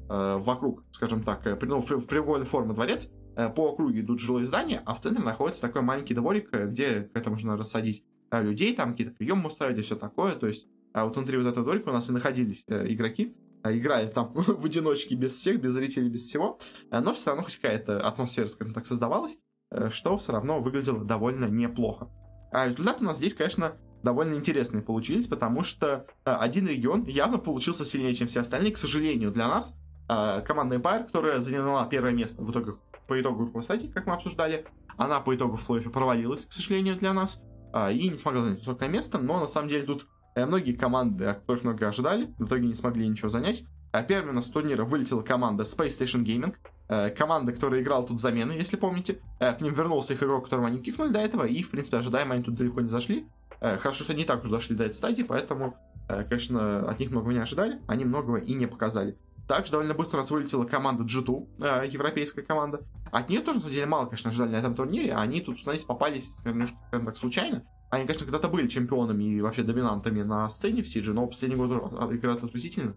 Э, 0.09 0.37
вокруг, 0.39 0.83
скажем 0.91 1.21
так, 1.21 1.45
э, 1.45 1.57
ну, 1.63 1.81
в 1.81 2.05
прямоугольной 2.05 2.45
формы 2.45 2.73
дворец, 2.73 3.11
э, 3.35 3.49
по 3.49 3.71
округе 3.71 3.99
идут 3.99 4.21
жилые 4.21 4.45
здания, 4.45 4.81
а 4.85 4.93
в 4.93 5.01
центре 5.01 5.23
находится 5.23 5.61
такой 5.61 5.81
маленький 5.81 6.13
дворик, 6.13 6.49
где 6.51 7.01
к 7.01 7.17
этому 7.17 7.35
можно 7.35 7.57
рассадить 7.57 8.05
людей, 8.31 8.73
там 8.73 8.91
какие-то 8.91 9.13
приемы 9.13 9.47
устраивать 9.47 9.79
и 9.79 9.81
все 9.81 9.95
такое. 9.95 10.35
То 10.35 10.47
есть 10.47 10.67
а 10.93 11.05
вот 11.05 11.15
внутри 11.15 11.37
вот 11.37 11.47
этого 11.47 11.65
дворика 11.65 11.89
у 11.89 11.91
нас 11.91 12.09
и 12.09 12.13
находились 12.13 12.63
игроки, 12.67 13.35
играли 13.75 14.07
там 14.07 14.31
в 14.33 14.65
одиночке 14.65 15.15
без 15.15 15.33
всех, 15.33 15.61
без 15.61 15.71
зрителей, 15.71 16.09
без 16.09 16.25
всего, 16.25 16.59
но 16.91 17.13
все 17.13 17.31
равно 17.31 17.43
хоть 17.43 17.57
какая-то 17.57 18.05
атмосфера, 18.07 18.47
скажем 18.47 18.73
так, 18.73 18.85
создавалась, 18.85 19.37
что 19.89 20.17
все 20.17 20.31
равно 20.31 20.59
выглядело 20.59 21.03
довольно 21.03 21.45
неплохо. 21.45 22.09
А 22.51 22.67
результат 22.67 23.01
у 23.01 23.03
нас 23.03 23.17
здесь, 23.17 23.33
конечно, 23.33 23.75
довольно 24.03 24.35
интересные 24.35 24.81
получились, 24.81 25.27
потому 25.27 25.63
что 25.63 26.05
один 26.23 26.67
регион 26.67 27.05
явно 27.05 27.37
получился 27.37 27.85
сильнее, 27.85 28.13
чем 28.13 28.27
все 28.27 28.41
остальные, 28.41 28.71
к 28.71 28.77
сожалению, 28.77 29.31
для 29.31 29.47
нас, 29.47 29.75
э, 30.09 30.41
команда 30.41 30.75
Empire, 30.77 31.05
которая 31.05 31.39
заняла 31.39 31.85
первое 31.87 32.11
место 32.11 32.41
в 32.41 32.51
итоге 32.51 32.73
по 33.07 33.19
итогу 33.19 33.37
групповой 33.37 33.63
стадии, 33.63 33.87
как 33.87 34.05
мы 34.05 34.13
обсуждали. 34.13 34.65
Она 34.97 35.19
по 35.19 35.35
итогу 35.35 35.55
в 35.55 35.65
плей 35.65 35.81
провалилась, 35.81 36.45
к 36.45 36.51
сожалению, 36.51 36.97
для 36.97 37.13
нас. 37.13 37.41
Э, 37.73 37.91
и 37.91 38.09
не 38.09 38.15
смогла 38.15 38.43
занять 38.43 38.59
высокое 38.59 38.89
место, 38.89 39.17
но 39.17 39.39
на 39.39 39.47
самом 39.47 39.69
деле 39.69 39.85
тут 39.85 40.03
э, 40.03 40.05
многие 40.45 40.73
команды, 40.73 41.25
от 41.25 41.39
которых 41.39 41.63
много 41.63 41.87
ожидали, 41.87 42.33
в 42.37 42.45
итоге 42.45 42.67
не 42.67 42.75
смогли 42.75 43.07
ничего 43.07 43.29
занять. 43.29 43.63
А 43.91 44.03
первым 44.03 44.31
у 44.31 44.33
нас 44.33 44.45
с 44.45 44.49
турнира 44.49 44.83
вылетела 44.83 45.21
команда 45.21 45.63
Space 45.63 45.97
Station 45.99 46.23
Gaming, 46.23 46.53
э, 46.89 47.09
команда, 47.11 47.53
которая 47.53 47.81
играла 47.81 48.05
тут 48.05 48.19
замены, 48.19 48.51
если 48.51 48.77
помните. 48.77 49.19
Э, 49.39 49.53
к 49.53 49.61
ним 49.61 49.73
вернулся 49.73 50.13
их 50.13 50.21
игрок, 50.21 50.45
которого 50.45 50.67
они 50.67 50.79
кикнули 50.79 51.09
до 51.09 51.19
этого, 51.19 51.45
и, 51.45 51.61
в 51.63 51.71
принципе, 51.71 51.97
ожидаемо 51.97 52.35
они 52.35 52.43
тут 52.43 52.55
далеко 52.55 52.81
не 52.81 52.89
зашли. 52.89 53.27
Э, 53.59 53.77
хорошо, 53.77 54.03
что 54.03 54.13
не 54.13 54.25
так 54.25 54.43
уж 54.43 54.49
дошли 54.49 54.75
до 54.75 54.83
этой 54.83 54.95
стадии, 54.95 55.23
поэтому, 55.23 55.75
э, 56.09 56.23
конечно, 56.23 56.87
от 56.89 56.99
них 56.99 57.09
многого 57.11 57.33
не 57.33 57.39
ожидали, 57.39 57.81
они 57.87 58.05
многого 58.05 58.37
и 58.37 58.53
не 58.53 58.67
показали. 58.67 59.17
Также 59.47 59.71
довольно 59.71 59.93
быстро 59.93 60.17
у 60.17 60.21
нас 60.21 60.29
вылетела 60.29 60.65
команда 60.65 61.03
G2, 61.03 61.47
э, 61.61 61.87
европейская 61.87 62.41
команда. 62.41 62.81
От 63.11 63.29
нее 63.29 63.41
тоже, 63.41 63.55
на 63.55 63.61
самом 63.61 63.73
деле, 63.73 63.85
мало, 63.85 64.05
конечно, 64.05 64.29
ожидали 64.29 64.51
на 64.51 64.57
этом 64.57 64.75
турнире. 64.75 65.13
Они 65.15 65.39
тут, 65.39 65.63
знаете, 65.63 65.85
попались, 65.85 66.37
скажем 66.37 66.67
так, 66.91 67.15
случайно. 67.15 67.63
Они, 67.89 68.05
конечно, 68.05 68.25
когда-то 68.25 68.49
были 68.49 68.67
чемпионами 68.67 69.23
и 69.23 69.41
вообще 69.41 69.63
доминантами 69.63 70.21
на 70.21 70.47
сцене 70.49 70.81
в 70.81 70.87
Сидже, 70.87 71.13
но 71.13 71.25
последний 71.27 71.55
год 71.55 71.93
играют 72.11 72.43
отвратительно. 72.43 72.95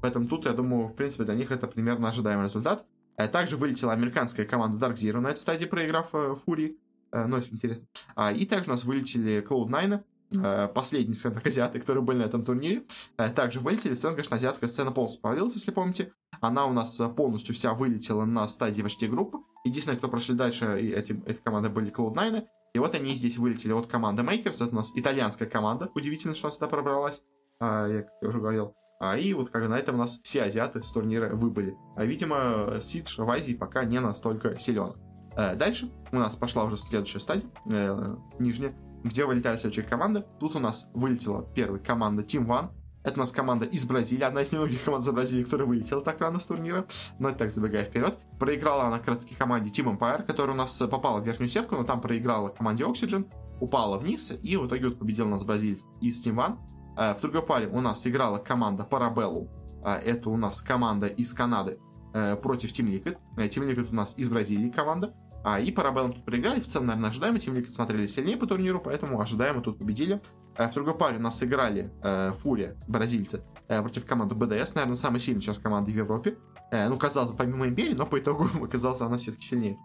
Поэтому 0.00 0.26
тут, 0.26 0.46
я 0.46 0.52
думаю, 0.52 0.88
в 0.88 0.94
принципе, 0.94 1.24
для 1.24 1.34
них 1.34 1.52
это 1.52 1.68
примерно 1.68 2.08
ожидаемый 2.08 2.46
результат. 2.46 2.84
Э, 3.16 3.28
также 3.28 3.56
вылетела 3.56 3.92
американская 3.92 4.44
команда 4.44 4.84
Dark 4.84 4.94
Zero 4.94 5.20
на 5.20 5.28
этой 5.28 5.38
стадии, 5.38 5.66
проиграв 5.66 6.08
э, 6.12 6.34
Фури. 6.44 6.76
Э, 7.12 7.26
ну, 7.26 7.36
если 7.36 7.54
интересно. 7.54 7.86
А, 8.16 8.32
и 8.32 8.44
также 8.46 8.70
у 8.70 8.72
нас 8.72 8.84
вылетели 8.84 9.46
Cloud9, 9.48 10.02
Э, 10.40 10.68
последние, 10.68 11.14
скажем 11.14 11.36
так, 11.36 11.46
азиаты, 11.46 11.78
которые 11.78 12.02
были 12.02 12.18
на 12.18 12.22
этом 12.22 12.44
турнире, 12.44 12.84
э, 13.18 13.30
также 13.30 13.60
вылетели. 13.60 13.94
В 13.94 14.00
целом, 14.00 14.14
конечно, 14.14 14.36
азиатская 14.36 14.68
сцена 14.68 14.90
полностью 14.90 15.20
провалилась, 15.20 15.54
если 15.54 15.70
помните. 15.70 16.12
Она 16.40 16.66
у 16.66 16.72
нас 16.72 16.98
э, 17.00 17.08
полностью 17.08 17.54
вся 17.54 17.74
вылетела 17.74 18.24
на 18.24 18.48
стадии 18.48 18.82
почти 18.82 19.08
группы. 19.08 19.38
Единственное, 19.64 19.98
кто 19.98 20.08
прошли 20.08 20.34
дальше, 20.34 20.80
и 20.80 20.90
эти, 20.90 21.20
эти 21.26 21.38
команды 21.38 21.68
были 21.68 21.92
Cloud9. 21.92 22.46
И 22.74 22.78
вот 22.78 22.94
они 22.94 23.14
здесь 23.14 23.36
вылетели 23.36 23.72
от 23.72 23.86
команды 23.86 24.22
Makers. 24.22 24.64
Это 24.64 24.68
у 24.68 24.76
нас 24.76 24.92
итальянская 24.94 25.48
команда. 25.48 25.90
Удивительно, 25.94 26.34
что 26.34 26.48
она 26.48 26.54
сюда 26.54 26.68
пробралась. 26.68 27.22
Я, 27.60 28.02
как 28.02 28.12
я 28.22 28.28
уже 28.28 28.40
говорил. 28.40 28.74
А, 29.00 29.18
и 29.18 29.34
вот 29.34 29.50
как 29.50 29.68
на 29.68 29.78
этом 29.78 29.96
у 29.96 29.98
нас 29.98 30.20
все 30.22 30.44
азиаты 30.44 30.82
с 30.82 30.90
турнира 30.90 31.28
выбыли. 31.34 31.76
А, 31.96 32.04
видимо, 32.04 32.78
Сидж 32.80 33.20
в 33.20 33.30
Азии 33.30 33.54
пока 33.54 33.84
не 33.84 34.00
настолько 34.00 34.56
силен. 34.58 34.94
Дальше 35.34 35.90
у 36.12 36.16
нас 36.16 36.36
пошла 36.36 36.64
уже 36.64 36.76
следующая 36.76 37.18
стадия, 37.18 37.48
э, 37.70 38.16
нижняя 38.38 38.74
где 39.04 39.24
вылетает 39.24 39.60
следующая 39.60 39.88
команда. 39.88 40.26
Тут 40.40 40.56
у 40.56 40.58
нас 40.58 40.88
вылетела 40.94 41.42
первая 41.54 41.80
команда 41.80 42.22
Team 42.22 42.46
One. 42.46 42.70
Это 43.04 43.16
у 43.16 43.20
нас 43.20 43.32
команда 43.32 43.64
из 43.64 43.84
Бразилии, 43.84 44.22
одна 44.22 44.42
из 44.42 44.52
немногих 44.52 44.84
команд 44.84 45.04
из 45.04 45.10
Бразилии, 45.10 45.44
которая 45.44 45.66
вылетела 45.66 46.02
так 46.02 46.20
рано 46.20 46.38
с 46.38 46.46
турнира. 46.46 46.86
Но 47.18 47.30
это 47.30 47.40
так 47.40 47.50
забегая 47.50 47.84
вперед. 47.84 48.18
Проиграла 48.38 48.84
она 48.84 48.98
таки 48.98 49.34
команде 49.34 49.70
Team 49.70 49.98
Empire, 49.98 50.24
которая 50.24 50.54
у 50.54 50.58
нас 50.58 50.72
попала 50.74 51.20
в 51.20 51.26
верхнюю 51.26 51.48
сетку, 51.48 51.76
но 51.76 51.84
там 51.84 52.00
проиграла 52.00 52.48
команде 52.48 52.84
Oxygen, 52.84 53.30
упала 53.60 53.98
вниз, 53.98 54.32
и 54.42 54.56
в 54.56 54.66
итоге 54.66 54.88
вот 54.88 54.98
победил 54.98 55.26
нас 55.26 55.42
Бразилия 55.42 55.78
из 56.00 56.24
Team 56.24 56.34
One. 56.34 56.58
Э, 56.96 57.14
в 57.14 57.20
другой 57.20 57.42
паре 57.42 57.66
у 57.66 57.80
нас 57.80 58.06
играла 58.06 58.38
команда 58.38 58.86
Parabellum. 58.88 59.48
Э, 59.84 59.94
это 59.94 60.30
у 60.30 60.36
нас 60.36 60.62
команда 60.62 61.08
из 61.08 61.32
Канады 61.32 61.78
э, 62.14 62.36
против 62.36 62.70
Team 62.70 62.86
Liquid. 62.86 63.18
Team 63.36 63.68
Liquid 63.68 63.88
у 63.90 63.94
нас 63.94 64.16
из 64.16 64.28
Бразилии 64.28 64.70
команда. 64.70 65.14
А, 65.44 65.60
и 65.60 65.72
Парабеллум 65.72 66.12
тут 66.12 66.24
проиграли. 66.24 66.60
В 66.60 66.66
целом, 66.66 66.86
наверное, 66.86 67.10
ожидаемо. 67.10 67.38
Тем 67.38 67.54
Ликвид 67.54 67.74
смотрели 67.74 68.06
сильнее 68.06 68.36
по 68.36 68.46
турниру, 68.46 68.80
поэтому 68.80 69.20
ожидаемо 69.20 69.60
тут 69.60 69.78
победили. 69.78 70.20
А, 70.56 70.68
в 70.68 70.74
другой 70.74 70.94
паре 70.94 71.16
у 71.16 71.20
нас 71.20 71.38
сыграли 71.38 71.90
э, 72.02 72.32
Фурия, 72.32 72.76
бразильцы, 72.88 73.42
э, 73.68 73.80
против 73.80 74.06
команды 74.06 74.34
БДС. 74.34 74.74
Наверное, 74.74 74.96
самая 74.96 75.18
сильная 75.18 75.40
сейчас 75.40 75.58
команда 75.58 75.90
в 75.90 75.94
Европе. 75.94 76.36
Э, 76.70 76.88
ну, 76.88 76.98
казалось 76.98 77.30
бы, 77.30 77.38
помимо 77.38 77.66
Империи, 77.66 77.94
но 77.94 78.06
по 78.06 78.18
итогу 78.18 78.48
оказалась 78.62 79.00
она 79.00 79.16
все-таки 79.16 79.46
сильнее. 79.46 79.78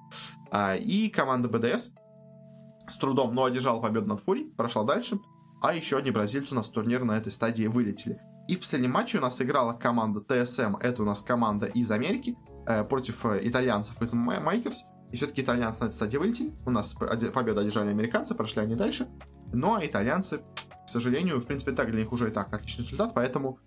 А, 0.51 0.75
и 0.75 1.09
команда 1.09 1.47
БДС 1.49 1.89
с 2.87 2.97
трудом, 2.97 3.33
но 3.33 3.45
одержала 3.45 3.81
победу 3.81 4.07
над 4.07 4.21
Фури, 4.21 4.49
прошла 4.57 4.83
дальше. 4.83 5.19
А 5.61 5.73
еще 5.73 5.97
одни 5.97 6.11
бразильцы 6.11 6.53
у 6.53 6.57
нас 6.57 6.69
турнир 6.69 7.03
на 7.03 7.17
этой 7.17 7.31
стадии 7.31 7.65
вылетели. 7.67 8.19
И 8.47 8.55
в 8.55 8.59
последнем 8.59 8.91
матче 8.91 9.17
у 9.17 9.21
нас 9.21 9.41
играла 9.41 9.73
команда 9.73 10.21
TSM, 10.21 10.77
это 10.79 11.01
у 11.01 11.05
нас 11.05 11.21
команда 11.21 11.65
из 11.65 11.91
Америки, 11.91 12.37
э, 12.65 12.83
против 12.85 13.25
э, 13.25 13.39
итальянцев 13.43 14.01
из 14.01 14.13
Майкерс. 14.13 14.85
И 15.11 15.17
все-таки 15.17 15.41
итальянцы 15.41 15.81
на 15.81 15.85
этой 15.87 15.95
стадии 15.95 16.17
вылетели. 16.17 16.53
У 16.65 16.69
нас 16.69 16.93
победу 16.93 17.59
одержали 17.61 17.89
американцы, 17.89 18.35
прошли 18.35 18.61
они 18.61 18.75
дальше. 18.75 19.07
Ну 19.53 19.75
а 19.75 19.85
итальянцы, 19.85 20.41
к 20.87 20.89
сожалению, 20.89 21.39
в 21.41 21.45
принципе, 21.45 21.73
так 21.73 21.91
для 21.91 22.03
них 22.03 22.13
уже 22.13 22.29
и 22.29 22.31
так 22.31 22.53
отличный 22.53 22.85
результат, 22.85 23.11
поэтому 23.13 23.59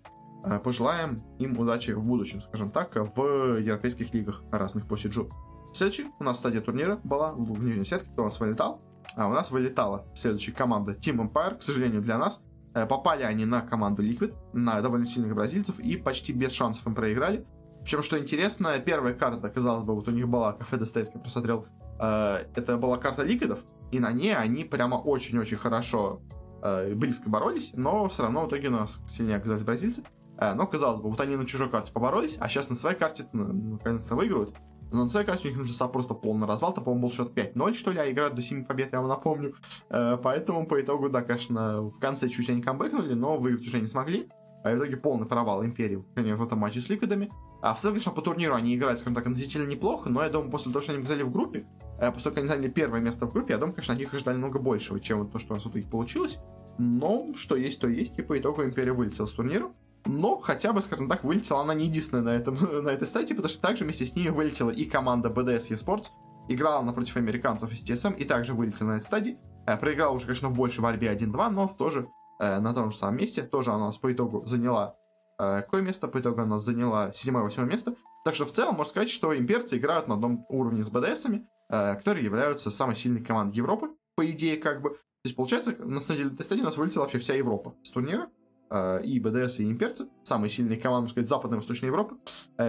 э, 0.43 0.57
пожелаем 0.57 1.21
им 1.37 1.57
удачи 1.59 1.91
в 1.91 2.03
будущем, 2.03 2.41
скажем 2.41 2.71
так, 2.71 2.95
в 2.95 3.59
европейских 3.59 4.11
лигах 4.11 4.41
разных 4.51 4.87
по 4.87 4.97
Сиджу. 4.97 5.29
Следующий 5.71 6.07
у 6.19 6.23
нас 6.23 6.39
стадия 6.39 6.61
турнира 6.61 6.99
была 7.03 7.31
в, 7.33 7.63
нижней 7.63 7.85
сетке, 7.85 8.09
кто 8.11 8.23
у 8.23 8.25
нас 8.25 8.39
вылетал. 8.39 8.81
А 9.15 9.27
у 9.27 9.33
нас 9.33 9.51
вылетала 9.51 10.07
следующая 10.15 10.51
команда 10.53 10.93
Team 10.93 11.29
Empire, 11.29 11.57
к 11.57 11.61
сожалению 11.61 12.01
для 12.01 12.17
нас. 12.17 12.41
Э, 12.73 12.87
попали 12.87 13.21
они 13.21 13.45
на 13.45 13.61
команду 13.61 14.01
Liquid, 14.01 14.33
на 14.53 14.81
довольно 14.81 15.05
сильных 15.05 15.35
бразильцев, 15.35 15.79
и 15.79 15.97
почти 15.97 16.33
без 16.33 16.53
шансов 16.53 16.87
им 16.87 16.95
проиграли. 16.95 17.45
Причем, 17.83 18.01
что 18.01 18.17
интересно, 18.17 18.79
первая 18.79 19.13
карта, 19.13 19.47
казалось 19.49 19.83
бы, 19.83 19.93
вот 19.93 20.07
у 20.07 20.11
них 20.11 20.27
была, 20.27 20.53
кафе 20.53 20.79
Дестейс, 20.79 21.11
я 21.13 21.19
просмотрел, 21.19 21.67
э, 21.99 22.45
это 22.55 22.77
была 22.77 22.97
карта 22.97 23.21
Ликвидов, 23.21 23.59
и 23.91 23.99
на 23.99 24.11
ней 24.11 24.35
они 24.35 24.63
прямо 24.63 24.95
очень-очень 24.95 25.57
хорошо 25.57 26.21
э, 26.61 26.93
близко 26.93 27.29
боролись, 27.29 27.71
но 27.73 28.07
все 28.09 28.23
равно 28.23 28.45
в 28.45 28.47
итоге 28.47 28.69
у 28.69 28.71
нас 28.71 29.01
сильнее 29.07 29.37
оказались 29.37 29.63
бразильцы. 29.63 30.03
но, 30.39 30.65
казалось 30.67 30.99
бы, 30.99 31.09
вот 31.09 31.19
они 31.21 31.35
на 31.35 31.45
чужой 31.45 31.69
карте 31.69 31.91
поборолись, 31.91 32.37
а 32.39 32.49
сейчас 32.49 32.69
на 32.69 32.75
своей 32.75 32.97
карте 32.97 33.25
ну, 33.33 33.73
наконец-то 33.73 34.15
выигрывают. 34.15 34.55
Но 34.91 35.03
на 35.03 35.09
своей 35.09 35.25
карте 35.25 35.47
у 35.47 35.51
них 35.51 35.59
начался 35.59 35.87
просто 35.87 36.13
полный 36.13 36.47
развал. 36.47 36.73
Там, 36.73 36.83
по-моему, 36.83 37.07
был 37.07 37.13
счет 37.13 37.31
5-0, 37.33 37.73
что 37.73 37.91
ли, 37.91 37.99
а 37.99 38.11
играют 38.11 38.35
до 38.35 38.41
7 38.41 38.65
побед, 38.65 38.91
я 38.91 38.99
вам 38.99 39.09
напомню. 39.09 39.55
Э, 39.89 40.17
поэтому, 40.21 40.67
по 40.67 40.81
итогу, 40.81 41.09
да, 41.09 41.21
конечно, 41.21 41.83
в 41.83 41.97
конце 41.99 42.27
чуть 42.27 42.49
они 42.49 42.61
камбэкнули, 42.61 43.13
но 43.13 43.37
выиграть 43.37 43.65
уже 43.65 43.79
не 43.79 43.87
смогли. 43.87 44.29
А 44.63 44.71
в 44.71 44.77
итоге 44.77 44.97
полный 44.97 45.27
провал 45.27 45.63
Империи, 45.63 46.03
в 46.15 46.43
этом 46.43 46.59
матче 46.59 46.81
с 46.81 46.89
Ликвидами. 46.89 47.31
А 47.61 47.73
в 47.73 47.79
целом, 47.79 47.93
конечно, 47.93 48.11
по 48.11 48.21
турниру 48.21 48.55
они 48.55 48.75
играют, 48.75 48.99
скажем 48.99 49.15
так, 49.15 49.27
относительно 49.27 49.67
неплохо, 49.67 50.09
но 50.09 50.23
я 50.23 50.29
думаю, 50.29 50.49
после 50.49 50.71
того, 50.71 50.81
что 50.81 50.93
они 50.93 51.03
взяли 51.03 51.21
в 51.21 51.31
группе, 51.31 51.65
э, 51.99 52.11
поскольку 52.11 52.39
они 52.39 52.47
заняли 52.47 52.69
первое 52.69 53.01
место 53.01 53.27
в 53.27 53.33
группе, 53.33 53.53
я 53.53 53.59
думаю, 53.59 53.75
конечно, 53.75 53.93
от 53.93 53.99
них 53.99 54.13
ожидали 54.13 54.37
много 54.37 54.57
большего, 54.57 54.99
чем 54.99 55.29
то, 55.29 55.37
что 55.37 55.53
у 55.53 55.55
нас 55.55 55.65
в 55.65 55.69
итоге 55.69 55.85
получилось. 55.85 56.39
Но 56.79 57.27
что 57.35 57.55
есть, 57.55 57.79
то 57.79 57.87
есть, 57.87 58.17
и 58.17 58.23
по 58.23 58.37
итогу 58.39 58.63
Империя 58.63 58.93
вылетела 58.93 59.27
с 59.27 59.31
турнира. 59.31 59.71
Но 60.05 60.39
хотя 60.39 60.73
бы, 60.73 60.81
скажем 60.81 61.07
так, 61.07 61.23
вылетела 61.23 61.61
она 61.61 61.75
не 61.75 61.85
единственная 61.85 62.23
на, 62.23 62.29
этом, 62.29 62.57
на 62.83 62.89
этой 62.89 63.07
стадии, 63.07 63.33
потому 63.33 63.49
что 63.49 63.61
также 63.61 63.83
вместе 63.83 64.05
с 64.05 64.15
ними 64.15 64.29
вылетела 64.29 64.71
и 64.71 64.85
команда 64.85 65.29
BDS 65.29 65.69
eSports, 65.69 66.05
играла 66.47 66.81
напротив 66.81 67.17
американцев 67.17 67.71
из 67.71 67.83
TSM 67.83 68.17
и 68.17 68.23
также 68.23 68.53
вылетела 68.53 68.89
на 68.89 68.97
этой 68.97 69.05
стадии. 69.05 69.37
Э, 69.67 69.77
проиграла 69.77 70.13
уже, 70.13 70.25
конечно, 70.25 70.49
в 70.49 70.55
большей 70.55 70.81
борьбе 70.81 71.13
1-2, 71.13 71.49
но 71.49 71.67
тоже 71.67 72.07
э, 72.39 72.59
на 72.59 72.73
том 72.73 72.89
же 72.89 72.97
самом 72.97 73.17
месте. 73.17 73.43
Тоже 73.43 73.71
она 73.71 73.83
у 73.83 73.85
нас 73.87 73.97
по 73.99 74.11
итогу 74.11 74.43
заняла 74.47 74.95
какое 75.41 75.81
место? 75.81 76.07
По 76.07 76.19
итогу 76.19 76.41
она 76.41 76.59
заняла 76.59 77.09
7-8 77.09 77.65
место. 77.65 77.95
Так 78.23 78.35
что 78.35 78.45
в 78.45 78.51
целом 78.51 78.75
можно 78.75 78.91
сказать, 78.91 79.09
что 79.09 79.35
имперцы 79.35 79.77
играют 79.77 80.07
на 80.07 80.15
одном 80.15 80.45
уровне 80.49 80.83
с 80.83 80.91
BDS, 80.91 81.43
э, 81.69 81.95
которые 81.95 82.23
являются 82.23 82.69
самой 82.69 82.95
сильной 82.95 83.23
командой 83.23 83.57
Европы, 83.57 83.89
по 84.15 84.29
идее, 84.29 84.57
как 84.57 84.81
бы. 84.81 84.91
То 84.91 85.27
есть, 85.27 85.35
получается, 85.35 85.75
на 85.79 85.99
самом 85.99 86.17
деле, 86.17 86.33
этой 86.33 86.45
стадии 86.45 86.61
у 86.61 86.65
нас 86.65 86.77
вылетела 86.77 87.03
вообще 87.03 87.19
вся 87.19 87.33
Европа 87.33 87.75
с 87.81 87.89
турнира. 87.89 88.29
Э, 88.69 89.03
и 89.03 89.19
БДС, 89.19 89.59
и 89.59 89.69
имперцы, 89.69 90.07
самые 90.23 90.49
сильные 90.49 90.79
команды, 90.79 91.03
можно 91.03 91.13
сказать, 91.13 91.29
Западной 91.29 91.57
и 91.57 91.59
Восточной 91.59 91.87
Европы, 91.87 92.17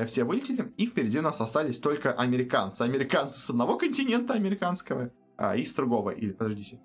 все 0.07 0.25
вылетели, 0.25 0.73
и 0.77 0.87
впереди 0.87 1.18
у 1.18 1.23
нас 1.23 1.41
остались 1.41 1.79
только 1.79 2.12
американцы. 2.12 2.83
Американцы 2.83 3.39
с 3.39 3.51
одного 3.51 3.77
континента 3.77 4.35
американского, 4.35 5.11
а, 5.37 5.57
и 5.57 5.64
с 5.64 5.75
другого, 5.75 6.11
или, 6.11 6.33
подождите, 6.33 6.81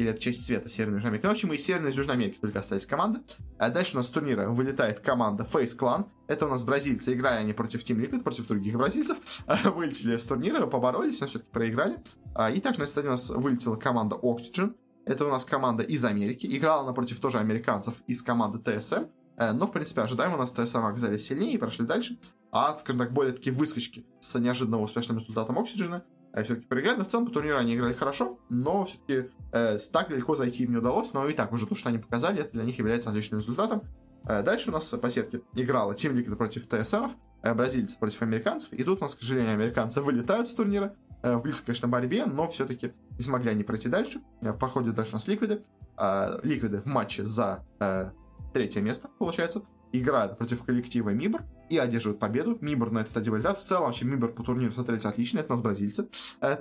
или 0.00 0.10
это 0.10 0.20
часть 0.20 0.44
света 0.44 0.68
Северной 0.68 0.94
и 0.94 0.96
Южной 0.96 1.10
Америки. 1.10 1.24
Ну, 1.24 1.28
в 1.28 1.32
общем, 1.32 1.52
и 1.52 1.58
Северной 1.58 1.92
и 1.92 1.94
Южной 1.94 2.16
Америки 2.16 2.38
только 2.40 2.60
остались 2.60 2.86
команды. 2.86 3.20
А 3.58 3.68
дальше 3.68 3.94
у 3.94 3.96
нас 3.98 4.06
с 4.06 4.10
турнира 4.10 4.48
вылетает 4.48 5.00
команда 5.00 5.46
Face 5.50 5.78
Clan. 5.78 6.06
Это 6.26 6.46
у 6.46 6.48
нас 6.48 6.64
бразильцы, 6.64 7.12
играя 7.12 7.40
они 7.40 7.52
против 7.52 7.82
Team 7.82 7.96
Liquid, 7.96 8.22
против 8.22 8.46
других 8.46 8.76
бразильцев. 8.76 9.18
Вылетели 9.64 10.16
с 10.16 10.24
турнира, 10.24 10.66
поборолись, 10.66 11.20
но 11.20 11.26
все-таки 11.26 11.50
проиграли. 11.50 11.98
А, 12.34 12.50
и 12.50 12.60
также 12.60 12.80
на 12.80 12.86
стадии 12.86 13.08
у 13.08 13.12
нас 13.12 13.28
вылетела 13.28 13.76
команда 13.76 14.16
Oxygen. 14.16 14.74
Это 15.04 15.26
у 15.26 15.28
нас 15.28 15.44
команда 15.44 15.82
из 15.82 16.04
Америки. 16.04 16.46
Играла 16.46 16.86
напротив 16.86 17.20
тоже 17.20 17.38
американцев 17.38 18.02
из 18.06 18.22
команды 18.22 18.58
ТСМ. 18.58 19.04
Э, 19.36 19.52
но, 19.52 19.66
в 19.66 19.72
принципе, 19.72 20.02
ожидаемо 20.02 20.36
у 20.36 20.38
нас 20.38 20.52
ТСМ 20.52 20.84
оказались 20.84 21.26
сильнее 21.26 21.52
и 21.54 21.58
прошли 21.58 21.84
дальше. 21.84 22.18
А, 22.52 22.74
скажем 22.76 23.00
так, 23.00 23.12
более 23.12 23.34
такие 23.34 23.54
выскочки 23.54 24.06
с 24.20 24.38
неожиданно 24.38 24.80
успешным 24.80 25.18
результатом 25.18 25.58
Оксиджена 25.58 26.04
э, 26.32 26.44
все-таки 26.44 26.66
проиграли. 26.66 26.98
Но 26.98 27.04
в 27.04 27.08
целом 27.08 27.26
по 27.26 27.32
турниру 27.32 27.58
они 27.58 27.74
играли 27.74 27.92
хорошо, 27.92 28.38
но 28.48 28.84
все-таки 28.84 29.30
э, 29.52 29.78
так 29.92 30.08
далеко 30.08 30.36
зайти 30.36 30.64
им 30.64 30.72
не 30.72 30.78
удалось. 30.78 31.12
Но 31.12 31.28
и 31.28 31.34
так 31.34 31.52
уже 31.52 31.66
то, 31.66 31.74
что 31.74 31.88
они 31.88 31.98
показали, 31.98 32.40
это 32.40 32.52
для 32.52 32.64
них 32.64 32.78
является 32.78 33.10
отличным 33.10 33.40
результатом. 33.40 33.82
Э, 34.24 34.42
дальше 34.42 34.70
у 34.70 34.72
нас 34.72 34.88
по 34.88 35.10
сетке 35.10 35.42
играла 35.54 35.92
Team 35.92 36.14
Liquid 36.14 36.36
против 36.36 36.66
ТСМов, 36.66 37.12
э, 37.42 37.54
бразильцы 37.54 37.98
против 37.98 38.22
американцев. 38.22 38.72
И 38.72 38.84
тут 38.84 39.00
у 39.00 39.02
нас, 39.02 39.14
к 39.14 39.20
сожалению, 39.20 39.54
американцы 39.54 40.00
вылетают 40.02 40.48
с 40.48 40.54
турнира. 40.54 40.94
Э, 41.22 41.36
в 41.36 41.42
близкой, 41.42 41.66
конечно, 41.66 41.88
борьбе, 41.88 42.24
но 42.26 42.48
все-таки 42.48 42.92
не 43.18 43.22
смогли 43.22 43.50
они 43.50 43.62
пройти 43.62 43.88
дальше. 43.88 44.20
Э, 44.40 44.52
Походят 44.52 44.94
дальше 44.94 45.12
у 45.12 45.14
нас 45.16 45.28
Ликвиды. 45.28 45.62
А, 45.96 46.40
Ликвиды 46.42 46.80
в 46.80 46.86
матче 46.86 47.24
за 47.24 47.64
э, 47.78 48.10
третье 48.54 48.80
место, 48.80 49.10
получается. 49.18 49.62
Играют 49.92 50.38
против 50.38 50.64
коллектива 50.64 51.10
Мибр 51.10 51.42
и 51.68 51.78
одерживают 51.78 52.20
победу. 52.20 52.58
Мибр 52.60 52.90
на 52.90 53.00
этой 53.00 53.08
стадии 53.08 53.30
вылетает. 53.30 53.58
В 53.58 53.62
целом, 53.62 53.86
вообще, 53.86 54.04
Мибр 54.04 54.28
по 54.28 54.42
турниру 54.42 54.72
смотрелись 54.72 55.04
отлично. 55.04 55.40
Это 55.40 55.52
у 55.52 55.56
нас 55.56 55.62
бразильцы. 55.62 56.08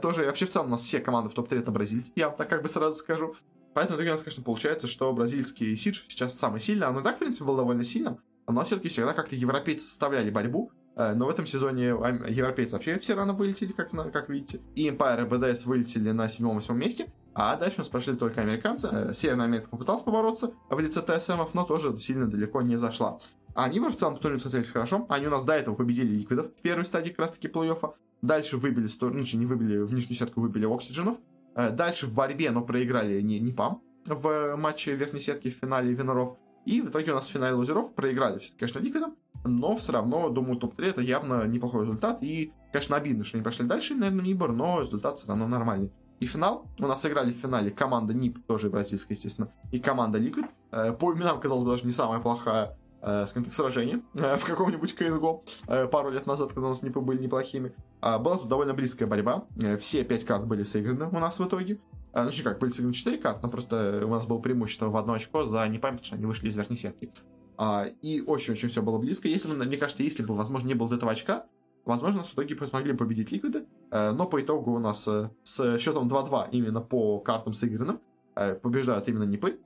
Тоже, 0.02 0.24
вообще, 0.24 0.46
в 0.46 0.50
целом, 0.50 0.68
у 0.68 0.72
нас 0.72 0.82
все 0.82 1.00
команды 1.00 1.30
в 1.30 1.34
топ-3 1.34 1.60
это 1.60 1.72
бразильцы. 1.72 2.12
Я 2.16 2.30
так 2.30 2.50
как 2.50 2.62
бы 2.62 2.68
сразу 2.68 2.96
скажу. 2.96 3.36
Поэтому 3.74 4.00
в 4.00 4.02
у 4.02 4.06
нас, 4.06 4.24
конечно, 4.24 4.44
получается, 4.44 4.88
что 4.88 5.14
бразильский 5.14 5.76
Сидж 5.76 6.02
сейчас 6.08 6.38
самый 6.38 6.60
сильный. 6.60 6.88
Оно 6.88 7.02
и 7.02 7.04
так, 7.04 7.16
в 7.16 7.20
принципе, 7.20 7.46
был 7.46 7.56
довольно 7.56 7.84
сильным. 7.84 8.20
Но 8.48 8.66
все-таки 8.66 8.90
всегда 8.90 9.14
как-то 9.14 9.36
европейцы 9.36 9.86
составляли 9.86 10.32
борьбу. 10.32 10.72
Э, 10.96 11.14
но 11.14 11.28
в 11.28 11.30
этом 11.30 11.46
сезоне 11.46 11.88
европейцы 11.88 12.74
вообще 12.74 12.98
все 13.00 13.14
рано 13.14 13.34
вылетели, 13.34 13.72
как, 13.72 13.90
как 14.12 14.30
видите. 14.30 14.60
И 14.76 14.90
Empire 14.90 15.26
и 15.26 15.30
BDS 15.30 15.66
вылетели 15.66 16.12
на 16.12 16.26
7-8 16.26 16.74
месте. 16.74 17.12
А 17.34 17.56
дальше 17.56 17.78
у 17.78 17.80
нас 17.82 17.90
прошли 17.90 18.16
только 18.16 18.42
американцы. 18.42 18.90
Э, 18.92 19.14
Северная 19.14 19.46
Америка 19.46 19.68
попыталась 19.70 20.02
побороться 20.02 20.52
в 20.70 20.80
лице 20.80 21.02
ТСМов, 21.02 21.54
но 21.54 21.64
тоже 21.64 21.98
сильно 22.00 22.30
далеко 22.30 22.62
не 22.62 22.76
зашла. 22.76 23.20
А 23.56 23.66
они 23.66 23.80
в 23.80 23.96
целом 23.96 24.18
турнире 24.18 24.40
смотрелись 24.40 24.70
хорошо. 24.70 25.06
Они 25.10 25.28
у 25.28 25.30
нас 25.30 25.44
до 25.46 25.54
этого 25.54 25.76
победили 25.76 26.20
ликвидов 26.20 26.48
в 26.56 26.62
первой 26.62 26.86
стадии 26.86 27.10
как 27.10 27.20
раз 27.20 27.32
таки 27.32 27.48
плей-оффа. 27.48 27.94
Дальше 28.22 28.58
выбили, 28.58 28.90
ну, 29.02 29.10
не 29.12 29.46
выбили, 29.46 29.78
в 29.80 29.94
нижнюю 29.94 30.18
сетку 30.18 30.42
выбили 30.42 30.66
Оксидженов. 30.66 31.18
Э, 31.56 31.72
дальше 31.72 32.08
в 32.08 32.14
борьбе, 32.14 32.52
но 32.52 32.62
проиграли 32.62 33.22
не, 33.22 33.40
не 33.40 33.54
ПАМ 33.54 33.82
в 34.06 34.56
матче 34.56 34.96
верхней 34.96 35.20
сетки 35.20 35.50
в 35.50 35.56
финале 35.56 35.94
Виноров. 35.94 36.38
И 36.66 36.82
в 36.82 36.90
итоге 36.90 37.12
у 37.12 37.16
нас 37.16 37.28
в 37.28 37.32
финале 37.32 37.54
лузеров 37.54 37.94
проиграли 37.96 38.40
все-таки, 38.40 38.60
конечно, 38.60 38.80
ликвидом 38.80 39.16
но 39.44 39.76
все 39.76 39.94
равно, 39.94 40.30
думаю, 40.30 40.58
топ-3 40.58 40.86
это 40.86 41.02
явно 41.02 41.46
неплохой 41.46 41.84
результат, 41.84 42.22
и, 42.22 42.54
конечно, 42.72 42.96
обидно, 42.96 43.24
что 43.24 43.38
не 43.38 43.44
прошли 43.44 43.66
дальше, 43.66 43.96
наверное, 43.96 44.24
Мибор, 44.24 44.52
но 44.52 44.82
результат 44.82 45.18
все 45.18 45.28
равно 45.28 45.48
нормальный. 45.48 45.92
И 46.20 46.26
финал. 46.26 46.66
У 46.80 46.86
нас 46.86 47.02
сыграли 47.02 47.32
в 47.32 47.38
финале 47.38 47.72
команда 47.72 48.14
НИП, 48.14 48.46
тоже 48.46 48.70
бразильская, 48.70 49.16
естественно, 49.16 49.52
и 49.72 49.80
команда 49.80 50.20
Liquid. 50.20 50.46
Э, 50.72 50.94
по 50.94 51.14
именам, 51.14 51.40
казалось 51.40 51.64
бы, 51.64 51.72
даже 51.72 51.86
не 51.86 51.94
самая 51.94 52.20
плохая, 52.20 52.78
э, 53.02 53.26
скажем 53.28 53.46
так, 53.46 53.54
сражение 53.54 54.02
э, 54.16 54.36
в 54.36 54.46
каком-нибудь 54.46 54.94
CSGO 55.00 55.88
пару 55.88 56.12
лет 56.12 56.26
назад, 56.26 56.50
когда 56.50 56.68
у 56.68 56.70
нас 56.72 56.82
НИПы 56.82 57.00
были 57.00 57.24
неплохими. 57.24 57.74
А, 58.02 58.20
была 58.20 58.38
тут 58.38 58.50
довольно 58.50 58.74
близкая 58.74 59.08
борьба. 59.08 59.46
Все 59.80 60.04
пять 60.04 60.26
карт 60.26 60.46
были 60.46 60.64
сыграны 60.64 61.08
у 61.08 61.20
нас 61.20 61.40
в 61.40 61.48
итоге. 61.48 61.80
Ну, 62.14 62.30
как, 62.44 62.60
были 62.60 62.72
сыграны 62.72 62.94
4 62.94 63.18
карты, 63.20 63.40
но 63.44 63.50
просто 63.50 64.02
у 64.04 64.10
нас 64.10 64.26
было 64.26 64.40
преимущество 64.40 64.90
в 64.90 64.98
одно 64.98 65.14
очко 65.14 65.46
за 65.46 65.66
не 65.68 65.80
память, 65.80 66.04
что 66.04 66.16
они 66.16 66.26
вышли 66.26 66.50
из 66.50 66.58
верхней 66.58 66.76
сетки. 66.76 67.12
А, 67.58 67.86
и 68.02 68.22
очень-очень 68.22 68.70
все 68.70 68.82
было 68.82 68.98
близко. 68.98 69.28
Если, 69.28 69.50
мне 69.50 69.78
кажется, 69.78 70.02
если 70.02 70.24
бы, 70.24 70.36
возможно, 70.36 70.68
не 70.68 70.76
было 70.76 70.94
этого 70.94 71.12
очка, 71.12 71.46
возможно, 71.90 72.22
в 72.24 72.34
итоге 72.34 72.56
смогли 72.68 72.94
победить 72.94 73.32
Ликвиды, 73.32 73.66
э, 73.92 74.12
но 74.12 74.28
по 74.28 74.40
итогу 74.40 74.74
у 74.74 74.80
нас 74.80 75.08
э, 75.08 75.30
с 75.44 75.78
счетом 75.80 76.08
2-2 76.08 76.50
именно 76.52 76.82
по 76.82 77.20
картам 77.20 77.54
сыгранным 77.54 78.00
э, 78.36 78.56
побеждают 78.56 79.08
именно 79.10 79.24
Нипы. 79.24 79.60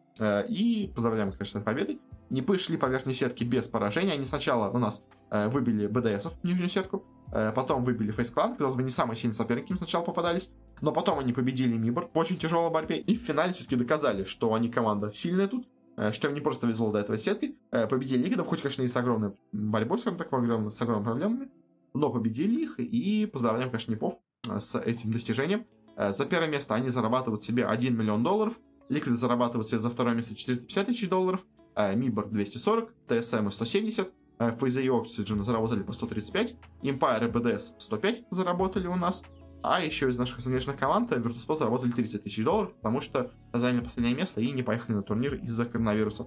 И 0.48 0.92
поздравляем, 0.96 1.32
конечно, 1.32 1.60
с 1.60 1.64
победой. 1.64 2.00
Нипы 2.30 2.60
шли 2.60 2.78
по 2.78 2.86
верхней 2.86 3.16
сетке 3.16 3.46
без 3.46 3.68
поражения. 3.68 4.14
Они 4.14 4.26
сначала 4.26 4.70
у 4.70 4.78
нас 4.78 5.04
выбили 5.32 5.88
БДСов 5.88 6.34
в 6.40 6.44
нижнюю 6.44 6.70
сетку, 6.70 7.04
потом 7.56 7.84
выбили 7.84 8.12
Фейсклан, 8.12 8.54
казалось 8.56 8.76
бы, 8.76 8.84
не 8.84 8.92
самые 8.92 9.18
сильные 9.18 9.34
соперники 9.34 9.72
им 9.72 9.78
сначала 9.78 10.04
попадались, 10.04 10.52
но 10.82 10.92
потом 10.92 11.18
они 11.18 11.34
победили 11.34 11.76
Мибор 11.76 12.12
в 12.14 12.18
очень 12.20 12.38
тяжелой 12.38 12.70
борьбе, 12.70 13.00
и 13.00 13.18
в 13.18 13.22
финале 13.22 13.54
все-таки 13.54 13.76
доказали, 13.76 14.24
что 14.24 14.54
они 14.54 14.70
команда 14.70 15.12
сильная 15.12 15.48
тут, 15.48 15.68
что 16.12 16.28
им 16.28 16.36
не 16.36 16.42
просто 16.42 16.68
везло 16.68 16.92
до 16.92 17.00
этого 17.00 17.18
сеткой. 17.18 17.58
Э, 17.72 17.88
победили 17.88 18.24
Лигидов, 18.24 18.46
хоть, 18.46 18.62
конечно, 18.62 18.84
и 18.84 18.88
с 18.88 18.96
огромной 18.96 19.34
борьбой, 19.52 19.98
скажем 19.98 20.20
так, 20.20 20.28
с 20.28 20.82
огромными 20.82 21.04
проблемами, 21.04 21.50
но 21.94 22.12
победили 22.12 22.62
их, 22.62 22.80
и 22.80 23.26
поздравляем, 23.26 23.70
конечно, 23.70 23.92
Непов 23.92 24.20
э, 24.50 24.60
с 24.60 24.80
этим 24.80 25.12
достижением. 25.12 25.66
За 25.96 26.26
первое 26.26 26.50
место 26.50 26.74
они 26.74 26.90
зарабатывают 26.90 27.44
себе 27.44 27.68
1 27.68 27.96
миллион 27.96 28.24
долларов, 28.24 28.60
Ликвид 28.90 29.20
зарабатывает 29.20 29.68
себе 29.68 29.80
за 29.80 29.92
второе 29.92 30.16
место 30.16 30.36
450 30.36 30.88
тысяч 30.88 31.08
долларов, 31.08 31.46
Мибор 31.78 32.30
240, 32.30 32.92
ТСМ 33.08 33.50
170, 33.50 34.12
FaZe 34.40 34.82
и 34.82 34.88
Oxygen 34.88 35.44
заработали 35.44 35.84
по 35.84 35.94
135, 35.94 36.56
Empire 36.82 37.28
и 37.28 37.32
BDS 37.32 37.74
105 37.78 38.24
заработали 38.32 38.88
у 38.88 38.96
нас, 38.96 39.24
а 39.62 39.82
еще 39.82 40.10
из 40.10 40.18
наших 40.18 40.40
зарубежных 40.40 40.78
команд 40.78 41.12
Virtus.pro 41.12 41.56
заработали 41.56 41.92
30 41.92 42.24
тысяч 42.24 42.44
долларов, 42.44 42.74
потому 42.74 43.00
что 43.00 43.32
заняли 43.54 43.84
последнее 43.84 44.16
место 44.16 44.42
и 44.42 44.52
не 44.52 44.64
поехали 44.64 44.96
на 44.96 45.04
турнир 45.04 45.36
из-за 45.36 45.66
коронавируса. 45.66 46.26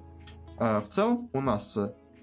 В 0.58 0.84
целом 0.88 1.28
у 1.32 1.40
нас 1.40 1.76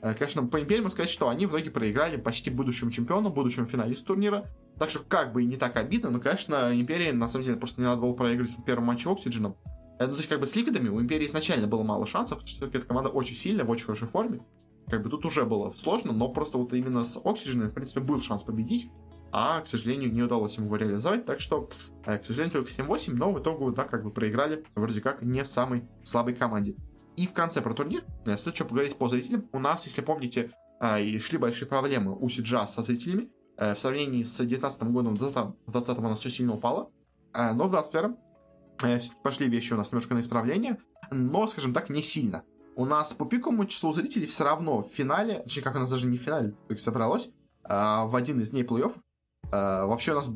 Конечно, 0.03 0.45
по 0.45 0.61
Империи 0.61 0.81
можно 0.81 0.91
сказать, 0.91 1.09
что 1.09 1.29
они 1.29 1.45
в 1.45 1.51
итоге 1.51 1.71
проиграли 1.71 2.17
почти 2.17 2.49
будущему 2.49 2.91
чемпиону, 2.91 3.29
будущему 3.29 3.67
финалисту 3.67 4.07
турнира. 4.07 4.51
Так 4.77 4.89
что 4.89 4.99
как 4.99 5.31
бы 5.31 5.43
и 5.43 5.45
не 5.45 5.55
так 5.55 5.77
обидно, 5.77 6.09
но, 6.09 6.19
конечно, 6.19 6.71
Империи 6.73 7.11
на 7.11 7.29
самом 7.29 7.45
деле 7.45 7.57
просто 7.57 7.79
не 7.79 7.87
надо 7.87 8.01
было 8.01 8.11
проиграть 8.11 8.49
в 8.49 8.63
первом 8.65 8.85
матче 8.85 9.09
Оксидженом. 9.09 9.55
Ну, 9.99 10.07
то 10.07 10.15
есть, 10.17 10.27
как 10.27 10.41
бы 10.41 10.47
с 10.47 10.55
Ликвидами 10.57 10.89
у 10.89 10.99
Империи 10.99 11.25
изначально 11.25 11.67
было 11.67 11.83
мало 11.83 12.05
шансов, 12.05 12.39
потому 12.39 12.49
что 12.49 12.65
эта 12.65 12.85
команда 12.85 13.09
очень 13.11 13.35
сильная, 13.35 13.63
в 13.63 13.69
очень 13.69 13.85
хорошей 13.85 14.09
форме. 14.09 14.41
Как 14.89 15.01
бы 15.01 15.09
тут 15.09 15.23
уже 15.25 15.45
было 15.45 15.71
сложно, 15.71 16.11
но 16.11 16.27
просто 16.27 16.57
вот 16.57 16.73
именно 16.73 17.05
с 17.05 17.17
Оксидженом, 17.23 17.69
в 17.69 17.73
принципе, 17.73 18.01
был 18.01 18.19
шанс 18.19 18.43
победить, 18.43 18.89
а, 19.31 19.61
к 19.61 19.67
сожалению, 19.67 20.11
не 20.11 20.21
удалось 20.21 20.57
ему 20.57 20.67
его 20.67 20.75
реализовать, 20.75 21.25
так 21.25 21.39
что, 21.39 21.69
э, 22.05 22.19
к 22.19 22.25
сожалению, 22.25 22.53
только 22.53 22.69
7-8, 22.69 23.15
но 23.15 23.31
в 23.31 23.39
итоге, 23.39 23.75
да, 23.75 23.85
как 23.85 24.03
бы 24.03 24.11
проиграли, 24.11 24.63
вроде 24.75 25.01
как, 25.01 25.23
не 25.23 25.43
самой 25.45 25.87
слабой 26.03 26.35
команде. 26.35 26.75
И 27.15 27.27
в 27.27 27.33
конце 27.33 27.61
про 27.61 27.73
турнир, 27.73 28.03
э, 28.25 28.37
стоит 28.37 28.55
еще 28.55 28.65
поговорить 28.65 28.95
по 28.97 29.07
зрителям. 29.07 29.47
У 29.51 29.59
нас, 29.59 29.85
если 29.85 30.01
помните, 30.01 30.51
э, 30.79 31.19
шли 31.19 31.37
большие 31.37 31.67
проблемы 31.67 32.17
у 32.17 32.29
Сиджа 32.29 32.67
со 32.67 32.81
зрителями. 32.81 33.29
В 33.55 33.75
сравнении 33.75 34.23
с 34.23 34.35
2019 34.37 34.91
годом, 34.91 35.13
в 35.13 35.19
2020 35.19 35.99
у 35.99 36.09
нас 36.09 36.19
все 36.19 36.31
сильно 36.31 36.55
упало. 36.55 36.89
Но 37.35 37.67
в 37.67 37.71
2021 37.71 38.17
пошли 39.21 39.47
вещи 39.47 39.73
у 39.73 39.77
нас 39.77 39.91
немножко 39.91 40.15
на 40.15 40.21
исправление, 40.21 40.79
но, 41.11 41.47
скажем 41.47 41.71
так, 41.71 41.89
не 41.89 42.01
сильно. 42.01 42.43
У 42.75 42.85
нас 42.85 43.13
по 43.13 43.25
пиковому 43.25 43.65
числу 43.65 43.93
зрителей 43.93 44.25
все 44.25 44.43
равно 44.43 44.81
в 44.81 44.91
финале, 44.91 45.39
точнее, 45.43 45.61
как 45.61 45.75
у 45.75 45.79
нас 45.79 45.89
даже 45.89 46.07
не 46.07 46.17
в 46.17 46.21
финале, 46.21 46.55
только 46.67 46.81
собралось, 46.81 47.29
а 47.63 48.05
в 48.05 48.15
один 48.15 48.41
из 48.41 48.49
дней 48.49 48.63
плей-офф. 48.63 48.97
А, 49.51 49.85
вообще 49.85 50.13
у 50.13 50.15
нас, 50.15 50.29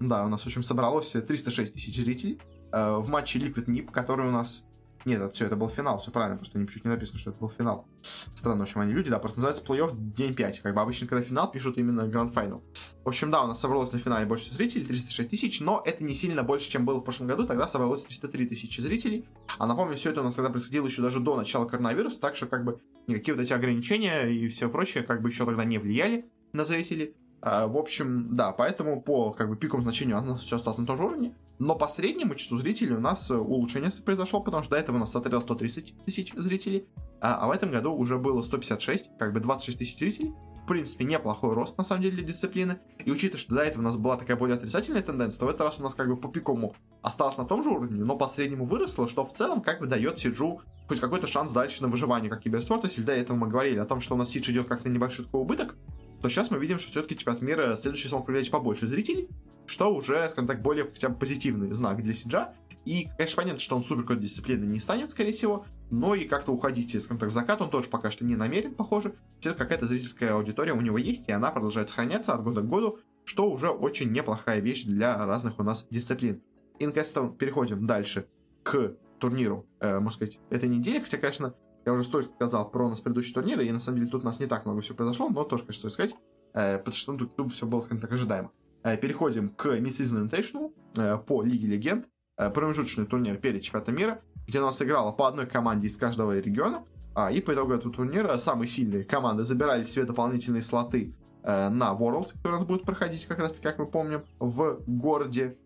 да, 0.00 0.24
у 0.24 0.28
нас, 0.28 0.42
в 0.42 0.46
общем, 0.46 0.62
собралось 0.64 1.12
306 1.12 1.74
тысяч 1.74 1.96
зрителей 1.96 2.40
а, 2.72 2.98
в 2.98 3.08
матче 3.08 3.38
Liquid 3.38 3.66
NIP, 3.66 3.92
который 3.92 4.28
у 4.28 4.32
нас 4.32 4.64
нет, 5.08 5.22
это 5.22 5.34
все, 5.34 5.46
это 5.46 5.56
был 5.56 5.68
финал, 5.68 5.98
все 5.98 6.10
правильно, 6.10 6.36
просто 6.36 6.64
чуть 6.66 6.84
не 6.84 6.90
написано, 6.90 7.18
что 7.18 7.30
это 7.30 7.38
был 7.38 7.50
финал. 7.50 7.86
Странно, 8.34 8.60
в 8.60 8.62
общем, 8.62 8.80
они 8.80 8.92
люди, 8.92 9.10
да, 9.10 9.18
просто 9.18 9.38
называется 9.38 9.64
плей-офф 9.64 9.90
день 10.14 10.34
5. 10.34 10.60
Как 10.60 10.74
бы 10.74 10.80
обычно, 10.80 11.06
когда 11.06 11.24
финал, 11.24 11.50
пишут 11.50 11.78
именно 11.78 12.06
гранд 12.06 12.34
финал. 12.34 12.62
В 13.04 13.08
общем, 13.08 13.30
да, 13.30 13.42
у 13.42 13.46
нас 13.46 13.58
собралось 13.58 13.90
на 13.92 13.98
финале 13.98 14.26
больше 14.26 14.52
зрителей, 14.52 14.84
306 14.84 15.30
тысяч, 15.30 15.60
но 15.60 15.82
это 15.84 16.04
не 16.04 16.14
сильно 16.14 16.42
больше, 16.42 16.70
чем 16.70 16.84
было 16.84 16.98
в 16.98 17.04
прошлом 17.04 17.26
году, 17.26 17.46
тогда 17.46 17.66
собралось 17.66 18.04
303 18.04 18.46
тысячи 18.46 18.80
зрителей. 18.80 19.26
А 19.58 19.66
напомню, 19.66 19.96
все 19.96 20.10
это 20.10 20.20
у 20.20 20.24
нас 20.24 20.34
тогда 20.34 20.50
происходило 20.50 20.86
еще 20.86 21.02
даже 21.02 21.20
до 21.20 21.36
начала 21.36 21.64
коронавируса, 21.64 22.20
так 22.20 22.36
что 22.36 22.46
как 22.46 22.64
бы 22.64 22.80
никакие 23.06 23.34
вот 23.34 23.42
эти 23.42 23.52
ограничения 23.52 24.26
и 24.26 24.46
все 24.48 24.68
прочее 24.68 25.04
как 25.04 25.22
бы 25.22 25.30
еще 25.30 25.46
тогда 25.46 25.64
не 25.64 25.78
влияли 25.78 26.30
на 26.52 26.64
зрителей. 26.64 27.14
А, 27.40 27.66
в 27.66 27.76
общем, 27.76 28.34
да, 28.34 28.52
поэтому 28.52 29.00
по 29.00 29.32
как 29.32 29.48
бы 29.48 29.56
пиковому 29.56 29.84
значению 29.84 30.20
нас 30.20 30.42
все 30.42 30.56
осталось 30.56 30.78
на 30.78 30.86
том 30.86 30.98
же 30.98 31.04
уровне. 31.04 31.34
Но 31.58 31.74
по 31.74 31.88
среднему 31.88 32.34
числу 32.34 32.58
зрителей 32.58 32.94
у 32.94 33.00
нас 33.00 33.30
э, 33.30 33.36
улучшение 33.36 33.90
произошло, 34.04 34.40
потому 34.40 34.62
что 34.62 34.72
до 34.72 34.76
этого 34.76 34.96
у 34.96 34.98
нас 35.00 35.10
смотрело 35.10 35.40
130 35.40 36.04
тысяч 36.04 36.32
зрителей, 36.34 36.88
а, 37.20 37.34
а 37.40 37.48
в 37.48 37.50
этом 37.50 37.70
году 37.70 37.92
уже 37.92 38.16
было 38.16 38.42
156, 38.42 39.18
как 39.18 39.32
бы 39.32 39.40
26 39.40 39.78
тысяч 39.78 39.98
зрителей. 39.98 40.34
В 40.62 40.68
принципе, 40.68 41.04
неплохой 41.04 41.54
рост, 41.54 41.78
на 41.78 41.84
самом 41.84 42.02
деле, 42.02 42.16
для 42.16 42.26
дисциплины. 42.26 42.78
И 43.02 43.10
учитывая, 43.10 43.40
что 43.40 43.54
до 43.54 43.62
этого 43.62 43.80
у 43.80 43.84
нас 43.84 43.96
была 43.96 44.18
такая 44.18 44.36
более 44.36 44.56
отрицательная 44.56 45.00
тенденция, 45.00 45.40
то 45.40 45.46
в 45.46 45.48
этот 45.48 45.62
раз 45.62 45.80
у 45.80 45.82
нас 45.82 45.94
как 45.94 46.08
бы 46.08 46.16
по 46.16 46.28
пиковому 46.28 46.76
осталось 47.00 47.38
на 47.38 47.46
том 47.46 47.64
же 47.64 47.70
уровне, 47.70 48.04
но 48.04 48.18
по 48.18 48.28
среднему 48.28 48.66
выросло, 48.66 49.08
что 49.08 49.24
в 49.24 49.32
целом 49.32 49.62
как 49.62 49.80
бы 49.80 49.86
дает 49.86 50.18
Сиджу 50.18 50.60
хоть 50.86 51.00
какой-то 51.00 51.26
шанс 51.26 51.52
дальше 51.52 51.82
на 51.82 51.88
выживание 51.88 52.30
как 52.30 52.40
киберспорт. 52.40 52.84
Если 52.84 53.00
до 53.00 53.12
этого 53.12 53.36
мы 53.36 53.48
говорили 53.48 53.78
о 53.78 53.86
том, 53.86 54.02
что 54.02 54.14
у 54.14 54.18
нас 54.18 54.28
Сидж 54.28 54.50
идет 54.50 54.68
как 54.68 54.84
на 54.84 54.90
небольшой 54.90 55.24
такой 55.24 55.40
убыток, 55.40 55.74
то 56.20 56.28
сейчас 56.28 56.50
мы 56.50 56.58
видим, 56.58 56.78
что 56.78 56.90
все-таки 56.90 57.16
чемпионат 57.16 57.40
мира 57.40 57.74
следующий 57.74 58.08
смог 58.08 58.26
привлечь 58.26 58.50
побольше 58.50 58.86
зрителей, 58.86 59.28
что 59.68 59.94
уже, 59.94 60.28
скажем 60.30 60.46
так, 60.46 60.62
более 60.62 60.84
хотя 60.84 61.10
бы 61.10 61.16
позитивный 61.16 61.70
знак 61.72 62.02
для 62.02 62.14
Сиджа. 62.14 62.54
И, 62.84 63.08
конечно, 63.16 63.36
понятно, 63.36 63.60
что 63.60 63.76
он 63.76 63.82
супер 63.82 64.02
какой-то 64.02 64.22
дисциплины 64.22 64.64
не 64.64 64.80
станет, 64.80 65.10
скорее 65.10 65.32
всего, 65.32 65.66
но 65.90 66.14
и 66.14 66.24
как-то 66.24 66.52
уходить, 66.52 66.90
скажем 67.02 67.18
так, 67.18 67.28
в 67.28 67.32
закат 67.32 67.60
он 67.60 67.70
тоже 67.70 67.90
пока 67.90 68.10
что 68.10 68.24
не 68.24 68.34
намерен, 68.34 68.74
похоже. 68.74 69.14
Все-таки 69.40 69.58
какая-то 69.62 69.86
зрительская 69.86 70.32
аудитория 70.32 70.72
у 70.72 70.80
него 70.80 70.96
есть, 70.96 71.28
и 71.28 71.32
она 71.32 71.50
продолжает 71.50 71.90
сохраняться 71.90 72.32
от 72.32 72.42
года 72.42 72.62
к 72.62 72.68
году, 72.68 72.98
что 73.24 73.50
уже 73.50 73.68
очень 73.68 74.10
неплохая 74.10 74.60
вещь 74.60 74.84
для 74.84 75.26
разных 75.26 75.58
у 75.58 75.62
нас 75.62 75.86
дисциплин. 75.90 76.42
И, 76.78 76.86
наконец 76.86 77.12
переходим 77.38 77.80
дальше 77.80 78.26
к 78.62 78.96
турниру, 79.18 79.64
э, 79.80 79.98
можно 79.98 80.10
сказать, 80.10 80.40
этой 80.48 80.68
недели, 80.68 81.00
хотя, 81.00 81.18
конечно, 81.18 81.54
я 81.84 81.92
уже 81.92 82.04
столько 82.04 82.30
сказал 82.34 82.70
про 82.70 82.88
нас 82.88 83.00
предыдущие 83.00 83.34
турниры, 83.34 83.66
и 83.66 83.70
на 83.70 83.80
самом 83.80 83.98
деле 83.98 84.10
тут 84.10 84.22
у 84.22 84.24
нас 84.24 84.40
не 84.40 84.46
так 84.46 84.64
много 84.64 84.80
всего 84.80 84.96
произошло, 84.96 85.28
но 85.28 85.44
тоже, 85.44 85.64
конечно, 85.64 85.90
стоит 85.90 85.92
сказать, 85.92 86.14
э, 86.54 86.78
потому 86.78 86.94
что 86.94 87.12
ну, 87.12 87.18
тут, 87.18 87.36
тут 87.36 87.52
все 87.52 87.66
было, 87.66 87.80
скажем 87.80 88.00
так, 88.00 88.12
ожидаемо. 88.12 88.50
Э, 88.88 88.96
переходим 88.96 89.50
к 89.50 89.66
Mid-Season 89.66 90.72
э, 90.96 91.18
по 91.18 91.42
Лиге 91.42 91.68
Легенд. 91.68 92.06
Э, 92.36 92.50
промежуточный 92.50 93.06
турнир 93.06 93.36
перед 93.36 93.62
чемпионатом 93.62 93.96
мира, 93.96 94.20
где 94.46 94.60
у 94.60 94.62
нас 94.62 94.80
играло 94.80 95.12
по 95.12 95.28
одной 95.28 95.46
команде 95.46 95.88
из 95.88 95.96
каждого 95.96 96.38
региона. 96.38 96.84
А, 97.14 97.30
и 97.32 97.40
по 97.40 97.52
итогу 97.52 97.72
этого 97.72 97.92
турнира 97.92 98.36
самые 98.38 98.68
сильные 98.68 99.04
команды 99.04 99.44
забирали 99.44 99.84
себе 99.84 100.04
дополнительные 100.04 100.62
слоты 100.62 101.14
на 101.42 101.96
Worlds, 101.98 102.34
который 102.34 102.52
у 102.52 102.56
нас 102.56 102.64
будет 102.64 102.82
проходить, 102.82 103.24
как 103.24 103.38
раз 103.38 103.52
таки, 103.52 103.62
как 103.62 103.78
мы 103.78 103.86
помним, 103.86 104.22
в 104.38 104.80
городе 104.86 105.56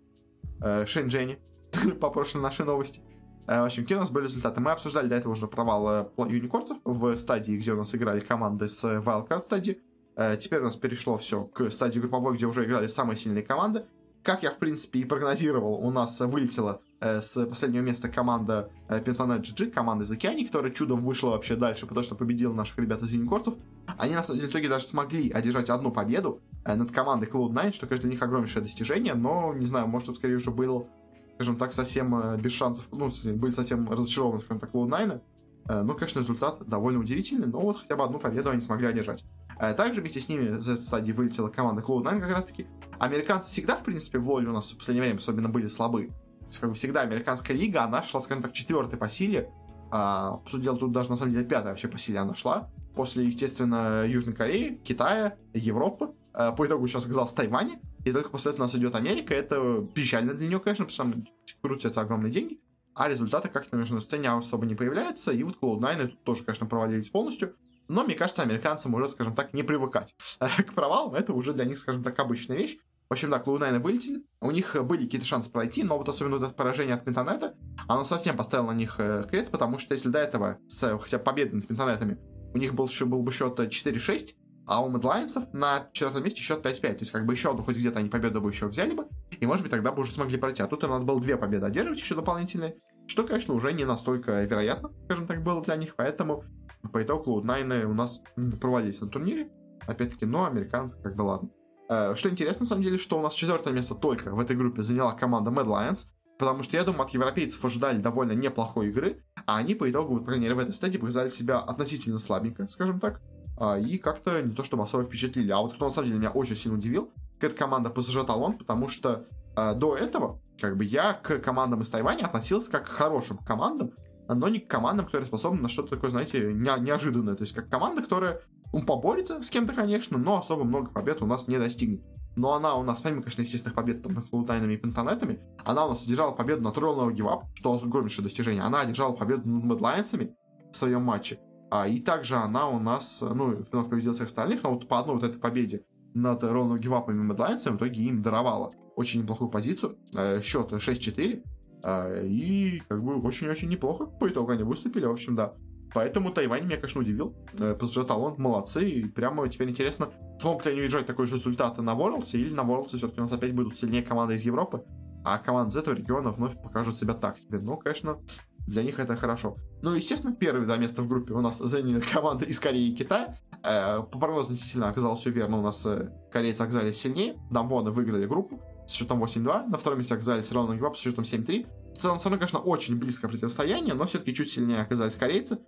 Шэньчжэне, 0.61 1.39
по 2.01 2.11
прошлой 2.11 2.41
нашей 2.41 2.65
новости. 2.65 3.03
В 3.47 3.65
общем, 3.65 3.83
какие 3.83 3.97
у 3.97 4.01
нас 4.01 4.11
были 4.11 4.25
результаты? 4.25 4.61
Мы 4.61 4.71
обсуждали 4.71 5.09
до 5.09 5.17
этого 5.17 5.33
уже 5.33 5.49
провал 5.49 6.13
юникорцев 6.19 6.77
в 6.85 7.17
стадии, 7.17 7.57
где 7.57 7.73
у 7.73 7.79
нас 7.79 7.95
играли 7.95 8.21
команды 8.21 8.69
с 8.69 8.85
Wildcard 8.85 9.45
стадии. 9.45 9.83
Э, 10.17 10.37
теперь 10.37 10.61
у 10.61 10.65
нас 10.65 10.77
перешло 10.77 11.17
все 11.17 11.45
к 11.45 11.71
стадии 11.71 12.01
групповой, 12.01 12.37
где 12.37 12.47
уже 12.47 12.65
играли 12.65 12.87
самые 12.87 13.17
сильные 13.17 13.43
команды. 13.43 13.85
Как 14.23 14.45
я, 14.45 14.53
в 14.53 14.59
принципе, 14.59 15.01
и 15.01 15.05
прогнозировал, 15.05 15.75
у 15.75 15.91
нас 15.91 16.21
вылетела 16.21 16.81
э, 17.01 17.21
с 17.21 17.45
последнего 17.47 17.83
места 17.83 18.09
команда 18.09 18.71
э, 18.89 19.01
Pentanet 19.01 19.43
GG, 19.43 19.71
команда 19.73 20.05
из 20.05 20.13
Океании, 20.13 20.45
которая 20.45 20.71
чудом 20.71 21.05
вышла 21.05 21.31
вообще 21.31 21.57
дальше, 21.57 21.87
потому 21.87 22.05
что 22.05 22.15
победила 22.15 22.53
наших 22.53 22.79
ребят 22.79 23.03
из 23.03 23.11
Юникорцев. 23.11 23.55
Они, 23.99 24.15
на 24.15 24.23
самом 24.23 24.39
деле, 24.39 24.49
в 24.49 24.53
итоге 24.53 24.69
даже 24.69 24.87
смогли 24.87 25.31
одержать 25.31 25.71
одну 25.71 25.91
победу 25.91 26.41
над 26.65 26.93
командой 26.93 27.29
Cloud9, 27.29 27.73
что, 27.73 27.87
конечно, 27.87 28.09
для 28.09 28.15
них 28.15 28.23
огромнейшее 28.23 28.63
достижение, 28.63 29.15
но, 29.15 29.53
не 29.55 29.67
знаю, 29.67 29.89
может, 29.89 30.07
тут 30.07 30.19
скорее 30.19 30.37
уже 30.37 30.53
было, 30.53 30.87
скажем 31.35 31.57
так, 31.57 31.73
совсем 31.73 32.37
без 32.37 32.53
шансов, 32.53 32.87
ну, 32.93 33.11
были 33.35 33.51
совсем 33.51 33.91
разочарованы, 33.91 34.39
скажем 34.39 34.61
так, 34.61 34.71
Cloud9. 34.71 35.21
Ну, 35.69 35.95
конечно, 35.95 36.21
результат 36.21 36.65
довольно 36.67 37.01
удивительный, 37.01 37.49
но 37.49 37.61
вот 37.61 37.81
хотя 37.81 37.97
бы 37.97 38.05
одну 38.05 38.21
победу 38.21 38.51
они 38.51 38.61
смогли 38.61 38.87
одержать. 38.87 39.25
А 39.59 39.75
также 39.75 40.01
вместе 40.01 40.21
с 40.21 40.29
ними 40.29 40.59
за 40.61 40.77
стадии 40.77 41.13
вылетела 41.13 41.49
команда 41.49 41.83
Cloud9 41.83 42.21
как 42.21 42.33
раз 42.33 42.45
таки. 42.45 42.67
Американцы 42.99 43.51
всегда, 43.51 43.77
в 43.77 43.83
принципе, 43.83 44.19
в 44.19 44.29
лоле 44.29 44.49
у 44.49 44.53
нас 44.53 44.73
в 44.73 44.79
последнее 44.79 45.03
время 45.03 45.19
особенно 45.19 45.49
были 45.49 45.67
слабы. 45.67 46.07
То 46.07 46.47
есть, 46.47 46.59
как 46.59 46.71
бы 46.71 46.75
всегда, 46.75 47.01
американская 47.01 47.57
лига, 47.57 47.85
она 47.85 48.03
шла, 48.03 48.21
скажем 48.21 48.43
так, 48.43 48.53
четвертой 48.53 48.99
по 48.99 49.09
силе. 49.09 49.51
А, 49.91 50.39
по 50.39 50.51
сути 50.51 50.65
дела, 50.65 50.79
тут 50.79 50.93
даже 50.93 51.11
на 51.11 51.17
самом 51.17 51.33
деле 51.33 51.45
пятая 51.45 51.73
вообще 51.73 51.89
по 51.89 51.99
силе 51.99 52.19
она 52.19 52.35
шла. 52.35 52.71
После, 52.95 53.25
естественно, 53.25 54.05
Южной 54.07 54.35
Кореи, 54.35 54.81
Китая, 54.85 55.37
Европы. 55.53 56.13
А, 56.33 56.53
по 56.53 56.67
итогу 56.67 56.87
сейчас 56.87 57.05
оказалось 57.05 57.33
Тайване. 57.33 57.81
И 58.05 58.13
только 58.13 58.31
после 58.31 58.53
этого 58.53 58.65
у 58.65 58.67
нас 58.67 58.75
идет 58.75 58.95
Америка. 58.95 59.35
Это 59.35 59.87
печально 59.95 60.35
для 60.35 60.49
нее, 60.49 60.61
конечно, 60.61 60.85
потому 60.85 61.25
что 61.45 61.57
крутятся 61.63 62.01
огромные 62.01 62.33
деньги. 62.33 62.61
А 62.95 63.09
результаты 63.09 63.49
как-то 63.49 63.77
на 63.77 63.81
международной 63.81 64.07
сцене 64.07 64.31
особо 64.31 64.67
не 64.67 64.75
появляются. 64.75 65.33
И 65.33 65.43
вот 65.43 65.59
Cloud9 65.61 66.09
тут 66.09 66.25
тоже, 66.25 66.45
конечно, 66.45 66.67
провалились 66.67 67.11
полностью. 67.11 67.55
Но, 67.89 68.05
мне 68.05 68.15
кажется, 68.15 68.43
американцам 68.43 68.95
уже, 68.95 69.09
скажем 69.09 69.35
так, 69.35 69.53
не 69.53 69.63
привыкать 69.63 70.15
к 70.39 70.73
провалам. 70.75 71.15
Это 71.15 71.33
уже 71.33 71.53
для 71.53 71.65
них, 71.65 71.79
скажем 71.79 72.03
так, 72.03 72.19
обычная 72.19 72.57
вещь. 72.57 72.79
В 73.09 73.13
общем, 73.13 73.29
да, 73.29 73.39
Клоунайны 73.39 73.79
вылетели. 73.79 74.25
У 74.41 74.51
них 74.51 74.75
были 74.87 75.05
какие-то 75.05 75.27
шансы 75.27 75.51
пройти, 75.51 75.83
но 75.83 75.99
вот 75.99 76.09
особенно 76.09 76.39
вот 76.39 76.47
это 76.47 76.55
поражение 76.55 76.95
от 76.95 77.05
Пентонета, 77.05 77.55
оно 77.87 78.07
совсем 78.07 78.39
поставило 78.39 78.73
на 78.73 78.77
них 78.77 78.95
э, 78.99 79.27
крест, 79.29 79.51
потому 79.51 79.79
что 79.79 79.93
если 79.93 80.09
до 80.09 80.19
этого, 80.19 80.59
с 80.67 80.99
хотя 80.99 81.19
бы 81.19 81.25
победой 81.25 81.57
над 81.57 81.67
Пентонетами, 81.67 82.19
у 82.55 82.59
них 82.59 82.73
был, 82.73 82.89
был 83.03 83.23
бы 83.23 83.31
счет 83.31 83.59
4-6, 83.59 84.35
а 84.67 84.83
у 84.83 84.89
Медлайнцев 84.89 85.53
на 85.53 85.89
четвертом 85.93 86.25
месте 86.25 86.41
счет 86.41 86.65
5-5. 86.65 86.81
То 86.81 86.97
есть, 87.01 87.13
как 87.13 87.27
бы 87.27 87.35
еще 87.35 87.51
одну, 87.51 87.63
хоть 87.63 87.77
где-то 87.77 87.99
они 87.99 88.09
победу 88.09 88.41
бы 88.41 88.51
еще 88.51 88.67
взяли 88.67 88.95
бы, 88.95 89.07
и, 89.31 89.47
может 89.47 89.63
быть, 89.63 89.73
тогда 89.73 89.93
бы 89.93 90.01
уже 90.01 90.13
смогли 90.13 90.39
пройти. 90.39 90.63
А 90.63 90.67
тут 90.67 90.85
им 90.85 90.91
надо 90.91 91.05
было 91.05 91.21
две 91.21 91.37
победы 91.37 91.67
одерживать 91.67 92.01
еще 92.01 92.15
дополнительные, 92.15 92.77
что, 93.07 93.25
конечно, 93.25 93.55
уже 93.55 93.73
не 93.73 93.85
настолько 93.85 94.43
вероятно, 94.45 94.91
скажем 95.05 95.27
так, 95.27 95.43
было 95.43 95.63
для 95.63 95.77
них. 95.77 95.97
Поэтому 95.97 96.45
по 96.91 97.03
итогу 97.03 97.41
Cloud9 97.41 97.85
у 97.85 97.95
нас 97.95 98.21
провалились 98.61 99.01
на 99.01 99.09
турнире. 99.09 99.51
Опять-таки, 99.87 100.27
но 100.27 100.45
американцы 100.45 100.97
как 101.03 101.17
бы 101.17 101.23
ладно. 101.23 101.51
Э, 101.89 102.15
что 102.15 102.31
интересно, 102.31 102.61
на 102.61 102.69
самом 102.69 102.83
деле, 102.83 102.99
что 102.99 103.19
у 103.19 103.23
нас 103.23 103.35
четвертое 103.35 103.73
место 103.73 103.95
только 103.95 104.31
в 104.31 104.41
этой 104.41 104.57
группе 104.57 104.83
заняла 104.83 105.13
команда 105.13 105.51
Mad 105.51 105.67
Lions, 105.67 106.07
потому 106.39 106.63
что, 106.63 106.77
я 106.77 106.85
думаю, 106.85 107.03
от 107.03 107.11
европейцев 107.11 107.65
ожидали 107.65 107.99
довольно 107.99 108.33
неплохой 108.33 108.89
игры, 108.89 109.23
а 109.47 109.59
они 109.59 109.75
по 109.75 109.91
итогу, 109.91 110.19
по 110.19 110.25
крайней 110.25 110.45
мере, 110.45 110.55
в 110.55 110.59
этой 110.61 110.73
стадии 110.73 110.99
показали 110.99 111.29
себя 111.29 111.59
относительно 111.59 112.19
слабенько, 112.19 112.67
скажем 112.69 113.01
так, 113.01 113.21
а, 113.59 113.79
и 113.79 113.99
как-то 113.99 114.41
не 114.41 114.55
то 114.55 114.63
чтобы 114.63 114.85
особо 114.85 115.05
впечатлили. 115.05 115.51
А 115.51 115.59
вот 115.59 115.75
кто 115.75 115.87
на 115.87 115.93
самом 115.93 116.09
деле 116.09 116.21
меня 116.21 116.31
очень 116.31 116.57
сильно 116.57 116.79
удивил, 116.79 117.11
это 117.41 117.57
команда 117.57 117.91
PSG 117.91 118.25
Талон, 118.25 118.57
потому 118.57 118.89
что 118.89 119.27
э, 119.57 119.75
до 119.75 119.97
этого, 119.97 120.41
как 120.61 120.77
бы 120.77 120.85
я 120.85 121.13
к 121.13 121.39
командам 121.41 121.83
из 121.83 121.91
Тайваня 121.91 122.25
относился 122.25 122.71
как 122.71 122.85
к 122.85 122.89
хорошим 122.89 123.39
командам, 123.39 123.93
но 124.29 124.49
не 124.49 124.61
к 124.61 124.69
командам, 124.69 125.07
которые 125.07 125.27
способны 125.27 125.63
на 125.63 125.69
что-то 125.69 125.91
такое, 125.91 126.11
знаете, 126.11 126.53
не, 126.53 126.81
неожиданное. 126.81 127.35
То 127.35 127.43
есть 127.43 127.55
как 127.55 127.69
команда, 127.69 128.03
которая 128.03 128.41
ну, 128.73 128.83
поборется 128.83 129.43
с 129.43 129.51
кем-то, 129.51 129.75
конечно, 129.75 130.19
но 130.19 130.39
особо 130.39 130.65
много 130.65 130.91
побед 130.91 131.23
у 131.23 131.27
нас 131.27 131.49
не 131.49 131.59
достигнет. 131.59 132.03
но 132.37 132.55
она 132.55 132.75
у 132.77 132.83
нас, 132.83 133.01
помимо, 133.01 133.23
конечно, 133.23 133.43
естественных 133.43 133.75
побед 133.75 134.03
там, 134.03 134.15
над 134.15 134.29
Клоутайнами 134.29 134.75
и 134.75 134.77
Пентонетами, 134.79 135.41
она 135.65 135.87
у 135.87 135.91
нас 135.91 136.05
одержала 136.05 136.33
победу 136.33 136.63
над 136.63 136.77
Royal 136.77 137.09
No 137.09 137.13
Give 137.13 137.27
Up, 137.27 137.43
что 137.55 137.75
огромнейшее 137.75 138.25
достижение. 138.25 138.63
Она 138.63 138.81
одержала 138.81 139.13
победу 139.13 139.49
над 139.49 139.65
Мэдлайнсами 139.65 140.35
в 140.73 140.77
своем 140.77 141.03
матче. 141.03 141.39
А, 141.71 141.89
и 141.89 142.01
также 142.01 142.37
она 142.37 142.69
у 142.69 142.79
нас, 142.79 143.23
ну, 143.23 143.57
вновь 143.71 143.91
победила 143.91 144.15
всех 144.15 144.27
остальных, 144.27 144.63
но 144.63 144.75
вот 144.75 144.89
по 144.89 144.99
одной 144.99 145.17
вот 145.17 145.25
этой 145.25 145.39
победе 145.39 145.85
над 146.15 146.43
Royal 146.43 146.79
No 146.79 147.11
и 147.11 147.13
Мэдлайнсами 147.13 147.75
в 147.75 147.77
итоге 147.79 148.03
им 148.03 148.23
даровала 148.23 148.73
очень 148.97 149.23
неплохую 149.23 149.51
позицию. 149.51 149.99
Э, 150.15 150.41
счет 150.43 150.73
6-4. 150.73 151.43
Э, 151.83 152.25
и 152.27 152.83
как 152.89 153.03
бы 153.03 153.21
очень-очень 153.21 153.69
неплохо 153.69 154.07
по 154.07 154.29
итогу 154.29 154.53
они 154.53 154.63
выступили, 154.63 155.05
в 155.05 155.11
общем, 155.11 155.35
да. 155.35 155.55
Поэтому 155.95 156.33
Тайвань 156.33 156.65
меня, 156.65 156.77
конечно, 156.77 157.01
удивил. 157.01 157.35
Э, 157.59 157.77
PSG 157.79 158.05
талант, 158.07 158.39
молодцы. 158.39 158.89
И 158.89 159.09
прямо 159.09 159.49
теперь 159.49 159.69
интересно, 159.69 160.11
смогут 160.39 160.65
ли 160.67 160.73
они 160.73 160.81
удержать 160.81 161.07
такой 161.07 161.27
же 161.27 161.37
результат 161.37 161.77
на 161.79 161.91
Worlds, 161.91 162.31
или 162.33 162.55
на 162.55 162.63
Worlds 162.63 162.89
все-таки 162.89 163.21
у 163.21 163.25
нас 163.25 163.33
опять 163.33 163.55
будут 163.55 163.77
сильнее 163.77 164.03
команды 164.03 164.35
из 164.35 164.43
Европы, 164.43 164.85
а 165.25 165.39
команды 165.39 165.71
из 165.73 165.77
этого 165.77 165.95
региона 165.95 166.31
вновь 166.31 166.61
покажут 166.63 166.97
себя 166.97 167.15
так 167.15 167.39
себе. 167.39 167.59
Но, 167.59 167.77
конечно, 167.77 168.19
для 168.67 168.83
них 168.83 168.99
это 168.99 169.17
хорошо. 169.17 169.57
Ну, 169.83 169.95
естественно, 169.95 170.35
первые 170.35 170.67
два 170.67 170.77
места 170.77 171.03
в 171.03 171.09
группе 171.09 171.35
у 171.35 171.41
нас 171.41 171.59
заняли 171.59 172.01
команды 172.13 172.47
из 172.47 172.59
Кореи 172.59 172.89
и 172.89 172.95
Китая. 172.95 173.37
Э, 173.63 174.01
по 174.01 174.19
прогнозу 174.19 174.51
действительно 174.51 174.89
оказалось 174.89 175.21
все 175.21 175.31
верно. 175.31 175.59
У 175.59 175.63
нас 175.63 175.85
э, 175.85 176.11
корейцы 176.33 176.63
оказались 176.63 176.99
сильнее. 176.99 177.37
Дамвоны 177.51 177.91
выиграли 177.91 178.27
группу 178.27 178.61
с 178.87 178.93
счетом 178.93 179.23
8-2. 179.23 179.69
На 179.69 179.79
втором 179.79 179.99
месте 179.99 180.15
оказались 180.15 180.51
Royal 180.53 180.66
Never 180.66 180.79
Give 180.79 180.91
Up 180.91 180.97
с 180.97 181.01
счетом 181.01 181.25
7-3. 181.25 181.67
В 181.95 181.99
целом, 181.99 182.19
все 182.19 182.29
равно, 182.29 182.39
конечно, 182.39 182.59
очень 182.59 182.97
близкое 182.97 183.29
противостояние, 183.29 183.95
но 183.95 184.07
все-таки 184.07 184.35
чуть 184.35 184.51
сильнее 184.51 184.81
оказались 184.81 185.17
корейцы. 185.17 185.59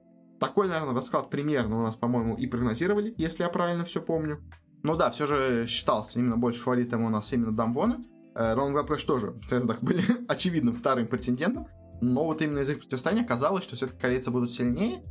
Такой, 0.40 0.68
наверное, 0.68 0.94
расклад 0.94 1.30
примерно 1.30 1.78
у 1.78 1.82
нас, 1.82 1.96
по-моему, 1.96 2.36
и 2.36 2.46
прогнозировали, 2.46 3.14
если 3.16 3.42
я 3.42 3.48
правильно 3.48 3.84
все 3.84 4.00
помню. 4.02 4.40
Ну 4.82 4.96
да, 4.96 5.10
все 5.10 5.26
же 5.26 5.66
считался 5.66 6.18
именно 6.18 6.36
больше 6.36 6.60
фаворитом 6.60 7.04
у 7.04 7.08
нас 7.08 7.32
именно 7.32 7.52
Дамвоны. 7.52 8.04
Э, 8.34 8.54
Royal 8.54 8.63
Never 8.63 8.72
Give 8.72 8.92
Up 8.92 9.02
тоже, 9.04 9.34
скажем 9.46 9.68
так, 9.68 9.80
были 9.82 10.02
очевидным 10.28 10.74
вторым 10.74 11.06
претендентом. 11.06 11.68
Но 12.00 12.24
вот 12.24 12.42
именно 12.42 12.58
из 12.58 12.70
их 12.70 12.80
противостояния 12.80 13.22
оказалось, 13.22 13.64
что 13.64 13.76
все-таки 13.76 14.00
корейцы 14.00 14.30
будут 14.30 14.52
сильнее. 14.52 15.02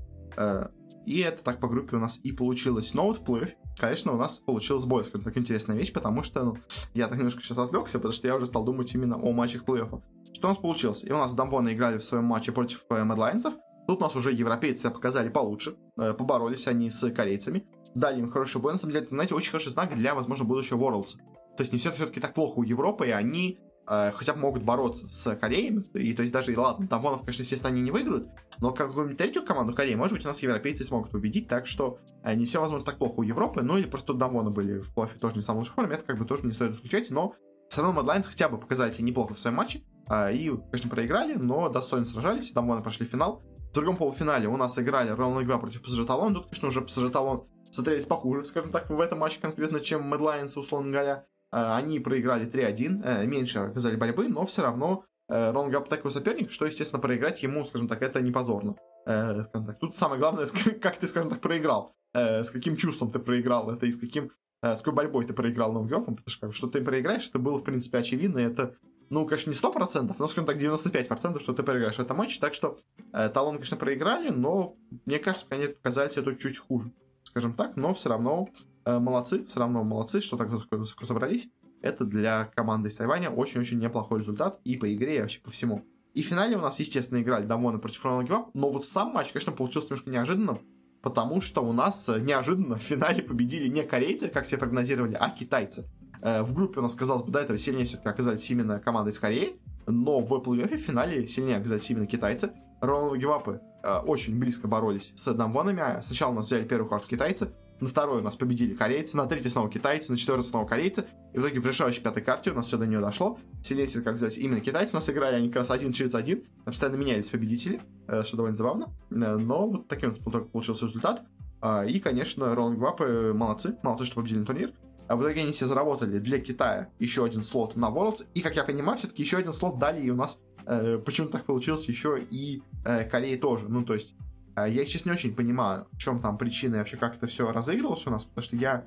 И 1.05 1.19
это 1.19 1.43
так 1.43 1.59
по 1.59 1.67
группе 1.67 1.97
у 1.97 1.99
нас 1.99 2.19
и 2.23 2.31
получилось. 2.31 2.93
Но 2.93 3.07
вот 3.07 3.17
в 3.17 3.23
плей 3.23 3.55
конечно, 3.77 4.13
у 4.13 4.17
нас 4.17 4.39
получилось 4.39 4.85
бой, 4.85 5.03
скажем 5.05 5.31
интересная 5.35 5.75
вещь, 5.75 5.93
потому 5.93 6.23
что, 6.23 6.43
ну, 6.43 6.57
я 6.93 7.07
так 7.07 7.17
немножко 7.17 7.41
сейчас 7.41 7.57
отвлекся, 7.57 7.99
потому 7.99 8.13
что 8.13 8.27
я 8.27 8.35
уже 8.35 8.45
стал 8.45 8.63
думать 8.63 8.93
именно 8.93 9.17
о 9.17 9.31
матчах 9.31 9.63
плей-оффа. 9.63 10.01
Что 10.33 10.47
у 10.47 10.49
нас 10.49 10.57
получилось? 10.57 11.03
И 11.03 11.11
у 11.11 11.17
нас 11.17 11.33
Дамвоны 11.33 11.73
играли 11.73 11.97
в 11.97 12.03
своем 12.03 12.25
матче 12.25 12.51
против 12.51 12.85
э, 12.89 13.03
Медлайнцев. 13.03 13.53
Тут 13.87 13.99
у 13.99 14.01
нас 14.01 14.15
уже 14.15 14.31
европейцы 14.31 14.89
показали 14.89 15.29
получше. 15.29 15.75
Э, 15.97 16.13
поборолись 16.13 16.67
они 16.67 16.89
с 16.89 17.09
корейцами. 17.11 17.65
Дали 17.95 18.19
им 18.19 18.31
хороший 18.31 18.59
бой. 18.59 18.73
На 18.73 18.79
самом 18.79 18.93
деле, 18.93 19.05
это, 19.05 19.13
знаете, 19.13 19.35
очень 19.35 19.51
хороший 19.51 19.71
знак 19.71 19.93
для, 19.95 20.15
возможно, 20.15 20.45
будущего 20.45 20.79
Worlds. 20.79 21.17
То 21.55 21.61
есть 21.61 21.71
не 21.71 21.79
все 21.79 21.91
все-таки 21.91 22.19
так 22.19 22.33
плохо 22.33 22.59
у 22.59 22.63
Европы, 22.63 23.07
и 23.07 23.11
они 23.11 23.59
э, 23.87 24.11
хотя 24.13 24.33
бы 24.33 24.39
могут 24.39 24.63
бороться 24.63 25.09
с 25.09 25.35
Кореями. 25.35 25.83
И 25.93 26.13
то 26.13 26.21
есть 26.21 26.33
даже, 26.33 26.57
ладно, 26.59 26.87
Дамвонов, 26.87 27.21
конечно, 27.21 27.43
естественно, 27.43 27.71
они 27.71 27.81
не 27.81 27.91
выиграют, 27.91 28.29
но 28.59 28.71
какую-нибудь 28.71 29.17
третью 29.17 29.45
команду 29.45 29.73
Кореи, 29.73 29.95
может 29.95 30.17
быть, 30.17 30.25
у 30.25 30.27
нас 30.27 30.39
европейцы 30.41 30.83
смогут 30.83 31.11
победить, 31.11 31.47
так 31.47 31.67
что 31.67 31.99
э, 32.23 32.33
не 32.35 32.45
все, 32.45 32.61
возможно, 32.61 32.85
так 32.85 32.97
плохо 32.97 33.19
у 33.19 33.23
Европы, 33.23 33.61
ну 33.61 33.77
или 33.77 33.87
просто 33.87 34.13
Дамвоны 34.13 34.49
были 34.49 34.79
в 34.79 34.93
плей 34.93 35.07
тоже 35.19 35.35
не 35.35 35.41
в 35.41 35.45
самом 35.45 35.59
лучшей 35.59 35.73
форме, 35.73 35.95
это 35.95 36.05
как 36.05 36.17
бы 36.17 36.25
тоже 36.25 36.45
не 36.45 36.53
стоит 36.53 36.73
исключать, 36.73 37.09
но 37.09 37.35
все 37.69 37.81
равно 37.81 38.01
Мадлайнс 38.01 38.27
хотя 38.27 38.49
бы 38.49 38.57
показали 38.57 38.91
себя 38.91 39.05
неплохо 39.05 39.33
в 39.33 39.39
своем 39.39 39.57
матче, 39.57 39.83
э, 40.09 40.33
и, 40.33 40.49
конечно, 40.71 40.89
проиграли, 40.89 41.33
но 41.33 41.69
достойно 41.69 42.05
сражались, 42.05 42.51
Дамвоны 42.51 42.81
прошли 42.81 43.05
финал. 43.05 43.41
В 43.71 43.73
другом 43.73 43.97
полуфинале 43.97 44.47
у 44.47 44.55
нас 44.55 44.77
играли 44.77 45.09
ровно 45.09 45.41
игра 45.41 45.57
против 45.57 45.81
PSG 45.81 46.05
тут, 46.05 46.45
конечно, 46.45 46.67
уже 46.67 46.81
PSG 46.81 47.43
смотрелись 47.71 48.05
похуже, 48.05 48.45
скажем 48.45 48.71
так, 48.71 48.89
в 48.89 48.99
этом 48.99 49.19
матче 49.19 49.39
конкретно, 49.41 49.79
чем 49.79 50.03
Мэдлайнс, 50.03 50.55
условно 50.55 50.91
говоря. 50.91 51.25
Э, 51.53 51.75
они 51.75 51.99
проиграли 51.99 52.47
3-1, 52.47 53.03
э, 53.03 53.25
меньше 53.27 53.59
оказали 53.59 53.95
борьбы, 53.95 54.27
но 54.27 54.45
все 54.45 54.63
равно 54.63 55.05
э, 55.29 55.51
Рон 55.51 55.69
Габ 55.69 55.87
такой 55.87 56.11
соперник, 56.11 56.51
что, 56.51 56.65
естественно, 56.65 56.99
проиграть 56.99 57.43
ему, 57.43 57.63
скажем 57.63 57.87
так, 57.87 58.01
это 58.01 58.21
не 58.21 58.31
позорно. 58.31 58.75
Так. 59.05 59.79
Тут 59.79 59.97
самое 59.97 60.19
главное, 60.19 60.47
как 60.81 60.97
ты, 60.97 61.07
скажем 61.07 61.29
так, 61.29 61.41
проиграл. 61.41 61.93
С 62.15 62.51
каким 62.51 62.75
чувством 62.75 63.11
ты 63.11 63.19
проиграл 63.19 63.71
это 63.71 63.85
и 63.87 63.91
с 63.91 63.97
каким 63.97 64.31
с 64.61 64.77
какой 64.77 64.93
борьбой 64.93 65.25
ты 65.25 65.33
проиграл 65.33 65.73
Рон 65.73 65.87
Габом, 65.87 66.15
потому 66.15 66.29
что 66.29 66.51
что 66.51 66.67
ты 66.67 66.81
проиграешь, 66.81 67.27
это 67.27 67.37
было, 67.39 67.57
в 67.57 67.63
принципе, 67.63 67.97
очевидно, 67.97 68.39
это 68.39 68.75
ну, 69.09 69.25
конечно, 69.27 69.49
не 69.49 69.55
100%, 69.55 70.15
но, 70.17 70.27
скажем 70.27 70.45
так, 70.45 70.57
95%, 70.57 71.39
что 71.39 71.53
ты 71.53 71.63
проиграешь 71.63 71.97
в 71.97 71.99
этом 71.99 72.17
матче. 72.17 72.39
Так 72.39 72.53
что 72.53 72.79
э, 73.11 73.29
талон, 73.29 73.55
конечно, 73.55 73.77
проиграли, 73.77 74.29
но, 74.29 74.75
мне 75.05 75.19
кажется, 75.19 75.45
они 75.49 75.67
показали 75.67 76.17
это 76.17 76.33
чуть 76.35 76.59
хуже, 76.59 76.91
скажем 77.23 77.53
так. 77.53 77.75
Но 77.75 77.93
все 77.93 78.09
равно 78.09 78.47
молодцы, 78.85 79.45
все 79.45 79.59
равно 79.59 79.83
молодцы, 79.83 80.21
что 80.21 80.37
так 80.37 80.49
высоко, 80.49 80.77
высоко 80.77 81.05
собрались. 81.05 81.49
Это 81.81 82.05
для 82.05 82.45
команды 82.55 82.89
из 82.89 82.95
Тайваня 82.95 83.29
очень-очень 83.29 83.79
неплохой 83.79 84.19
результат 84.19 84.59
и 84.63 84.77
по 84.77 84.91
игре, 84.93 85.17
и 85.17 85.21
вообще 85.21 85.41
по 85.41 85.51
всему. 85.51 85.85
И 86.13 86.21
в 86.21 86.27
финале 86.27 86.55
у 86.55 86.61
нас, 86.61 86.79
естественно, 86.79 87.21
играли 87.21 87.45
Дамоны 87.45 87.79
против 87.79 88.05
Ронald 88.05 88.27
Гвап, 88.27 88.49
но 88.53 88.69
вот 88.69 88.85
сам 88.85 89.09
матч, 89.09 89.31
конечно, 89.31 89.51
получился 89.51 89.87
немножко 89.87 90.09
неожиданным, 90.11 90.59
потому 91.01 91.41
что 91.41 91.61
у 91.61 91.73
нас 91.73 92.07
э, 92.07 92.19
неожиданно 92.19 92.77
в 92.77 92.83
финале 92.83 93.23
победили 93.23 93.67
не 93.67 93.83
корейцы, 93.83 94.27
как 94.27 94.45
все 94.45 94.57
прогнозировали, 94.57 95.15
а 95.19 95.29
китайцы. 95.31 95.89
Э, 96.21 96.43
в 96.43 96.53
группе 96.53 96.79
у 96.79 96.83
нас, 96.83 96.93
казалось 96.93 97.23
бы, 97.23 97.31
до 97.31 97.39
этого 97.39 97.57
сильнее 97.57 97.85
все-таки 97.85 98.09
оказались 98.09 98.49
именно 98.49 98.79
команды 98.79 99.09
из 99.09 99.19
Кореи, 99.19 99.59
но 99.87 100.21
в 100.21 100.31
плей-оффе 100.33 100.77
в 100.77 100.81
финале 100.81 101.27
сильнее 101.27 101.57
оказались 101.57 101.89
именно 101.89 102.05
китайцы. 102.05 102.51
Ронald 102.79 103.17
Гивапы 103.17 103.61
э, 103.83 103.97
очень 104.05 104.37
близко 104.37 104.67
боролись 104.67 105.13
с 105.15 105.33
Дамвонами. 105.33 105.99
Сначала 106.01 106.31
у 106.31 106.35
нас 106.35 106.45
взяли 106.45 106.63
первую 106.65 106.89
карту 106.89 107.07
китайцы, 107.07 107.49
на 107.83 107.89
второй 107.89 108.19
у 108.19 108.23
нас 108.23 108.35
победили 108.35 108.73
корейцы, 108.73 109.15
на 109.15 109.25
третьей 109.25 109.49
снова 109.49 109.69
китайцы, 109.69 110.11
на 110.11 110.17
четвертой 110.17 110.45
снова 110.45 110.65
корейцы. 110.65 111.05
И 111.33 111.37
в 111.37 111.41
итоге 111.41 111.59
в 111.59 111.67
решающей 111.67 112.01
пятой 112.01 112.23
карте 112.23 112.51
у 112.51 112.55
нас 112.55 112.67
все 112.67 112.77
до 112.77 112.87
нее 112.87 112.99
дошло. 112.99 113.37
Сильнее, 113.63 113.87
как 113.87 114.17
сказать, 114.17 114.37
именно 114.37 114.59
китайцы 114.59 114.93
у 114.93 114.95
нас 114.95 115.09
играли, 115.09 115.35
они 115.35 115.47
как 115.47 115.57
раз 115.57 115.71
один 115.71 115.93
через 115.93 116.15
один. 116.15 116.43
Постоянно 116.65 116.95
менялись 116.95 117.29
победители, 117.29 117.81
э, 118.07 118.23
что 118.23 118.37
довольно 118.37 118.57
забавно. 118.57 118.93
Но 119.09 119.67
вот 119.67 119.87
таким 119.87 120.15
получился 120.15 120.85
результат. 120.85 121.23
А, 121.61 121.85
и, 121.85 121.99
конечно, 121.99 122.53
Роланд 122.55 122.77
Гвапы 122.77 123.33
молодцы, 123.33 123.77
молодцы, 123.83 124.05
что 124.05 124.15
победили 124.15 124.43
турнир. 124.43 124.73
А 125.07 125.15
в 125.15 125.21
итоге 125.21 125.41
они 125.41 125.51
все 125.51 125.65
заработали 125.65 126.19
для 126.19 126.39
Китая 126.39 126.89
еще 126.99 127.25
один 127.25 127.43
слот 127.43 127.75
на 127.75 127.89
Worlds. 127.89 128.25
И, 128.33 128.41
как 128.41 128.55
я 128.55 128.63
понимаю, 128.63 128.97
все-таки 128.97 129.23
еще 129.23 129.37
один 129.37 129.51
слот 129.51 129.77
дали 129.77 130.01
и 130.01 130.09
у 130.09 130.15
нас 130.15 130.39
э, 130.65 130.97
почему 130.97 131.27
так 131.27 131.45
получилось 131.45 131.85
еще 131.87 132.19
и 132.19 132.63
э, 132.85 133.03
Кореи 133.09 133.35
тоже. 133.35 133.67
Ну, 133.69 133.83
то 133.83 133.93
есть, 133.93 134.13
э, 134.13 134.32
я 134.55 134.85
сейчас 134.85 135.05
не 135.05 135.11
очень 135.11 135.35
понимаю, 135.35 135.87
в 135.91 135.97
чем 135.97 136.19
там 136.19 136.37
причина 136.37 136.75
и 136.75 136.77
вообще 136.79 136.97
как 136.97 137.17
это 137.17 137.27
все 137.27 137.51
разыгрывалось 137.51 138.05
у 138.07 138.11
нас, 138.11 138.25
потому 138.25 138.43
что 138.43 138.55
я 138.55 138.85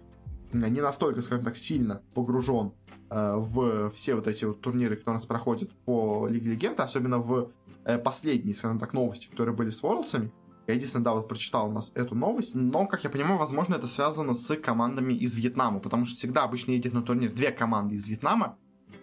не 0.52 0.80
настолько, 0.80 1.22
скажем 1.22 1.44
так, 1.44 1.56
сильно 1.56 2.02
погружен 2.14 2.72
э, 3.10 3.34
в 3.36 3.90
все 3.90 4.14
вот 4.14 4.26
эти 4.26 4.44
вот 4.44 4.60
турниры, 4.60 4.96
которые 4.96 5.16
у 5.16 5.18
нас 5.18 5.26
проходят 5.26 5.72
по 5.84 6.28
Лиге 6.28 6.50
Легенд, 6.50 6.78
особенно 6.80 7.18
в 7.18 7.50
э, 7.84 7.98
последние, 7.98 8.54
скажем 8.54 8.78
так, 8.78 8.92
новости, 8.92 9.28
которые 9.28 9.54
были 9.54 9.70
с 9.70 9.82
Worlds'ами. 9.82 10.30
Я 10.66 10.74
единственное, 10.74 11.04
да, 11.04 11.14
вот 11.14 11.28
прочитал 11.28 11.68
у 11.68 11.72
нас 11.72 11.92
эту 11.94 12.16
новость, 12.16 12.54
но, 12.54 12.86
как 12.86 13.04
я 13.04 13.10
понимаю, 13.10 13.38
возможно, 13.38 13.76
это 13.76 13.86
связано 13.86 14.34
с 14.34 14.56
командами 14.56 15.14
из 15.14 15.36
Вьетнама, 15.36 15.78
потому 15.78 16.06
что 16.06 16.16
всегда 16.16 16.42
обычно 16.42 16.72
едет 16.72 16.92
на 16.92 17.02
турнир 17.02 17.32
две 17.32 17.52
команды 17.52 17.94
из 17.94 18.06
Вьетнама, 18.08 18.58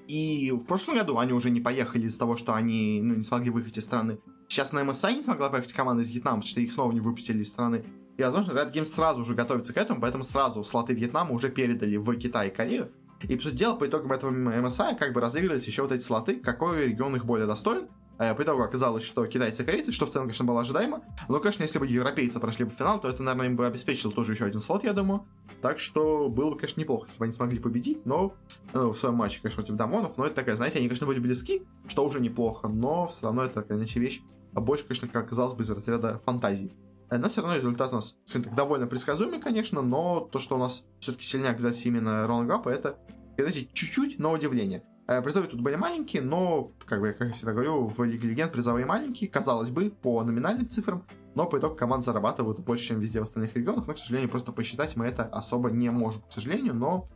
и 0.08 0.52
в 0.52 0.66
прошлом 0.66 0.96
году 0.96 1.18
они 1.18 1.34
уже 1.34 1.50
не 1.50 1.62
поехали 1.62 2.04
из-за 2.04 2.20
того, 2.20 2.36
что 2.36 2.54
они 2.54 3.02
ну, 3.02 3.16
не 3.16 3.24
смогли 3.24 3.50
выехать 3.50 3.78
из 3.78 3.84
страны. 3.84 4.20
Сейчас 4.48 4.72
на 4.72 4.80
MSI 4.80 5.16
не 5.16 5.24
смогла 5.24 5.50
поехать 5.50 5.74
команда 5.74 6.04
из 6.04 6.10
Вьетнама, 6.10 6.38
потому 6.38 6.50
что 6.50 6.62
их 6.62 6.72
снова 6.72 6.92
не 6.92 7.00
выпустили 7.00 7.42
из 7.42 7.50
страны. 7.50 7.86
И, 8.18 8.22
возможно, 8.22 8.52
Red 8.52 8.74
Games 8.74 8.86
сразу 8.86 9.22
уже 9.22 9.34
готовится 9.34 9.74
к 9.74 9.78
этому, 9.78 10.00
поэтому 10.00 10.24
сразу 10.24 10.64
слоты 10.64 10.94
Вьетнама 10.94 11.32
уже 11.32 11.50
передали 11.50 11.98
в 11.98 12.16
Китай 12.18 12.50
и 12.50 12.52
Корею. 12.52 12.92
И, 13.22 13.36
по 13.36 13.42
сути 13.42 13.56
дела, 13.56 13.76
по 13.76 13.88
итогам 13.88 14.12
этого 14.12 14.32
MSI 14.32 14.98
как 14.98 15.14
бы 15.14 15.22
разыгрывались 15.22 15.66
еще 15.66 15.82
вот 15.82 15.92
эти 15.92 16.04
слоты, 16.04 16.36
какой 16.36 16.86
регион 16.88 17.16
их 17.16 17.26
более 17.26 17.48
достоин. 17.48 17.88
Э, 18.20 18.36
по 18.36 18.44
итогу 18.44 18.62
оказалось, 18.62 19.04
что 19.04 19.26
китайцы 19.26 19.64
и 19.64 19.66
корейцы, 19.66 19.92
что 19.92 20.06
в 20.06 20.12
целом, 20.12 20.28
конечно, 20.28 20.46
было 20.46 20.62
ожидаемо. 20.62 21.02
Но, 21.30 21.40
конечно, 21.40 21.64
если 21.64 21.80
бы 21.80 21.88
европейцы 21.88 22.40
прошли 22.40 22.66
бы 22.66 22.72
финал, 22.72 23.00
то 23.00 23.10
это, 23.10 23.24
наверное, 23.24 23.48
им 23.48 23.56
бы 23.56 23.66
обеспечило 23.66 24.14
тоже 24.14 24.34
еще 24.34 24.46
один 24.46 24.62
слот, 24.62 24.84
я 24.84 24.94
думаю. 24.94 25.26
Так 25.64 25.80
что 25.80 26.28
было 26.28 26.50
бы, 26.50 26.58
конечно, 26.58 26.82
неплохо, 26.82 27.06
если 27.08 27.20
бы 27.20 27.24
они 27.24 27.34
смогли 27.34 27.58
победить, 27.58 28.06
но 28.06 28.34
ну, 28.74 28.92
в 28.92 28.98
своем 28.98 29.16
матче, 29.16 29.40
конечно, 29.42 29.62
против 29.62 29.76
Дамонов. 29.76 30.18
Но 30.18 30.26
это 30.26 30.36
такая, 30.36 30.58
знаете, 30.58 30.80
они, 30.80 30.90
конечно, 30.90 31.08
были 31.08 31.20
близки, 31.20 31.64
что 31.88 32.06
уже 32.06 32.20
неплохо, 32.20 32.68
но 32.68 33.08
все 33.08 33.28
равно 33.28 33.46
это, 33.46 33.62
конечно, 33.62 33.98
вещь, 33.98 34.22
а 34.54 34.60
больше, 34.60 34.84
конечно, 34.84 35.08
как 35.08 35.24
оказалось 35.24 35.54
бы 35.54 35.64
из 35.64 35.72
разряда 35.72 36.20
фантазии. 36.26 36.74
Э, 37.10 37.18
но 37.18 37.30
все 37.30 37.40
равно 37.40 37.56
результат 37.56 37.94
у 37.94 37.96
нас, 37.96 38.18
скажем 38.26 38.50
так, 38.50 38.56
довольно 38.56 38.88
предсказуемый, 38.88 39.40
конечно, 39.40 39.82
но 39.82 40.20
то, 40.30 40.38
что 40.38 40.56
у 40.56 40.60
нас 40.60 40.84
все-таки 41.00 41.24
сильнее 41.24 41.52
оказалось 41.52 41.86
именно 41.86 42.28
Роланд 42.28 42.50
Гаппа, 42.50 42.68
это, 42.68 42.98
знаете, 43.38 43.66
чуть-чуть, 43.72 44.20
но 44.20 44.34
удивление. 44.34 44.84
Э, 45.08 45.22
призовые 45.22 45.50
тут 45.50 45.62
были 45.62 45.78
маленькие, 45.78 46.24
но, 46.24 46.74
как 46.86 47.00
бы, 47.00 47.14
как 47.14 47.30
я 47.30 47.34
всегда 47.36 47.54
говорю, 47.54 47.88
в 47.88 48.04
Лиге 48.04 48.28
Легенд 48.28 48.52
призовые 48.52 48.86
маленькие, 48.86 49.30
казалось 49.30 49.70
бы, 49.70 49.92
по 49.92 50.22
номинальным 50.26 50.70
цифрам, 50.70 51.06
но 51.36 51.46
по 51.46 51.58
итогу 51.58 51.76
команд 51.76 52.04
зарабатывают 52.04 52.60
больше, 52.60 52.88
чем 52.88 53.00
везде 53.00 53.20
в 53.20 53.24
остальных 53.24 53.56
регионах, 53.56 53.88
но, 53.88 53.94
к 53.94 53.98
сожалению, 53.98 54.30
просто 54.30 54.52
посчитать 54.52 54.96
мы 54.96 55.06
это 55.06 55.24
особо 55.24 55.72
не 55.72 55.90
можем, 55.90 56.22
к 56.22 56.32
сожалению, 56.32 56.74
но 56.76 57.08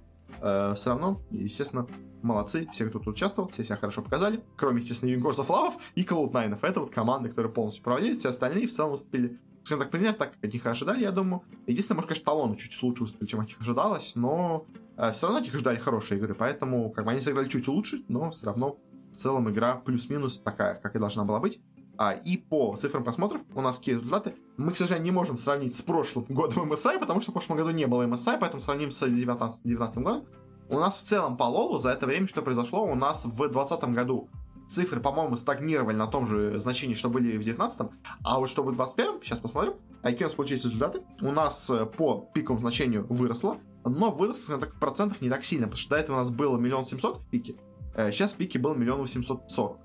э, 0.41 0.73
все 0.75 0.89
равно, 0.91 1.21
естественно, 1.31 1.87
молодцы, 2.21 2.67
все, 2.71 2.85
кто 2.87 2.99
тут 2.99 3.09
участвовал, 3.09 3.49
все 3.49 3.63
себя 3.63 3.77
хорошо 3.77 4.01
показали, 4.01 4.43
кроме, 4.55 4.81
естественно, 4.81 5.11
of 5.11 5.47
Love 5.47 5.73
и 5.95 6.03
Cloud9. 6.03 6.59
Это 6.61 6.79
вот 6.79 6.91
команды, 6.91 7.29
которые 7.29 7.51
полностью 7.51 7.83
проводили, 7.83 8.15
все 8.15 8.29
остальные 8.29 8.67
в 8.67 8.71
целом 8.71 8.91
выступили 8.91 9.39
скажем 9.67 9.83
так, 9.83 9.91
примерно 9.91 10.17
так, 10.17 10.31
как 10.31 10.45
от 10.45 10.53
них 10.53 10.65
ожидали, 10.65 11.01
я 11.01 11.11
думаю. 11.11 11.43
Единственное, 11.67 11.97
может, 11.97 12.07
конечно, 12.07 12.25
талоны 12.25 12.55
чуть 12.55 12.81
лучше 12.81 13.01
выступили, 13.01 13.27
чем 13.27 13.41
от 13.41 13.47
них 13.47 13.59
ожидалось, 13.59 14.13
но 14.15 14.65
э, 14.95 15.11
все 15.11 15.27
равно 15.27 15.39
от 15.39 15.45
них 15.45 15.55
ждали 15.55 15.75
хорошие 15.75 16.17
игры, 16.17 16.33
поэтому 16.35 16.89
как 16.89 17.03
бы 17.03 17.11
они 17.11 17.19
сыграли 17.19 17.49
чуть 17.49 17.67
лучше, 17.67 17.99
но 18.07 18.31
все 18.31 18.45
равно 18.45 18.79
в 19.11 19.17
целом 19.17 19.49
игра 19.49 19.75
плюс-минус 19.75 20.39
такая, 20.39 20.75
как 20.75 20.95
и 20.95 20.99
должна 20.99 21.25
была 21.25 21.39
быть. 21.39 21.59
А, 21.97 22.13
и 22.13 22.37
по 22.37 22.75
цифрам 22.77 23.03
просмотров 23.03 23.41
у 23.55 23.61
нас 23.61 23.79
какие 23.79 23.95
результаты. 23.95 24.35
Мы, 24.57 24.71
к 24.71 24.77
сожалению, 24.77 25.05
не 25.05 25.11
можем 25.11 25.37
сравнить 25.37 25.75
с 25.75 25.81
прошлым 25.81 26.25
годом 26.29 26.71
MSI, 26.71 26.99
потому 26.99 27.21
что 27.21 27.31
в 27.31 27.33
прошлом 27.33 27.57
году 27.57 27.71
не 27.71 27.87
было 27.87 28.03
MSI, 28.03 28.37
поэтому 28.39 28.59
сравним 28.59 28.91
с 28.91 28.99
2019 28.99 29.97
годом. 29.97 30.25
У 30.69 30.77
нас 30.77 30.97
в 30.97 31.03
целом 31.07 31.37
по 31.37 31.43
лолу 31.43 31.79
за 31.79 31.89
это 31.89 32.05
время, 32.05 32.27
что 32.27 32.41
произошло, 32.41 32.83
у 32.83 32.95
нас 32.95 33.25
в 33.25 33.37
2020 33.37 33.83
году 33.95 34.29
цифры, 34.67 34.99
по-моему, 34.99 35.35
стагнировали 35.37 35.95
на 35.95 36.07
том 36.07 36.27
же 36.27 36.59
значении, 36.59 36.93
что 36.93 37.09
были 37.09 37.37
в 37.37 37.43
2019, 37.43 37.89
а 38.23 38.39
вот 38.39 38.49
что 38.49 38.63
будет 38.63 38.75
в 38.75 38.77
2021, 38.77 39.23
сейчас 39.23 39.39
посмотрим, 39.39 39.75
а 40.01 40.07
какие 40.07 40.25
у 40.25 40.27
нас 40.27 40.33
получились 40.33 40.65
результаты. 40.65 41.01
У 41.21 41.31
нас 41.31 41.69
э, 41.69 41.85
по 41.85 42.29
пиковому 42.33 42.59
значению 42.59 43.07
выросло, 43.07 43.57
но 43.85 44.11
выросло 44.11 44.57
так, 44.57 44.75
в 44.75 44.79
процентах 44.79 45.21
не 45.21 45.29
так 45.29 45.45
сильно, 45.45 45.67
потому 45.67 45.79
что 45.79 45.91
до 45.91 45.95
этого 45.95 46.17
у 46.17 46.19
нас 46.19 46.29
было 46.29 46.57
миллион 46.57 46.85
семьсот 46.85 47.21
в 47.21 47.29
пике, 47.29 47.55
сейчас 47.95 48.33
в 48.33 48.35
пике 48.35 48.59
был 48.59 48.75
миллион 48.75 48.99
восемьсот 48.99 49.49
сорок. 49.49 49.77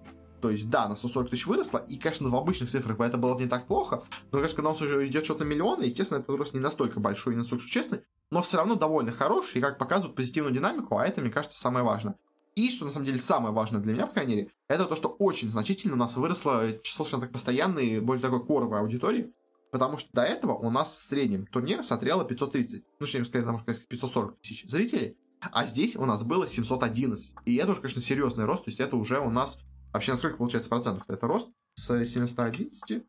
То 0.42 0.50
есть, 0.50 0.68
да, 0.68 0.88
на 0.88 0.96
140 0.96 1.30
тысяч 1.30 1.46
выросло, 1.46 1.78
и, 1.78 1.96
конечно, 1.96 2.28
в 2.28 2.34
обычных 2.34 2.68
цифрах 2.68 2.98
это 2.98 3.16
было 3.16 3.34
бы 3.34 3.42
не 3.42 3.48
так 3.48 3.68
плохо, 3.68 4.02
но, 4.32 4.38
конечно, 4.38 4.56
когда 4.56 4.70
у 4.70 4.72
нас 4.72 4.82
уже 4.82 5.06
идет 5.06 5.24
что-то 5.24 5.44
миллиона, 5.44 5.84
естественно, 5.84 6.18
этот 6.18 6.36
рост 6.36 6.52
не 6.52 6.58
настолько 6.58 6.98
большой 6.98 7.34
и 7.34 7.36
настолько 7.36 7.62
существенный, 7.62 8.02
но 8.32 8.42
все 8.42 8.56
равно 8.56 8.74
довольно 8.74 9.12
хороший, 9.12 9.58
и 9.58 9.60
как 9.60 9.78
показывает 9.78 10.16
позитивную 10.16 10.52
динамику, 10.52 10.98
а 10.98 11.06
это, 11.06 11.20
мне 11.20 11.30
кажется, 11.30 11.60
самое 11.60 11.84
важное. 11.84 12.16
И, 12.56 12.70
что 12.70 12.86
на 12.86 12.90
самом 12.90 13.06
деле 13.06 13.20
самое 13.20 13.54
важное 13.54 13.80
для 13.80 13.92
меня, 13.92 14.06
по 14.08 14.14
крайней 14.14 14.34
мере, 14.34 14.50
это 14.66 14.84
то, 14.86 14.96
что 14.96 15.10
очень 15.10 15.48
значительно 15.48 15.94
у 15.94 15.98
нас 15.98 16.16
выросло 16.16 16.72
число, 16.82 17.04
скажем 17.04 17.20
так, 17.20 17.30
постоянной, 17.30 18.00
более 18.00 18.20
такой 18.20 18.44
коровой 18.44 18.80
аудитории, 18.80 19.32
потому 19.70 19.98
что 19.98 20.08
до 20.12 20.22
этого 20.22 20.54
у 20.54 20.70
нас 20.70 20.92
в 20.92 20.98
среднем 20.98 21.46
турнир 21.46 21.84
смотрело 21.84 22.24
530, 22.24 22.82
ну, 22.98 23.06
точнее, 23.06 23.24
сказать, 23.24 23.46
можно 23.46 23.62
сказать, 23.62 23.86
540 23.86 24.40
тысяч 24.40 24.68
зрителей, 24.68 25.14
а 25.40 25.66
здесь 25.66 25.94
у 25.94 26.04
нас 26.04 26.24
было 26.24 26.48
711. 26.48 27.34
И 27.44 27.56
это 27.56 27.70
уже, 27.70 27.80
конечно, 27.80 28.00
серьезный 28.00 28.44
рост, 28.44 28.64
то 28.64 28.70
есть 28.70 28.80
это 28.80 28.96
уже 28.96 29.20
у 29.20 29.30
нас 29.30 29.60
Вообще, 29.92 30.12
на 30.12 30.18
сколько 30.18 30.38
получается 30.38 30.70
процентов 30.70 31.04
это 31.08 31.26
рост? 31.26 31.48
С 31.74 32.04
711, 32.04 33.02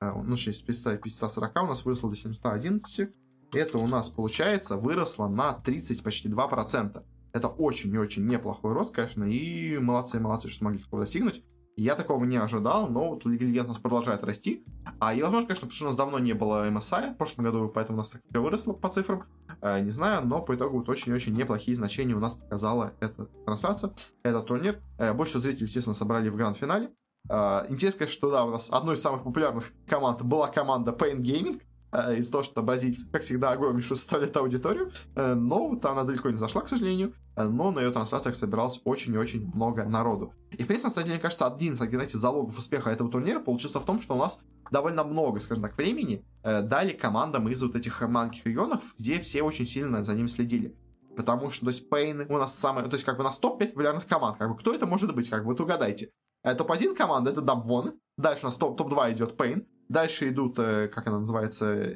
э, 0.00 0.12
ну, 0.12 0.36
с 0.36 0.62
540 0.62 1.62
у 1.62 1.66
нас 1.66 1.84
выросло 1.84 2.10
до 2.10 2.16
711. 2.16 3.10
Это 3.52 3.78
у 3.78 3.86
нас, 3.86 4.08
получается, 4.08 4.76
выросло 4.76 5.28
на 5.28 5.54
30, 5.54 6.02
почти 6.02 6.28
2%. 6.28 7.04
Это 7.32 7.48
очень 7.48 7.92
и 7.92 7.98
очень 7.98 8.26
неплохой 8.26 8.72
рост, 8.72 8.94
конечно, 8.94 9.24
и 9.24 9.78
молодцы, 9.78 10.20
молодцы, 10.20 10.48
что 10.48 10.58
смогли 10.58 10.80
такого 10.80 11.02
достигнуть. 11.02 11.44
Я 11.80 11.94
такого 11.94 12.26
не 12.26 12.36
ожидал, 12.36 12.90
но 12.90 13.08
вот 13.08 13.24
Легенд 13.24 13.64
у 13.64 13.68
нас 13.68 13.78
продолжает 13.78 14.22
расти. 14.26 14.66
А 14.98 15.14
и, 15.14 15.22
возможно, 15.22 15.46
конечно, 15.46 15.66
потому 15.66 15.76
что 15.76 15.84
у 15.86 15.88
нас 15.88 15.96
давно 15.96 16.18
не 16.18 16.34
было 16.34 16.68
MSI 16.68 17.14
в 17.14 17.16
прошлом 17.16 17.46
году, 17.46 17.70
поэтому 17.74 17.96
у 17.96 18.00
нас 18.00 18.10
так 18.10 18.20
все 18.28 18.42
выросло 18.42 18.74
по 18.74 18.90
цифрам. 18.90 19.24
Э, 19.62 19.80
не 19.80 19.88
знаю, 19.88 20.26
но 20.26 20.42
по 20.42 20.54
итогу 20.54 20.80
вот 20.80 20.90
очень-очень 20.90 21.32
неплохие 21.32 21.74
значения 21.74 22.14
у 22.14 22.20
нас 22.20 22.34
показала 22.34 22.92
эта 23.00 23.24
трансляция, 23.46 23.94
этот 24.22 24.44
турнир. 24.44 24.82
Э, 24.98 25.14
больше 25.14 25.30
всего 25.30 25.44
зрителей, 25.44 25.68
естественно, 25.68 25.94
собрали 25.94 26.28
в 26.28 26.36
гранд-финале. 26.36 26.90
Э, 27.30 27.64
интересно, 27.70 28.00
конечно, 28.00 28.14
что 28.14 28.30
да, 28.30 28.44
у 28.44 28.50
нас 28.50 28.68
одной 28.70 28.96
из 28.96 29.00
самых 29.00 29.24
популярных 29.24 29.72
команд 29.88 30.20
была 30.20 30.48
команда 30.48 30.90
Pain 30.90 31.22
Gaming, 31.22 31.62
из-за 31.92 32.32
того, 32.32 32.44
что 32.44 32.62
бразильцы, 32.62 33.08
как 33.10 33.22
всегда, 33.22 33.50
огромнейшую 33.50 33.96
составляют 33.96 34.36
аудиторию, 34.36 34.92
э, 35.16 35.34
но 35.34 35.68
вот 35.68 35.84
она 35.84 36.04
далеко 36.04 36.30
не 36.30 36.36
зашла, 36.36 36.62
к 36.62 36.68
сожалению, 36.68 37.14
э, 37.36 37.44
но 37.44 37.70
на 37.70 37.80
ее 37.80 37.90
трансляциях 37.90 38.34
собиралось 38.34 38.80
очень 38.84 39.14
и 39.14 39.18
очень 39.18 39.50
много 39.54 39.84
народу. 39.84 40.32
И, 40.52 40.62
в 40.62 40.66
принципе, 40.66 40.88
на 40.88 40.94
самом 40.94 41.06
деле, 41.06 41.14
мне 41.16 41.22
кажется, 41.22 41.46
один 41.46 41.72
из, 41.72 41.78
знаете, 41.78 42.18
залогов 42.18 42.56
успеха 42.56 42.90
этого 42.90 43.10
турнира 43.10 43.40
получился 43.40 43.80
в 43.80 43.84
том, 43.84 44.00
что 44.00 44.14
у 44.14 44.18
нас 44.18 44.40
довольно 44.70 45.04
много, 45.04 45.40
скажем 45.40 45.62
так, 45.62 45.76
времени 45.76 46.24
э, 46.42 46.62
дали 46.62 46.92
командам 46.92 47.48
из 47.48 47.62
вот 47.62 47.74
этих 47.74 48.00
маленьких 48.06 48.46
регионов, 48.46 48.94
где 48.98 49.18
все 49.20 49.42
очень 49.42 49.66
сильно 49.66 50.04
за 50.04 50.14
ним 50.14 50.28
следили. 50.28 50.76
Потому 51.16 51.50
что, 51.50 51.66
то 51.66 51.70
есть, 51.70 51.90
Пейн 51.90 52.20
у 52.28 52.38
нас 52.38 52.56
самый, 52.56 52.84
то 52.84 52.94
есть, 52.94 53.04
как 53.04 53.16
бы 53.16 53.22
у 53.22 53.24
нас 53.24 53.38
топ-5 53.38 53.68
популярных 53.68 54.06
команд. 54.06 54.38
Как 54.38 54.48
бы, 54.48 54.56
кто 54.56 54.72
это 54.72 54.86
может 54.86 55.14
быть? 55.14 55.28
Как 55.28 55.42
бы, 55.42 55.50
вот 55.50 55.60
угадайте. 55.60 56.10
Э, 56.42 56.54
топ-1 56.54 56.94
команда 56.94 57.30
это 57.30 57.40
Дамвон. 57.40 57.98
Дальше 58.16 58.42
у 58.44 58.46
нас 58.46 58.56
топ- 58.56 58.76
топ-2 58.78 59.12
идет 59.12 59.36
Пейн. 59.36 59.66
Дальше 59.90 60.28
идут, 60.28 60.56
э, 60.60 60.86
как 60.86 61.08
она 61.08 61.18
называется, 61.18 61.94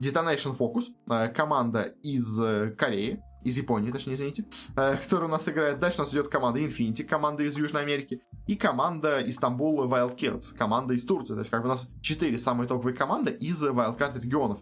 Detonation 0.00 0.56
Focus. 0.56 0.84
Э, 1.10 1.28
команда 1.28 1.82
из 2.04 2.40
э, 2.40 2.70
Кореи 2.78 3.20
из 3.42 3.58
Японии, 3.58 3.90
точнее, 3.90 4.14
извините, 4.14 4.44
которая 4.74 5.28
у 5.28 5.30
нас 5.30 5.46
играет. 5.46 5.78
Дальше 5.78 6.00
у 6.00 6.04
нас 6.04 6.14
идет 6.14 6.28
команда 6.28 6.60
Infinity, 6.60 7.04
команда 7.04 7.42
из 7.42 7.58
Южной 7.58 7.82
Америки, 7.82 8.22
и 8.46 8.56
команда 8.56 9.20
Истанбул 9.28 9.84
Wildcats, 9.84 10.56
команда 10.56 10.94
из 10.94 11.04
Турции. 11.04 11.34
То 11.34 11.40
есть, 11.40 11.50
как 11.50 11.60
бы 11.60 11.66
у 11.66 11.72
нас 11.72 11.86
четыре 12.00 12.38
самые 12.38 12.68
топовые 12.68 12.96
команды 12.96 13.32
из 13.32 13.62
Wildcat 13.62 14.18
регионов. 14.18 14.60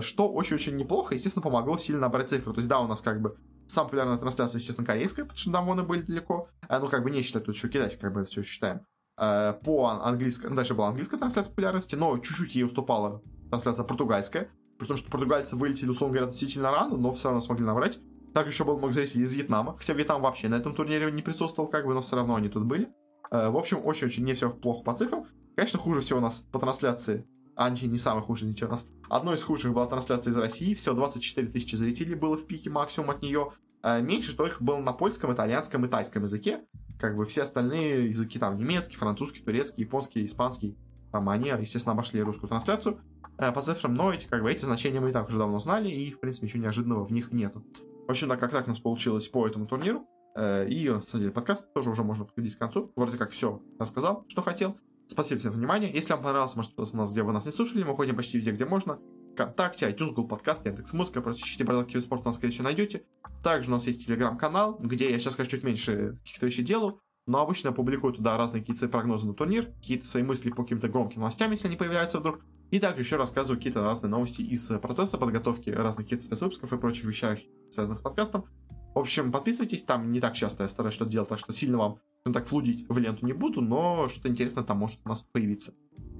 Что 0.00 0.30
очень-очень 0.30 0.76
неплохо, 0.76 1.16
естественно, 1.16 1.42
помогло 1.42 1.78
сильно 1.78 2.02
набрать 2.02 2.28
цифры. 2.28 2.52
То 2.52 2.60
есть, 2.60 2.68
да, 2.68 2.78
у 2.78 2.86
нас 2.86 3.00
как 3.00 3.20
бы 3.20 3.36
самая 3.66 3.88
популярная 3.88 4.18
трансляция, 4.18 4.58
естественно, 4.58 4.86
корейская, 4.86 5.22
потому 5.22 5.38
что 5.38 5.50
дамоны 5.50 5.82
были 5.82 6.02
далеко. 6.02 6.48
Э, 6.68 6.78
ну, 6.78 6.88
как 6.88 7.02
бы 7.02 7.10
не 7.10 7.22
считать, 7.22 7.44
тут 7.44 7.56
еще 7.56 7.68
китайский, 7.68 8.00
как 8.00 8.12
бы 8.12 8.20
это 8.20 8.30
все 8.30 8.42
считаем. 8.42 8.82
Э, 9.18 9.54
по 9.64 9.88
английской, 9.88 10.48
ну, 10.48 10.56
дальше 10.56 10.74
была 10.74 10.88
английская 10.88 11.18
трансляция 11.18 11.50
популярности, 11.50 11.94
но 11.94 12.16
чуть-чуть 12.18 12.54
ей 12.54 12.64
уступала 12.64 13.22
трансляция 13.50 13.84
португальская, 13.84 14.50
при 14.78 14.86
том, 14.86 14.96
что 14.96 15.10
португальцы 15.10 15.56
вылетели, 15.56 15.90
условно 15.90 16.14
говоря, 16.14 16.28
относительно 16.28 16.70
рано, 16.70 16.96
но 16.96 17.12
все 17.12 17.28
равно 17.28 17.40
смогли 17.40 17.64
набрать. 17.64 18.00
Также 18.32 18.52
еще 18.52 18.64
был 18.64 18.78
много 18.78 18.94
зрителей 18.94 19.24
из 19.24 19.32
Вьетнама, 19.32 19.76
хотя 19.76 19.92
Вьетнам 19.92 20.22
вообще 20.22 20.48
на 20.48 20.54
этом 20.54 20.74
турнире 20.74 21.10
не 21.12 21.22
присутствовал, 21.22 21.68
как 21.68 21.86
бы, 21.86 21.92
но 21.92 22.00
все 22.00 22.16
равно 22.16 22.34
они 22.34 22.48
тут 22.48 22.64
были. 22.64 22.88
Э, 23.30 23.50
в 23.50 23.56
общем, 23.56 23.84
очень-очень 23.84 24.24
не 24.24 24.32
все 24.32 24.50
плохо 24.50 24.82
по 24.82 24.94
цифрам. 24.94 25.26
Конечно, 25.54 25.78
хуже 25.78 26.00
всего 26.00 26.18
у 26.18 26.22
нас 26.22 26.46
по 26.50 26.58
трансляции, 26.58 27.26
а 27.54 27.68
не, 27.68 27.82
не 27.82 27.98
самое 27.98 28.24
хуже 28.24 28.46
ничего 28.46 28.70
у 28.70 28.72
нас. 28.72 28.86
Одной 29.10 29.36
из 29.36 29.42
худших 29.42 29.74
была 29.74 29.86
трансляция 29.86 30.30
из 30.30 30.36
России, 30.38 30.74
всего 30.74 30.94
24 30.94 31.48
тысячи 31.48 31.76
зрителей 31.76 32.14
было 32.14 32.38
в 32.38 32.46
пике 32.46 32.70
максимум 32.70 33.10
от 33.10 33.20
нее. 33.20 33.52
Э, 33.82 34.00
меньше 34.00 34.36
только 34.36 34.62
было 34.62 34.78
на 34.78 34.92
польском, 34.92 35.32
итальянском 35.32 35.84
и 35.84 35.88
тайском 35.88 36.22
языке. 36.22 36.60
Как 36.98 37.16
бы 37.16 37.24
все 37.26 37.42
остальные 37.42 38.06
языки, 38.06 38.38
там, 38.38 38.56
немецкий, 38.56 38.96
французский, 38.96 39.40
турецкий, 39.40 39.84
японский, 39.84 40.24
испанский, 40.24 40.78
там, 41.10 41.28
они, 41.28 41.48
естественно, 41.48 41.92
обошли 41.92 42.22
русскую 42.22 42.48
трансляцию 42.48 43.00
э, 43.38 43.52
по 43.52 43.60
цифрам, 43.60 43.92
но 43.92 44.12
эти, 44.12 44.26
как 44.26 44.42
бы, 44.42 44.50
эти 44.50 44.64
значения 44.64 45.00
мы 45.00 45.10
и 45.10 45.12
так 45.12 45.28
уже 45.28 45.38
давно 45.38 45.58
знали, 45.58 45.90
и, 45.90 46.10
в 46.10 46.20
принципе, 46.20 46.46
ничего 46.46 46.62
неожиданного 46.62 47.04
в 47.04 47.12
них 47.12 47.32
нету. 47.32 47.64
В 48.06 48.10
общем, 48.10 48.28
да, 48.28 48.36
как 48.36 48.50
так 48.50 48.66
у 48.66 48.70
нас 48.70 48.78
получилось 48.78 49.28
по 49.28 49.46
этому 49.46 49.66
турниру. 49.66 50.06
Э, 50.34 50.66
и, 50.68 50.88
на 50.88 51.30
подкаст 51.32 51.72
тоже 51.72 51.90
уже 51.90 52.02
можно 52.02 52.24
подходить 52.24 52.56
к 52.56 52.58
концу. 52.58 52.92
Вроде 52.96 53.18
как 53.18 53.30
все 53.30 53.62
рассказал, 53.78 54.24
что 54.28 54.42
хотел. 54.42 54.76
Спасибо 55.06 55.40
всем 55.40 55.52
за 55.52 55.58
внимание. 55.58 55.92
Если 55.92 56.12
вам 56.12 56.22
понравилось, 56.22 56.56
можете 56.56 56.74
подписаться 56.74 56.96
на 56.96 57.02
нас, 57.02 57.12
где 57.12 57.22
вы 57.22 57.32
нас 57.32 57.44
не 57.44 57.52
слушали. 57.52 57.82
Мы 57.82 57.94
ходим 57.94 58.16
почти 58.16 58.38
везде, 58.38 58.52
где 58.52 58.64
можно. 58.64 58.98
ВКонтакте, 59.32 59.88
iTunes, 59.88 60.08
Google 60.08 60.28
Подкаст, 60.28 60.66
Яндекс.Музыка. 60.66 61.20
Просто 61.20 61.42
ищите 61.42 61.64
продукты 61.64 62.00
спорт, 62.00 62.24
нас, 62.24 62.38
всего, 62.38 62.64
найдете. 62.64 63.04
Также 63.42 63.70
у 63.70 63.72
нас 63.72 63.86
есть 63.86 64.06
телеграм-канал, 64.06 64.78
где 64.78 65.10
я 65.10 65.18
сейчас, 65.18 65.36
конечно, 65.36 65.56
чуть 65.56 65.64
меньше 65.64 66.18
каких-то 66.22 66.46
вещей 66.46 66.64
делаю. 66.64 67.00
Но 67.26 67.40
обычно 67.40 67.68
я 67.68 67.74
публикую 67.74 68.12
туда 68.12 68.36
разные 68.36 68.62
какие-то 68.62 68.88
прогнозы 68.88 69.26
на 69.26 69.34
турнир, 69.34 69.66
какие-то 69.66 70.06
свои 70.06 70.22
мысли 70.22 70.50
по 70.50 70.62
каким-то 70.62 70.88
громким 70.88 71.20
новостям, 71.20 71.50
если 71.52 71.68
они 71.68 71.76
появляются 71.76 72.18
вдруг. 72.18 72.40
И 72.70 72.80
также 72.80 73.02
еще 73.02 73.16
рассказываю 73.16 73.58
какие-то 73.58 73.82
разные 73.82 74.10
новости 74.10 74.42
из 74.42 74.66
процесса 74.80 75.18
подготовки 75.18 75.70
разных 75.70 76.06
каких-то 76.06 76.24
спецвыпусков 76.24 76.72
и 76.72 76.78
прочих 76.78 77.04
вещах, 77.04 77.38
связанных 77.70 78.00
с 78.00 78.02
подкастом. 78.02 78.46
В 78.94 78.98
общем, 78.98 79.30
подписывайтесь, 79.30 79.84
там 79.84 80.10
не 80.10 80.20
так 80.20 80.34
часто 80.34 80.64
я 80.64 80.68
стараюсь 80.68 80.94
что-то 80.94 81.10
делать, 81.10 81.28
так 81.28 81.38
что 81.38 81.52
сильно 81.52 81.78
вам 81.78 81.98
так 82.24 82.46
флудить 82.46 82.86
в 82.88 82.98
ленту 82.98 83.24
не 83.24 83.32
буду, 83.32 83.60
но 83.60 84.08
что-то 84.08 84.28
интересное 84.28 84.64
там 84.64 84.78
может 84.78 85.00
у 85.04 85.08
нас 85.08 85.22
появиться. 85.22 85.74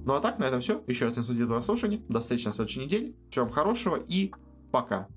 Ну 0.05 0.13
а 0.15 0.19
так, 0.19 0.39
на 0.39 0.45
этом 0.45 0.59
все. 0.59 0.83
Еще 0.87 1.05
раз 1.05 1.13
всем 1.13 1.23
спасибо 1.23 1.55
за 1.55 1.61
слушание. 1.61 2.01
До 2.09 2.19
встречи 2.19 2.45
на 2.45 2.51
следующей 2.51 2.81
неделе. 2.81 3.13
Всем 3.29 3.49
хорошего 3.49 3.97
и 4.07 4.31
пока. 4.71 5.07